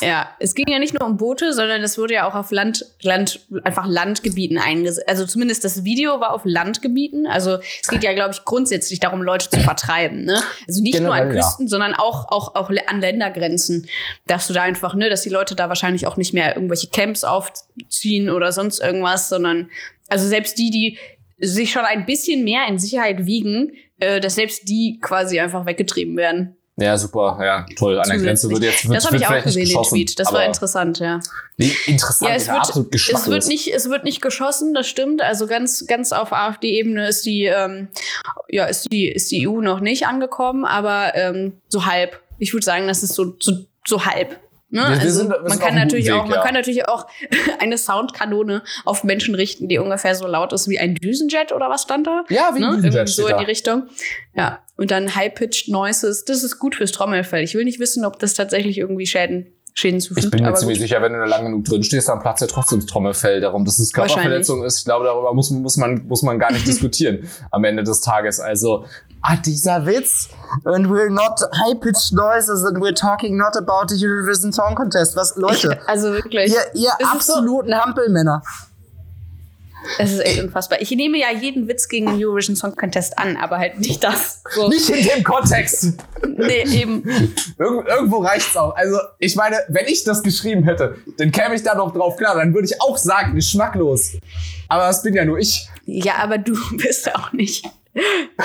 Ja, 0.00 0.28
es 0.40 0.54
ging 0.54 0.66
ja 0.68 0.78
nicht 0.78 0.98
nur 0.98 1.08
um 1.08 1.16
Boote, 1.16 1.52
sondern 1.52 1.82
es 1.82 1.96
wurde 1.96 2.14
ja 2.14 2.28
auch 2.28 2.34
auf 2.34 2.50
Land, 2.50 2.84
Land, 3.00 3.40
einfach 3.64 3.86
Landgebieten 3.86 4.58
eingesetzt. 4.58 5.08
Also 5.08 5.24
zumindest 5.24 5.64
das 5.64 5.84
Video 5.84 6.20
war 6.20 6.34
auf 6.34 6.42
Landgebieten. 6.44 7.26
Also 7.26 7.58
es 7.82 7.88
geht 7.88 8.04
ja, 8.04 8.12
glaube 8.12 8.32
ich, 8.32 8.44
grundsätzlich 8.44 9.00
darum, 9.00 9.22
Leute 9.22 9.48
zu 9.48 9.60
vertreiben. 9.60 10.24
Ne? 10.24 10.42
Also 10.68 10.82
nicht 10.82 11.00
nur 11.00 11.14
an 11.14 11.20
Generell, 11.20 11.36
ja. 11.36 11.42
Küsten, 11.42 11.68
sondern 11.68 11.94
auch, 11.94 12.28
auch, 12.28 12.54
auch 12.54 12.70
an 12.86 13.00
Ländergrenzen. 13.00 13.88
Dass 14.26 14.46
du 14.46 14.52
da 14.52 14.62
einfach, 14.62 14.94
ne, 14.94 15.08
dass 15.08 15.22
die 15.22 15.30
Leute 15.30 15.54
da 15.54 15.68
wahrscheinlich 15.68 16.06
auch 16.06 16.16
nicht 16.16 16.34
mehr 16.34 16.54
irgendwelche 16.54 16.88
Camps 16.88 17.24
aufziehen 17.24 18.28
oder 18.28 18.52
sonst 18.52 18.80
irgendwas, 18.80 19.28
sondern 19.28 19.70
also 20.08 20.28
selbst 20.28 20.58
die, 20.58 20.70
die 20.70 20.98
sich 21.38 21.70
schon 21.70 21.84
ein 21.84 22.06
bisschen 22.06 22.44
mehr 22.44 22.66
in 22.68 22.78
Sicherheit 22.78 23.26
wiegen, 23.26 23.72
äh, 23.98 24.20
dass 24.20 24.34
selbst 24.34 24.68
die 24.68 24.98
quasi 25.00 25.40
einfach 25.40 25.66
weggetrieben 25.66 26.16
werden. 26.16 26.56
Ja, 26.78 26.98
super, 26.98 27.38
ja, 27.40 27.64
toll. 27.74 27.98
An 27.98 28.08
der 28.08 28.18
Grenze 28.18 28.50
wird 28.50 28.62
jetzt 28.62 28.86
wird, 28.86 28.98
das 28.98 29.06
habe 29.06 29.16
ich 29.16 29.26
auch 29.26 29.42
gesehen, 29.42 29.66
den 29.66 29.82
Tweet. 29.82 30.18
Das 30.18 30.30
war 30.30 30.44
interessant, 30.44 30.98
ja. 30.98 31.20
Nee, 31.56 31.72
interessant, 31.86 32.30
Ja, 32.30 32.36
es 32.36 32.48
wird, 32.48 32.58
absolut 32.58 32.94
es 32.94 33.26
wird 33.26 33.46
nicht, 33.46 33.72
es 33.72 33.88
wird 33.88 34.04
nicht 34.04 34.20
geschossen, 34.20 34.74
das 34.74 34.86
stimmt. 34.86 35.22
Also 35.22 35.46
ganz, 35.46 35.86
ganz 35.86 36.12
auf 36.12 36.32
AfD-Ebene 36.32 37.08
ist 37.08 37.24
die, 37.24 37.44
ähm, 37.44 37.88
ja, 38.50 38.66
ist 38.66 38.92
die, 38.92 39.08
ist 39.08 39.30
die 39.30 39.48
EU 39.48 39.62
noch 39.62 39.80
nicht 39.80 40.06
angekommen, 40.06 40.66
aber 40.66 41.14
ähm, 41.14 41.54
so 41.68 41.86
halb. 41.86 42.20
Ich 42.38 42.52
würde 42.52 42.66
sagen, 42.66 42.86
das 42.86 43.02
ist 43.02 43.14
so, 43.14 43.34
so, 43.40 43.52
so 43.86 44.04
halb. 44.04 44.38
Ne? 44.76 44.82
Wir- 44.82 44.88
wir 44.96 45.00
also 45.00 45.10
sind- 45.20 45.30
wir 45.30 45.40
man 45.48 45.58
kann 45.58 45.74
natürlich 45.74 46.06
guten 46.06 46.18
auch, 46.18 46.24
Weg, 46.24 46.30
man 46.30 46.38
ja. 46.38 46.44
kann 46.44 46.54
natürlich 46.54 46.88
auch 46.88 47.06
eine 47.58 47.78
Soundkanone 47.78 48.62
auf 48.84 49.02
Menschen 49.04 49.34
richten, 49.34 49.68
die 49.68 49.78
ungefähr 49.78 50.14
so 50.14 50.26
laut 50.26 50.52
ist 50.52 50.68
wie 50.68 50.78
ein 50.78 50.94
Düsenjet 50.94 51.52
oder 51.52 51.68
was 51.68 51.82
stand 51.82 52.06
da? 52.06 52.24
Ja, 52.28 52.50
wie 52.54 52.62
ein 52.62 52.70
ne? 52.70 52.76
Düsenjet 52.76 52.94
Irgendwie 52.94 53.12
so 53.12 53.26
in 53.28 53.38
die 53.38 53.44
Richtung. 53.44 53.84
Ja. 54.34 54.60
Und 54.76 54.90
dann 54.90 55.14
High-Pitched 55.16 55.68
Noises, 55.68 56.24
das 56.24 56.44
ist 56.44 56.58
gut 56.58 56.74
fürs 56.74 56.92
Trommelfell. 56.92 57.42
Ich 57.42 57.54
will 57.54 57.64
nicht 57.64 57.80
wissen, 57.80 58.04
ob 58.04 58.18
das 58.18 58.34
tatsächlich 58.34 58.78
irgendwie 58.78 59.06
Schäden 59.06 59.46
Schäden 59.78 60.00
zufügt. 60.00 60.24
Ich 60.24 60.30
bin 60.30 60.42
mir 60.42 60.54
ziemlich 60.54 60.78
gut. 60.78 60.88
sicher, 60.88 61.02
wenn 61.02 61.12
du 61.12 61.18
da 61.18 61.26
lang 61.26 61.44
genug 61.44 61.64
drin 61.66 61.82
stehst, 61.82 62.08
dann 62.08 62.20
platzt 62.20 62.40
ja 62.40 62.46
trotzdem 62.46 62.80
das 62.80 62.86
Trommelfell. 62.86 63.42
Darum, 63.42 63.66
dass 63.66 63.78
es 63.78 63.92
Körperverletzung 63.92 64.64
ist, 64.64 64.78
ich 64.78 64.84
glaube, 64.86 65.04
darüber 65.04 65.34
muss, 65.34 65.50
muss, 65.50 65.76
man, 65.76 66.06
muss 66.08 66.22
man 66.22 66.38
gar 66.38 66.50
nicht 66.50 66.66
diskutieren 66.66 67.28
am 67.50 67.62
Ende 67.64 67.84
des 67.84 68.00
Tages. 68.00 68.40
Also, 68.40 68.86
ah, 69.20 69.36
dieser 69.36 69.84
Witz. 69.84 70.30
And 70.64 70.86
we're 70.86 71.10
not 71.10 71.40
high-pitched 71.52 72.14
noises 72.14 72.64
and 72.64 72.78
we're 72.78 72.94
talking 72.94 73.36
not 73.36 73.54
about 73.54 73.88
the 73.94 73.96
Eurovision 74.02 74.50
Song 74.50 74.74
Contest. 74.74 75.14
Was, 75.14 75.36
Leute? 75.36 75.78
Also 75.86 76.10
wirklich. 76.12 76.50
ihr 76.52 76.58
ihr 76.74 76.88
ist 76.98 77.26
so- 77.26 77.34
absoluten 77.34 77.74
Hampelmänner. 77.74 78.42
Es 79.98 80.12
ist 80.12 80.20
echt 80.20 80.42
unfassbar. 80.42 80.80
Ich 80.80 80.90
nehme 80.90 81.18
ja 81.18 81.30
jeden 81.32 81.68
Witz 81.68 81.88
gegen 81.88 82.06
den 82.06 82.22
Eurovision 82.22 82.56
Song 82.56 82.74
Contest 82.76 83.18
an, 83.18 83.36
aber 83.36 83.58
halt 83.58 83.78
nicht 83.78 84.02
das. 84.02 84.42
So. 84.54 84.68
Nicht 84.68 84.88
in 84.90 85.06
dem 85.06 85.24
Kontext. 85.24 85.94
Nee, 86.26 86.64
eben. 86.64 87.02
Irg 87.58 87.88
irgendwo 87.88 88.18
reicht's 88.18 88.56
auch. 88.56 88.74
Also, 88.76 88.98
ich 89.18 89.36
meine, 89.36 89.58
wenn 89.68 89.86
ich 89.86 90.04
das 90.04 90.22
geschrieben 90.22 90.64
hätte, 90.64 90.96
dann 91.18 91.32
käme 91.32 91.54
ich 91.54 91.62
da 91.62 91.74
noch 91.74 91.92
drauf 91.92 92.16
klar. 92.16 92.34
Dann 92.36 92.54
würde 92.54 92.66
ich 92.66 92.80
auch 92.80 92.96
sagen, 92.96 93.34
geschmacklos. 93.34 94.12
Aber 94.68 94.86
das 94.86 95.02
bin 95.02 95.14
ja 95.14 95.24
nur 95.24 95.38
ich. 95.38 95.68
Ja, 95.84 96.16
aber 96.16 96.38
du 96.38 96.54
bist 96.76 97.14
auch 97.14 97.32
nicht 97.32 97.64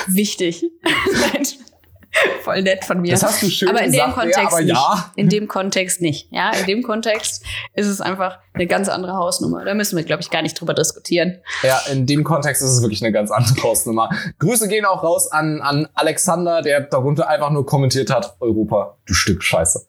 wichtig. 0.07 0.65
Voll 2.43 2.61
nett 2.61 2.83
von 2.83 3.01
mir. 3.01 3.11
Das 3.11 3.23
hast 3.23 3.41
du 3.41 3.49
schön 3.49 3.69
aber 3.69 3.81
in 3.81 3.91
gesagt, 3.91 4.09
dem 4.09 4.15
Kontext 4.15 4.37
ja, 4.37 4.47
aber 4.47 4.61
nicht. 4.61 4.75
ja. 4.75 5.11
In 5.15 5.29
dem 5.29 5.47
Kontext 5.47 6.01
nicht. 6.01 6.27
Ja, 6.31 6.51
in 6.51 6.65
dem 6.65 6.83
Kontext 6.83 7.43
ist 7.73 7.87
es 7.87 8.01
einfach 8.01 8.39
eine 8.53 8.67
ganz 8.67 8.89
andere 8.89 9.13
Hausnummer. 9.13 9.63
Da 9.63 9.73
müssen 9.73 9.95
wir, 9.95 10.03
glaube 10.03 10.21
ich, 10.21 10.29
gar 10.29 10.41
nicht 10.41 10.59
drüber 10.59 10.73
diskutieren. 10.73 11.39
Ja, 11.63 11.81
in 11.91 12.05
dem 12.05 12.23
Kontext 12.23 12.61
ist 12.61 12.69
es 12.71 12.81
wirklich 12.81 13.01
eine 13.03 13.11
ganz 13.11 13.31
andere 13.31 13.63
Hausnummer. 13.63 14.09
Grüße 14.39 14.67
gehen 14.67 14.85
auch 14.85 15.03
raus 15.03 15.31
an, 15.31 15.61
an 15.61 15.87
Alexander, 15.93 16.61
der 16.61 16.81
darunter 16.81 17.27
einfach 17.29 17.49
nur 17.49 17.65
kommentiert 17.65 18.09
hat, 18.09 18.35
Europa, 18.39 18.97
du 19.05 19.13
Stück 19.13 19.43
Scheiße. 19.43 19.85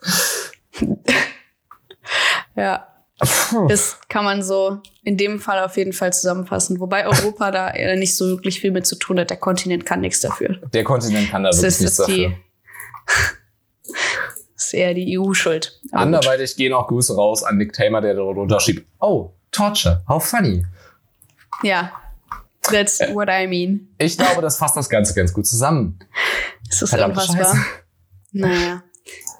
Ja. 2.55 2.92
Das 3.69 3.99
kann 4.09 4.25
man 4.25 4.43
so 4.43 4.79
in 5.05 5.17
dem 5.17 5.39
Fall 5.41 5.63
auf 5.65 5.77
jeden 5.77 5.93
Fall 5.93 6.13
zusammenfassen. 6.13 6.81
Wobei 6.81 7.07
Europa 7.07 7.51
da 7.51 7.71
eher 7.71 7.97
nicht 7.97 8.17
so 8.17 8.27
wirklich 8.29 8.61
viel 8.61 8.71
mit 8.73 8.87
zu 8.87 8.97
tun 8.97 9.19
hat. 9.21 9.31
Der 9.31 9.37
Kontinent 9.37 9.87
kann 9.87 10.01
nichts 10.01 10.21
dafür. 10.21 10.57
Der 10.73 10.85
Kontinent 10.85 11.31
kann 11.31 11.45
da 11.45 11.51
Das 11.51 11.63
wirklich 11.63 11.75
ist, 11.75 11.81
nichts 11.81 11.99
ist 12.01 12.09
die. 12.09 12.23
dafür. 12.25 12.39
Das 14.55 14.67
ist 14.69 14.75
eher 14.75 14.95
die 14.95 15.19
EU-Schuld. 15.19 15.81
Aber 15.91 16.05
gut. 16.07 16.15
Anderweitig 16.15 16.55
gehen 16.57 16.73
auch 16.73 16.87
Grüße 16.87 17.17
raus 17.17 17.43
an 17.43 17.57
Nick 17.59 17.73
Tamer, 17.73 18.01
der 18.01 18.15
darunter 18.15 18.61
schrieb, 18.61 18.87
oh, 19.01 19.33
Torture, 19.51 20.03
how 20.09 20.25
funny. 20.25 20.65
Ja. 21.65 21.91
That's 22.71 23.01
what 23.13 23.29
I 23.29 23.49
mean. 23.49 23.89
Ich 23.99 24.17
glaube, 24.17 24.41
das 24.41 24.57
fasst 24.57 24.77
das 24.77 24.89
Ganze 24.89 25.15
ganz 25.15 25.33
gut 25.33 25.47
zusammen. 25.49 25.99
Es 26.71 26.81
ist 26.81 26.91
Verdammte 26.91 27.21
unfassbar. 27.21 27.45
Scheiße. 27.57 27.67
Naja. 28.33 28.83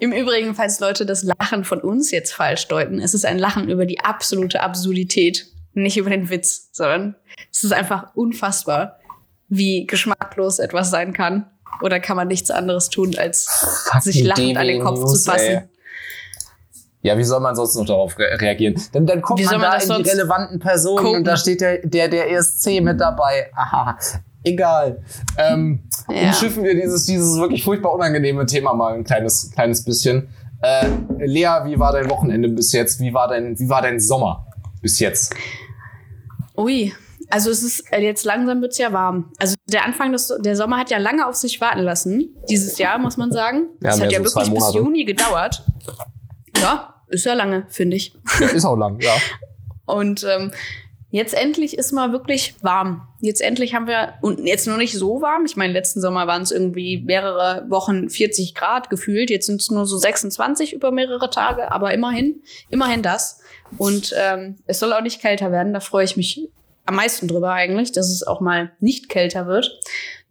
Im 0.03 0.11
Übrigen, 0.11 0.57
falls 0.57 0.81
Leute 0.81 1.07
das 1.07 1.23
Lachen 1.23 1.63
von 1.63 1.81
uns 1.81 2.11
jetzt 2.11 2.33
falsch 2.33 2.67
deuten, 2.67 2.99
es 2.99 3.15
ist 3.15 3.25
ein 3.25 3.39
Lachen 3.39 3.69
über 3.69 3.87
die 3.87 4.01
absolute 4.01 4.61
Absurdität, 4.61 5.47
nicht 5.75 5.97
über 5.97 6.11
den 6.11 6.29
Witz, 6.29 6.71
sondern 6.73 7.15
es 7.53 7.63
ist 7.63 7.73
einfach 7.73 8.13
unfassbar, 8.17 8.99
wie 9.49 9.87
geschmacklos 9.87 10.59
etwas 10.59 10.91
sein 10.91 11.13
kann. 11.13 11.49
Oder 11.83 12.01
kann 12.01 12.17
man 12.17 12.27
nichts 12.27 12.51
anderes 12.51 12.89
tun, 12.89 13.17
als 13.17 13.45
sich 14.01 14.27
Fucking 14.27 14.27
lachend 14.27 14.57
an 14.57 14.67
den 14.67 14.83
Kopf 14.83 14.99
News, 14.99 15.23
zu 15.23 15.31
fassen. 15.31 15.47
ey. 15.47 15.63
Ja, 17.03 17.17
wie 17.17 17.23
soll 17.23 17.39
man 17.39 17.55
sonst 17.55 17.77
noch 17.77 17.87
darauf 17.87 18.19
re 18.19 18.41
reagieren? 18.41 18.83
Dann, 18.91 19.07
dann 19.07 19.23
guckt 19.23 19.39
Wie 19.39 19.45
man 19.45 19.61
man 19.61 19.71
da 19.71 19.95
in 19.97 20.03
die 20.03 20.11
relevanten 20.11 20.59
Personen 20.59 20.97
gucken? 20.97 21.19
und 21.19 21.25
da 21.25 21.37
steht 21.37 21.61
der, 21.61 21.79
der, 21.79 22.09
der 22.09 22.29
ESC 22.29 22.81
mit 22.81 23.01
dabei. 23.01 23.53
Aha, 23.55 23.97
egal. 24.45 25.03
Ähm, 25.39 25.81
Ja. 26.09 26.29
Umschiffen 26.29 26.65
wir 26.65 26.75
dieses, 26.75 27.07
dieses 27.07 27.39
wirklich 27.39 27.63
furchtbar 27.65 27.93
unangenehme 27.95 28.47
Thema 28.47 28.75
mal 28.75 28.95
ein 28.95 29.05
kleines, 29.05 29.51
kleines 29.53 29.85
bisschen. 29.85 30.29
Äh, 30.63 30.87
Lea, 31.19 31.65
wie 31.65 31.79
war 31.79 31.93
dein 31.93 32.09
Wochenende 32.11 32.49
bis 32.49 32.73
jetzt? 32.73 33.01
Wie 33.01 33.13
war 33.13 33.29
dein, 33.29 33.59
wie 33.59 33.69
war 33.69 33.83
dein 33.83 33.99
Sommer 34.01 34.47
bis 34.81 34.99
jetzt? 35.01 35.35
Ui, 36.57 36.93
also 37.31 37.51
es 37.51 37.63
ist 37.63 37.93
äh, 37.93 38.01
jetzt 38.01 38.25
langsam 38.25 38.61
wird's 38.61 38.79
ja 38.79 38.93
warm. 38.93 39.33
Also 39.39 39.55
der 39.67 39.85
Anfang 39.85 40.13
des 40.13 40.33
der 40.41 40.55
Sommer 40.55 40.77
hat 40.79 40.91
ja 40.91 40.99
lange 40.99 41.27
auf 41.27 41.35
sich 41.35 41.61
warten 41.61 41.81
lassen. 41.81 42.37
Dieses 42.49 42.79
Jahr 42.79 42.99
muss 42.99 43.17
man 43.17 43.33
sagen. 43.33 43.69
Ja, 43.83 43.91
Es 43.91 44.01
hat 44.01 44.13
ja 44.13 44.19
so 44.23 44.25
wirklich 44.37 44.55
bis. 44.55 44.75
Juni 44.75 45.05
gedauert. 45.05 45.65
Ja, 46.61 46.95
ist 47.09 47.25
ja 47.25 47.35
lange, 47.35 47.65
finde 47.69 47.97
ich. 47.97 48.15
Ja, 48.39 48.47
ist 48.49 48.65
auch 48.65 48.77
lang, 48.77 49.01
ja. 49.01 49.15
Und 49.87 50.25
ähm, 50.25 50.53
jetzt 51.13 51.35
endlich 51.35 51.77
ist 51.77 51.93
mal 51.93 52.11
wirklich 52.11 52.57
warm. 52.63 53.07
Jetzt 53.21 53.43
endlich 53.43 53.75
haben 53.75 53.87
wir, 53.87 54.15
und 54.23 54.45
jetzt 54.47 54.67
noch 54.67 54.79
nicht 54.79 54.95
so 54.99 55.21
warm. 55.21 55.45
Ich 55.45 55.57
meine, 55.57 55.73
letzten 55.73 56.01
Sommer 56.01 56.27
waren 56.27 56.43
es 56.43 56.51
irgendwie 56.51 57.03
mehrere 57.03 57.67
Wochen 57.69 58.09
40 58.09 58.55
Grad 58.55 58.91
gefühlt. 58.91 59.31
Jetzt 59.31 59.47
sind 59.47 59.61
es 59.61 59.71
nur 59.71 59.87
so 59.87 59.99
26 59.99 60.73
über 60.73 60.91
mehrere 60.91 61.29
Tage, 61.31 61.71
aber 61.71 61.93
immerhin, 61.93 62.43
immerhin 62.71 63.03
das. 63.03 63.41
Und 63.77 64.15
ähm, 64.17 64.57
es 64.67 64.79
soll 64.79 64.93
auch 64.95 65.03
nicht 65.03 65.21
kälter 65.21 65.53
werden. 65.53 65.75
Da 65.75 65.81
freue 65.81 66.05
ich 66.05 66.17
mich 66.17 66.49
am 66.87 66.97
meisten 66.97 67.29
drüber 67.29 67.53
eigentlich, 67.53 67.93
dass 67.93 68.09
es 68.11 68.27
auch 68.27 68.41
mal 68.41 68.73
nicht 68.81 69.11
kälter 69.11 69.47
wird. 69.47 69.79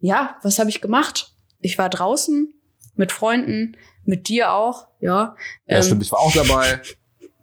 Ja, 0.00 0.36
was 0.42 0.58
habe 0.58 0.68
ich 0.68 0.80
gemacht? 0.80 1.32
Ich 1.60 1.78
war 1.78 1.90
draußen 1.90 2.52
mit 2.96 3.12
Freunden, 3.12 3.76
mit 4.04 4.28
dir 4.28 4.52
auch, 4.52 4.88
ja. 4.98 5.36
Ja, 5.66 5.76
Ähm, 5.76 5.82
stimmt, 5.84 6.02
ich 6.02 6.10
war 6.10 6.18
auch 6.18 6.32
dabei. 6.32 6.80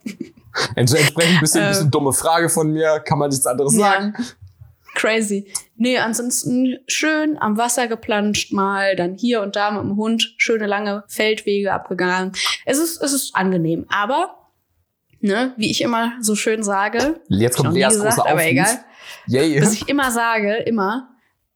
Ents- 0.76 0.94
Entsprechend 0.96 1.34
ein 1.36 1.40
bisschen, 1.40 1.64
Äh, 1.64 1.68
bisschen 1.68 1.90
dumme 1.90 2.12
Frage 2.12 2.48
von 2.48 2.72
mir, 2.72 3.00
kann 3.00 3.18
man 3.18 3.30
nichts 3.30 3.46
anderes 3.46 3.74
Ja. 3.76 3.92
sagen. 3.92 4.14
Crazy. 4.96 5.46
Nee, 5.76 5.98
ansonsten 5.98 6.78
schön 6.88 7.38
am 7.40 7.56
Wasser 7.56 7.86
geplanscht 7.86 8.52
mal, 8.52 8.96
dann 8.96 9.14
hier 9.16 9.40
und 9.40 9.54
da 9.54 9.70
mit 9.70 9.82
dem 9.82 9.96
Hund 9.96 10.34
schöne 10.36 10.66
lange 10.66 11.04
Feldwege 11.06 11.72
abgegangen. 11.72 12.32
Es 12.66 12.78
ist, 12.78 13.00
es 13.00 13.12
ist 13.12 13.36
angenehm, 13.36 13.86
aber, 13.88 14.48
ne, 15.20 15.54
wie 15.56 15.70
ich 15.70 15.80
immer 15.82 16.14
so 16.20 16.34
schön 16.34 16.64
sage, 16.64 17.20
Jetzt 17.28 17.56
kommt 17.56 17.72
Leas 17.74 17.94
gesagt, 17.94 18.16
großer 18.16 18.22
aber 18.28 18.40
Aufruf. 18.40 18.50
egal. 18.50 18.84
Yay. 19.28 19.62
was 19.62 19.72
ich 19.74 19.88
immer 19.88 20.10
sage, 20.10 20.54
immer, 20.56 21.09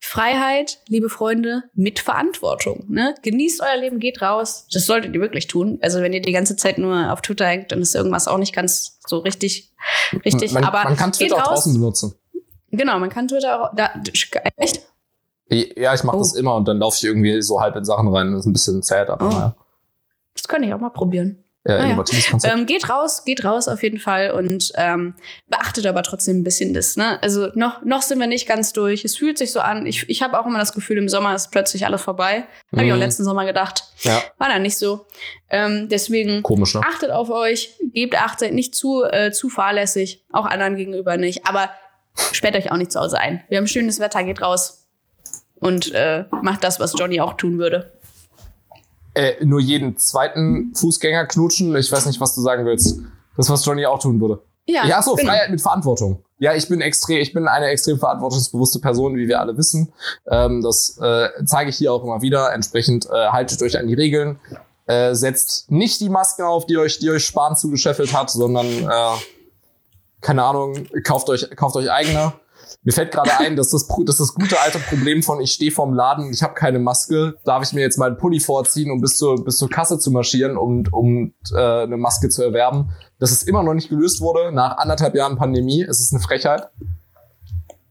Freiheit, 0.07 0.81
liebe 0.89 1.09
Freunde, 1.09 1.65
mit 1.75 1.99
Verantwortung. 1.99 2.85
Ne? 2.89 3.15
Genießt 3.23 3.63
euer 3.63 3.81
Leben, 3.81 3.99
geht 4.01 4.21
raus. 4.21 4.67
Das 4.73 4.85
solltet 4.87 5.15
ihr 5.15 5.21
wirklich 5.21 5.47
tun. 5.47 5.79
Also 5.83 6.03
wenn 6.03 6.13
ihr 6.13 6.21
die 6.21 6.31
ganze 6.33 6.57
Zeit 6.57 6.79
nur 6.79 7.11
auf 7.13 7.23
Twitter 7.23 7.47
hängt, 7.47 7.73
dann 7.73 7.81
ist 7.81 7.95
irgendwas 7.95 8.29
auch 8.29 8.37
nicht 8.39 8.55
ganz 8.55 8.99
so 9.07 9.19
richtig, 9.19 9.73
richtig. 10.25 10.53
man, 10.53 10.65
aber 10.65 10.85
man 10.85 10.97
kann 10.97 11.13
Twitter 11.13 11.37
auch 11.37 11.49
draußen 11.49 11.73
benutzen. 11.73 12.15
Genau, 12.71 12.99
man 12.99 13.09
kann 13.09 13.29
Twitter 13.29 13.63
auch. 13.63 13.75
Da, 13.75 13.91
echt? 14.57 14.83
Ja, 15.49 15.95
ich 15.95 16.05
mache 16.05 16.17
Oh. 16.17 16.21
das 16.21 16.35
immer 16.35 16.55
und 16.55 16.69
dann 16.69 16.79
laufe 16.79 16.97
ich 16.99 17.05
irgendwie 17.05 17.41
so 17.41 17.61
halb 17.61 17.75
in 17.77 17.85
Sachen 17.85 18.09
rein. 18.09 18.31
Das 18.33 18.41
ist 18.41 18.47
ein 18.47 18.53
bisschen 18.53 18.83
sad, 18.83 19.09
aber 19.09 19.27
Oh. 19.27 19.31
naja. 19.31 19.57
Das 20.35 20.47
könnte 20.49 20.69
ich 20.69 20.75
auch 20.75 20.81
mal 20.81 20.91
probieren. 20.91 21.44
Ja, 21.67 21.77
Ah, 21.77 21.79
ja. 21.79 21.85
innovatives 21.87 22.29
Konzept. 22.31 22.55
Ähm, 22.55 22.67
geht 22.67 22.91
raus, 22.91 23.25
geht 23.25 23.43
raus 23.45 23.69
auf 23.69 23.83
jeden 23.83 23.99
Fall 23.99 24.33
und 24.33 24.73
ähm, 24.75 25.15
beachtet 25.49 25.87
aber 25.87 26.03
trotzdem 26.03 26.41
ein 26.41 26.45
bisschen 26.45 26.75
das. 26.75 26.97
Ne? 26.97 27.23
Also 27.23 27.49
noch, 27.55 27.83
noch 27.85 28.03
sind 28.03 28.19
wir 28.19 28.27
nicht 28.27 28.47
ganz 28.47 28.75
durch. 28.75 29.03
Es 29.05 29.17
fühlt 29.17 29.39
sich 29.39 29.51
so 29.51 29.61
an. 29.61 29.87
Ich, 29.87 30.07
ich 30.11 30.21
habe 30.23 30.39
auch 30.39 30.45
immer 30.45 30.59
das 30.59 30.75
Gefühl, 30.75 30.99
im 30.99 31.09
Sommer 31.09 31.35
ist 31.35 31.51
plötzlich 31.51 31.87
alles 31.87 32.03
vorbei. 32.03 32.45
Habe 32.73 32.85
ich 32.85 32.93
auch 32.93 32.97
Mhm. 32.97 33.01
letzten 33.03 33.25
Sommer 33.25 33.47
gedacht. 33.47 33.85
ja, 34.03 34.23
War 34.37 34.49
dann 34.49 34.61
nicht 34.61 34.77
so. 34.77 35.07
Ähm, 35.49 35.89
deswegen 35.89 36.43
komisch, 36.43 36.75
ne? 36.75 36.83
achtet 36.87 37.11
auf 37.11 37.31
euch, 37.31 37.71
gebt 37.95 38.15
Acht, 38.21 38.41
seid 38.41 38.53
nicht 38.53 38.75
zu, 38.75 39.03
äh, 39.05 39.33
zu 39.33 39.49
fahrlässig, 39.49 40.23
auch 40.33 40.45
anderen 40.45 40.77
gegenüber 40.77 41.17
nicht. 41.17 41.47
Aber 41.47 41.71
sperrt 42.33 42.57
euch 42.57 42.73
auch 42.73 42.77
nicht 42.77 42.93
zu 42.93 43.01
Hause 43.01 43.19
ein. 43.19 43.43
Wir 43.49 43.57
haben 43.57 43.67
schönes 43.67 44.01
Wetter, 44.01 44.23
geht 44.23 44.43
raus 44.43 44.87
und 45.55 45.93
äh, 45.93 46.25
macht 46.43 46.63
das, 46.63 46.79
was 46.79 46.95
Johnny 46.99 47.23
auch 47.23 47.35
tun 47.39 47.59
würde. 47.59 47.93
Äh, 49.15 49.45
nur 49.45 49.61
jeden 49.61 49.97
zweiten 49.97 50.75
Fußgänger 50.75 51.27
knutschen. 51.27 51.75
Ich 51.77 51.91
weiß 51.91 52.07
nicht, 52.07 52.21
was 52.21 52.35
du 52.35 52.41
sagen 52.41 52.67
willst. 52.67 52.99
Das, 53.37 53.49
was 53.49 53.65
Johnny 53.65 53.87
auch 53.87 53.99
tun 53.99 54.21
würde. 54.21 54.43
Ja, 54.67 54.87
Ja, 54.87 55.03
so, 55.03 55.15
genau. 55.15 55.31
Freiheit 55.31 55.51
mit 55.51 55.61
Verantwortung. 55.61 56.25
Ja, 56.39 56.55
ich 56.55 56.69
bin 56.69 56.81
extrem, 56.81 57.19
ich 57.19 57.33
bin 57.33 57.47
eine 57.47 57.67
extrem 57.67 57.99
verantwortungsbewusste 57.99 58.81
Person, 58.81 59.17
wie 59.17 59.29
wir 59.29 59.41
alle 59.41 59.57
wissen. 59.57 59.93
Ähm, 60.29 60.63
das 60.63 60.99
äh, 61.01 61.29
zeige 61.45 61.71
ich 61.71 61.77
hier 61.77 61.93
auch 61.93 62.03
immer 62.03 62.23
wieder. 62.23 62.53
Entsprechend 62.53 63.07
äh, 63.07 63.29
haltet 63.29 63.63
euch 63.63 63.79
an 63.79 63.87
die 63.87 63.95
Regeln. 63.95 64.41
Äh, 64.87 65.15
setzt 65.15 65.71
nicht 65.71 66.01
die 66.01 66.09
Masken 66.09 66.43
auf, 66.43 66.67
die 66.67 66.77
euch, 66.77 66.99
die 66.99 67.11
euch 67.11 67.25
Spahn 67.25 67.57
zugescheffelt 67.57 68.13
hat, 68.13 68.31
sondern 68.31 68.67
äh, 68.67 69.17
keine 70.21 70.43
Ahnung, 70.43 70.87
kauft 71.05 71.29
euch, 71.29 71.49
kauft 71.55 71.77
euch 71.77 71.91
eigene. 71.91 72.33
Mir 72.83 72.93
fällt 72.93 73.13
gerade 73.13 73.31
ein, 73.39 73.57
dass 73.57 73.71
das, 73.71 73.87
Pro- 73.87 74.03
das 74.05 74.21
ist 74.21 74.29
das 74.31 74.35
gute 74.35 74.61
alte 74.61 74.79
Problem 74.79 75.23
von 75.23 75.41
ich 75.41 75.53
stehe 75.53 75.71
vorm 75.71 75.95
Laden, 75.95 76.31
ich 76.33 76.43
habe 76.43 76.55
keine 76.55 76.79
Maske, 76.79 77.37
darf 77.45 77.63
ich 77.63 77.73
mir 77.73 77.81
jetzt 77.81 77.99
mal 77.99 78.07
einen 78.07 78.19
Pulli 78.19 78.41
vorziehen, 78.41 78.91
um 78.91 79.01
bis 79.01 79.17
zur, 79.17 79.45
bis 79.45 79.59
zur 79.59 79.71
Kasse 79.71 79.99
zu 79.99 80.11
marschieren, 80.11 80.57
um, 80.57 80.85
um 80.91 81.33
äh, 81.55 81.83
eine 81.83 81.97
Maske 81.97 82.29
zu 82.29 82.43
erwerben. 82.43 82.91
Dass 83.19 83.31
es 83.31 83.43
immer 83.45 83.63
noch 83.63 83.75
nicht 83.75 83.89
gelöst 83.89 84.21
wurde, 84.21 84.53
nach 84.53 84.77
anderthalb 84.79 85.15
Jahren 85.15 85.37
Pandemie. 85.37 85.83
Es 85.83 86.01
ist 86.01 86.13
eine 86.13 86.21
Frechheit. 86.23 86.69
Und 86.81 86.91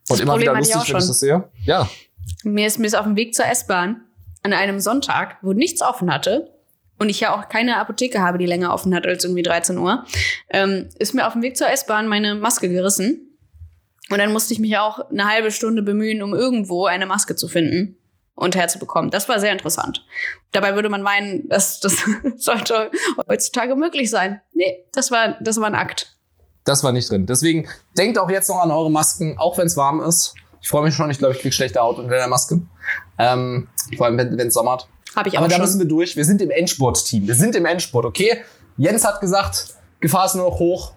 Das 0.09 0.19
immer 0.19 0.33
Problem 0.33 0.51
wieder 0.51 0.59
ich 0.61 0.73
lustig, 0.73 0.81
auch 0.81 0.89
wenn 0.95 1.01
ich 1.01 1.07
das 1.07 1.19
sehe. 1.19 1.43
Ja. 1.65 1.89
Mir 2.43 2.67
ist, 2.67 2.77
mir 2.79 2.87
ist 2.87 2.95
auf 2.95 3.05
dem 3.05 3.15
Weg 3.15 3.33
zur 3.33 3.45
S-Bahn 3.45 4.01
an 4.43 4.53
einem 4.53 4.79
Sonntag, 4.79 5.37
wo 5.41 5.53
nichts 5.53 5.81
offen 5.81 6.13
hatte 6.13 6.49
und 6.99 7.09
ich 7.09 7.19
ja 7.21 7.33
auch 7.35 7.47
keine 7.49 7.77
Apotheke 7.77 8.21
habe, 8.21 8.37
die 8.37 8.45
länger 8.45 8.73
offen 8.73 8.93
hat 8.93 9.05
als 9.05 9.23
irgendwie 9.23 9.41
13 9.43 9.77
Uhr, 9.77 10.03
ähm, 10.49 10.89
ist 10.99 11.13
mir 11.13 11.25
auf 11.25 11.33
dem 11.33 11.41
Weg 11.41 11.57
zur 11.57 11.69
S-Bahn 11.69 12.07
meine 12.07 12.35
Maske 12.35 12.69
gerissen. 12.69 13.32
Und 14.09 14.17
dann 14.17 14.33
musste 14.33 14.53
ich 14.53 14.59
mich 14.59 14.77
auch 14.77 15.09
eine 15.09 15.25
halbe 15.27 15.51
Stunde 15.51 15.81
bemühen, 15.81 16.21
um 16.21 16.33
irgendwo 16.33 16.85
eine 16.85 17.05
Maske 17.05 17.35
zu 17.35 17.47
finden. 17.47 17.97
und 18.35 18.55
herzubekommen. 18.55 19.11
Das 19.11 19.29
war 19.29 19.39
sehr 19.39 19.51
interessant. 19.51 20.03
Dabei 20.53 20.73
würde 20.73 20.89
man 20.89 21.03
meinen, 21.03 21.47
dass 21.49 21.79
das 21.79 21.97
sollte 22.37 22.89
heutzutage 23.29 23.75
möglich 23.75 24.09
sein. 24.09 24.41
Nee, 24.53 24.85
das 24.91 25.11
war, 25.11 25.35
das 25.39 25.57
war 25.59 25.67
ein 25.67 25.75
Akt. 25.75 26.17
Das 26.63 26.83
war 26.83 26.91
nicht 26.91 27.11
drin. 27.11 27.27
Deswegen 27.27 27.67
denkt 27.95 28.17
auch 28.17 28.31
jetzt 28.31 28.49
noch 28.49 28.59
an 28.59 28.71
eure 28.71 28.89
Masken, 28.89 29.37
auch 29.37 29.59
wenn 29.59 29.67
es 29.67 29.77
warm 29.77 30.01
ist. 30.01 30.33
Ich 30.61 30.67
freue 30.69 30.83
mich 30.83 30.95
schon, 30.95 31.11
ich 31.11 31.19
glaube, 31.19 31.35
ich 31.35 31.41
kriege 31.41 31.53
schlechte 31.53 31.79
Haut 31.79 31.99
unter 31.99 32.09
der 32.15 32.27
Maske. 32.27 32.61
Ähm, 33.19 33.67
vor 33.97 34.07
allem, 34.07 34.17
wenn 34.17 34.47
es 34.47 34.53
sommert. 34.55 34.87
Habe 35.15 35.29
ich 35.29 35.35
auch 35.35 35.41
Aber 35.41 35.47
da 35.49 35.55
schon. 35.57 35.65
müssen 35.65 35.79
wir 35.79 35.87
durch. 35.87 36.15
Wir 36.15 36.25
sind 36.25 36.41
im 36.41 36.49
Endspurt-Team. 36.49 37.27
Wir 37.27 37.35
sind 37.35 37.55
im 37.55 37.65
Endspurt, 37.67 38.05
okay? 38.05 38.41
Jens 38.77 39.05
hat 39.05 39.21
gesagt, 39.21 39.75
Gefahr 39.99 40.25
ist 40.25 40.33
nur 40.33 40.49
noch 40.49 40.57
hoch. 40.57 40.93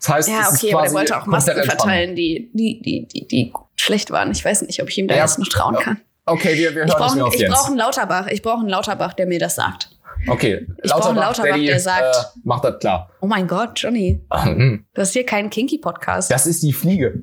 Das 0.00 0.08
heißt, 0.08 0.28
ja, 0.28 0.40
ist 0.48 0.62
okay, 0.64 0.72
aber 0.72 0.82
quasi 0.82 0.94
er 0.94 0.98
wollte 0.98 1.20
auch 1.20 1.26
Masken 1.26 1.62
verteilen, 1.62 2.16
die, 2.16 2.50
die, 2.54 2.80
die, 2.82 3.06
die, 3.06 3.26
die 3.28 3.52
schlecht 3.76 4.10
waren. 4.10 4.30
Ich 4.30 4.44
weiß 4.44 4.62
nicht, 4.62 4.80
ob 4.82 4.88
ich 4.88 4.96
ihm 4.98 5.08
da 5.08 5.14
Ja. 5.14 5.22
jetzt 5.24 5.38
noch 5.38 5.48
trauen 5.48 5.74
Ja. 5.74 5.80
kann. 5.80 6.00
Okay, 6.26 6.56
wir, 6.56 6.74
wir 6.74 6.84
Ich 6.84 6.88
hören 6.92 6.98
brauche 6.98 7.04
nicht 7.06 7.14
mehr 7.16 7.26
auf 7.26 7.34
ich 7.34 7.40
Jens. 7.40 7.54
brauch 7.54 7.66
einen 7.66 7.76
Lauterbach. 7.76 8.26
Ich 8.28 8.42
brauche 8.42 8.60
einen 8.60 8.68
Lauterbach, 8.68 9.12
der 9.14 9.26
mir 9.26 9.38
das 9.38 9.56
sagt. 9.56 9.90
okay, 10.28 10.66
ich 10.82 10.90
brauch 10.90 11.06
einen 11.06 11.16
Lauterbach, 11.16 11.50
Daddy, 11.50 11.66
der 11.66 11.80
sagt- 11.80 12.16
äh, 12.16 12.38
macht 12.44 12.64
das 12.64 12.78
klar. 12.78 13.10
Oh 13.20 13.26
mein 13.26 13.46
Gott, 13.46 13.72
Johnny. 13.78 14.24
Mhm. 14.44 14.84
Du 14.94 15.00
hast 15.02 15.12
hier 15.12 15.24
keinen 15.26 15.50
Kinky-Podcast. 15.50 16.30
Das 16.30 16.46
ist 16.46 16.62
die 16.62 16.72
Fliege. 16.72 17.22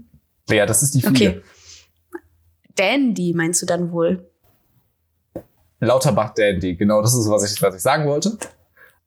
Ja, 0.50 0.66
das 0.66 0.84
ist 0.84 0.94
die 0.96 1.02
Fliege. 1.02 1.30
Okay. 1.30 1.42
Dandy 2.76 3.34
meinst 3.36 3.62
du 3.62 3.66
dann 3.66 3.92
wohl? 3.92 4.30
Lauterbach 5.80 6.34
Dandy, 6.34 6.76
genau, 6.76 7.02
das 7.02 7.14
ist, 7.16 7.30
was 7.30 7.52
ich, 7.52 7.62
was 7.62 7.76
ich 7.76 7.82
sagen 7.82 8.06
wollte. 8.08 8.38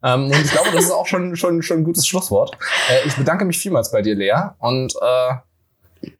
Ähm, 0.02 0.24
und 0.26 0.32
ich 0.44 0.50
glaube, 0.50 0.68
das 0.72 0.84
ist 0.84 0.90
auch 0.92 1.06
schon, 1.06 1.36
schon, 1.36 1.62
schon 1.62 1.78
ein 1.78 1.84
gutes 1.84 2.06
Schlusswort. 2.06 2.56
Äh, 2.90 3.06
ich 3.06 3.16
bedanke 3.16 3.44
mich 3.44 3.58
vielmals 3.58 3.90
bei 3.90 4.02
dir, 4.02 4.14
Lea. 4.14 4.32
Und 4.58 4.94
äh, 4.96 5.34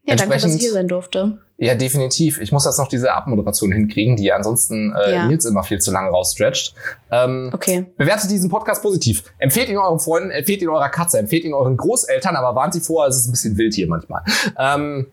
Ja, 0.04 0.16
danke, 0.16 0.28
dass 0.38 0.54
ich 0.54 0.60
hier 0.60 0.72
sein 0.72 0.88
durfte. 0.88 1.38
ja, 1.56 1.74
definitiv. 1.74 2.40
Ich 2.40 2.52
muss 2.52 2.64
jetzt 2.66 2.78
noch 2.78 2.88
diese 2.88 3.12
Abmoderation 3.14 3.72
hinkriegen, 3.72 4.16
die 4.16 4.32
ansonsten 4.32 4.94
äh, 4.94 5.12
Ja. 5.14 5.26
Nils 5.26 5.44
immer 5.46 5.62
viel 5.62 5.78
zu 5.78 5.90
lange 5.92 6.10
rausstretcht. 6.10 6.74
Ähm, 7.10 7.50
Okay. 7.54 7.86
Bewertet 7.96 8.30
diesen 8.30 8.50
Podcast 8.50 8.82
positiv. 8.82 9.24
Empfehlt 9.38 9.68
ihn 9.70 9.78
euren 9.78 9.98
Freunden, 9.98 10.30
empfehlt 10.30 10.60
ihn 10.62 10.68
eurer 10.68 10.88
Katze, 10.90 11.18
empfehlt 11.18 11.44
ihn 11.44 11.54
euren 11.54 11.76
Großeltern, 11.76 12.36
aber 12.36 12.54
warnt 12.54 12.74
sie 12.74 12.80
vor, 12.80 13.06
es 13.06 13.16
ist 13.16 13.28
ein 13.28 13.32
bisschen 13.32 13.56
wild 13.56 13.72
hier 13.74 13.88
manchmal. 13.88 14.22
Ähm, 14.58 15.06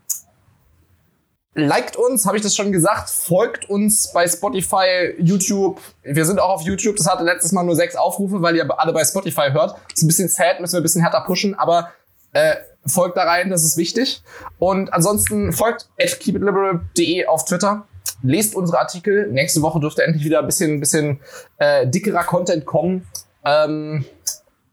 liked 1.58 1.98
uns, 1.98 2.26
habe 2.26 2.38
ich 2.38 2.44
das 2.44 2.56
schon 2.56 2.72
gesagt. 2.72 3.10
Folgt 3.10 3.70
uns 3.70 4.12
bei 4.14 4.28
Spotify, 4.28 5.16
YouTube. 5.18 5.80
Wir 6.04 6.26
sind 6.26 6.40
auch 6.40 6.50
auf 6.50 6.62
YouTube. 6.62 6.96
Das 6.96 7.08
hatte 7.08 7.24
letztes 7.24 7.52
Mal 7.52 7.64
nur 7.64 7.76
sechs 7.76 7.96
Aufrufe, 7.96 8.42
weil 8.42 8.56
ihr 8.56 8.80
alle 8.80 8.94
bei 8.94 9.04
Spotify 9.04 9.50
hört. 9.52 9.76
ist 9.94 10.04
ein 10.04 10.08
bisschen 10.08 10.30
sad, 10.30 10.60
müssen 10.60 10.74
wir 10.74 10.80
ein 10.80 10.84
bisschen 10.84 11.02
härter 11.02 11.22
pushen, 11.22 11.56
aber 11.56 11.92
äh, 12.34 12.56
folgt 12.86 13.18
da 13.18 13.24
rein, 13.24 13.50
das 13.50 13.64
ist 13.64 13.76
wichtig. 13.76 14.22
Und 14.60 14.94
ansonsten 14.94 15.52
folgt 15.52 15.90
at 16.00 16.20
keepitliberal.de 16.20 17.26
auf 17.26 17.46
Twitter. 17.46 17.88
Lest 18.22 18.56
unsere 18.56 18.80
Artikel. 18.80 19.28
Nächste 19.32 19.62
Woche 19.62 19.80
dürfte 19.80 20.04
endlich 20.04 20.24
wieder 20.24 20.40
ein 20.40 20.46
bisschen, 20.46 20.80
bisschen 20.80 21.20
äh, 21.58 21.88
dickerer 21.88 22.24
Content 22.24 22.66
kommen. 22.66 23.08
Ähm, 23.44 24.06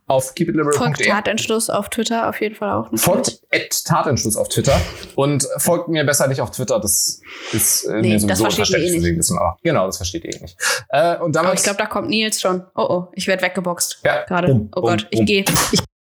auf 0.06 0.24
Folgt 0.24 0.36
keepitliberal.de. 0.36 1.06
Tatentschluss 1.08 1.70
auf 1.70 1.88
Twitter 1.88 2.28
auf 2.28 2.40
jeden 2.40 2.54
Fall 2.54 2.70
auch. 2.72 2.88
Folgt 2.94 3.40
at 3.52 3.84
Tatentschluss 3.84 4.36
auf 4.36 4.48
Twitter 4.48 4.78
und 5.14 5.46
folgt 5.58 5.88
mir 5.88 6.04
besser 6.04 6.26
nicht 6.26 6.40
auf 6.40 6.50
Twitter. 6.50 6.78
Das 6.80 7.20
ist 7.52 7.84
äh, 7.84 8.00
Nee, 8.00 8.18
mir 8.18 8.26
das 8.26 8.38
sowieso 8.38 8.56
versteht 8.56 8.80
ihr 8.80 8.94
eh 8.94 9.12
nicht. 9.12 9.30
aber. 9.32 9.56
Genau, 9.62 9.86
das 9.86 9.96
versteht 9.96 10.24
ihr 10.24 10.34
eh 10.34 10.40
nicht. 10.40 10.56
Äh, 10.90 11.16
und 11.18 11.34
damit 11.34 11.48
Aber 11.48 11.58
ich 11.58 11.62
glaube, 11.62 11.78
da 11.78 11.86
kommt 11.86 12.08
Nils 12.08 12.40
schon. 12.40 12.64
Oh 12.74 12.86
oh, 12.88 13.08
ich 13.14 13.26
werde 13.26 13.42
weggeboxt. 13.42 14.00
Ja, 14.04 14.24
Gerade. 14.24 14.68
oh 14.74 14.80
Gott, 14.82 15.06
ich 15.10 15.18
bumm. 15.18 15.26
gehe. 15.26 15.44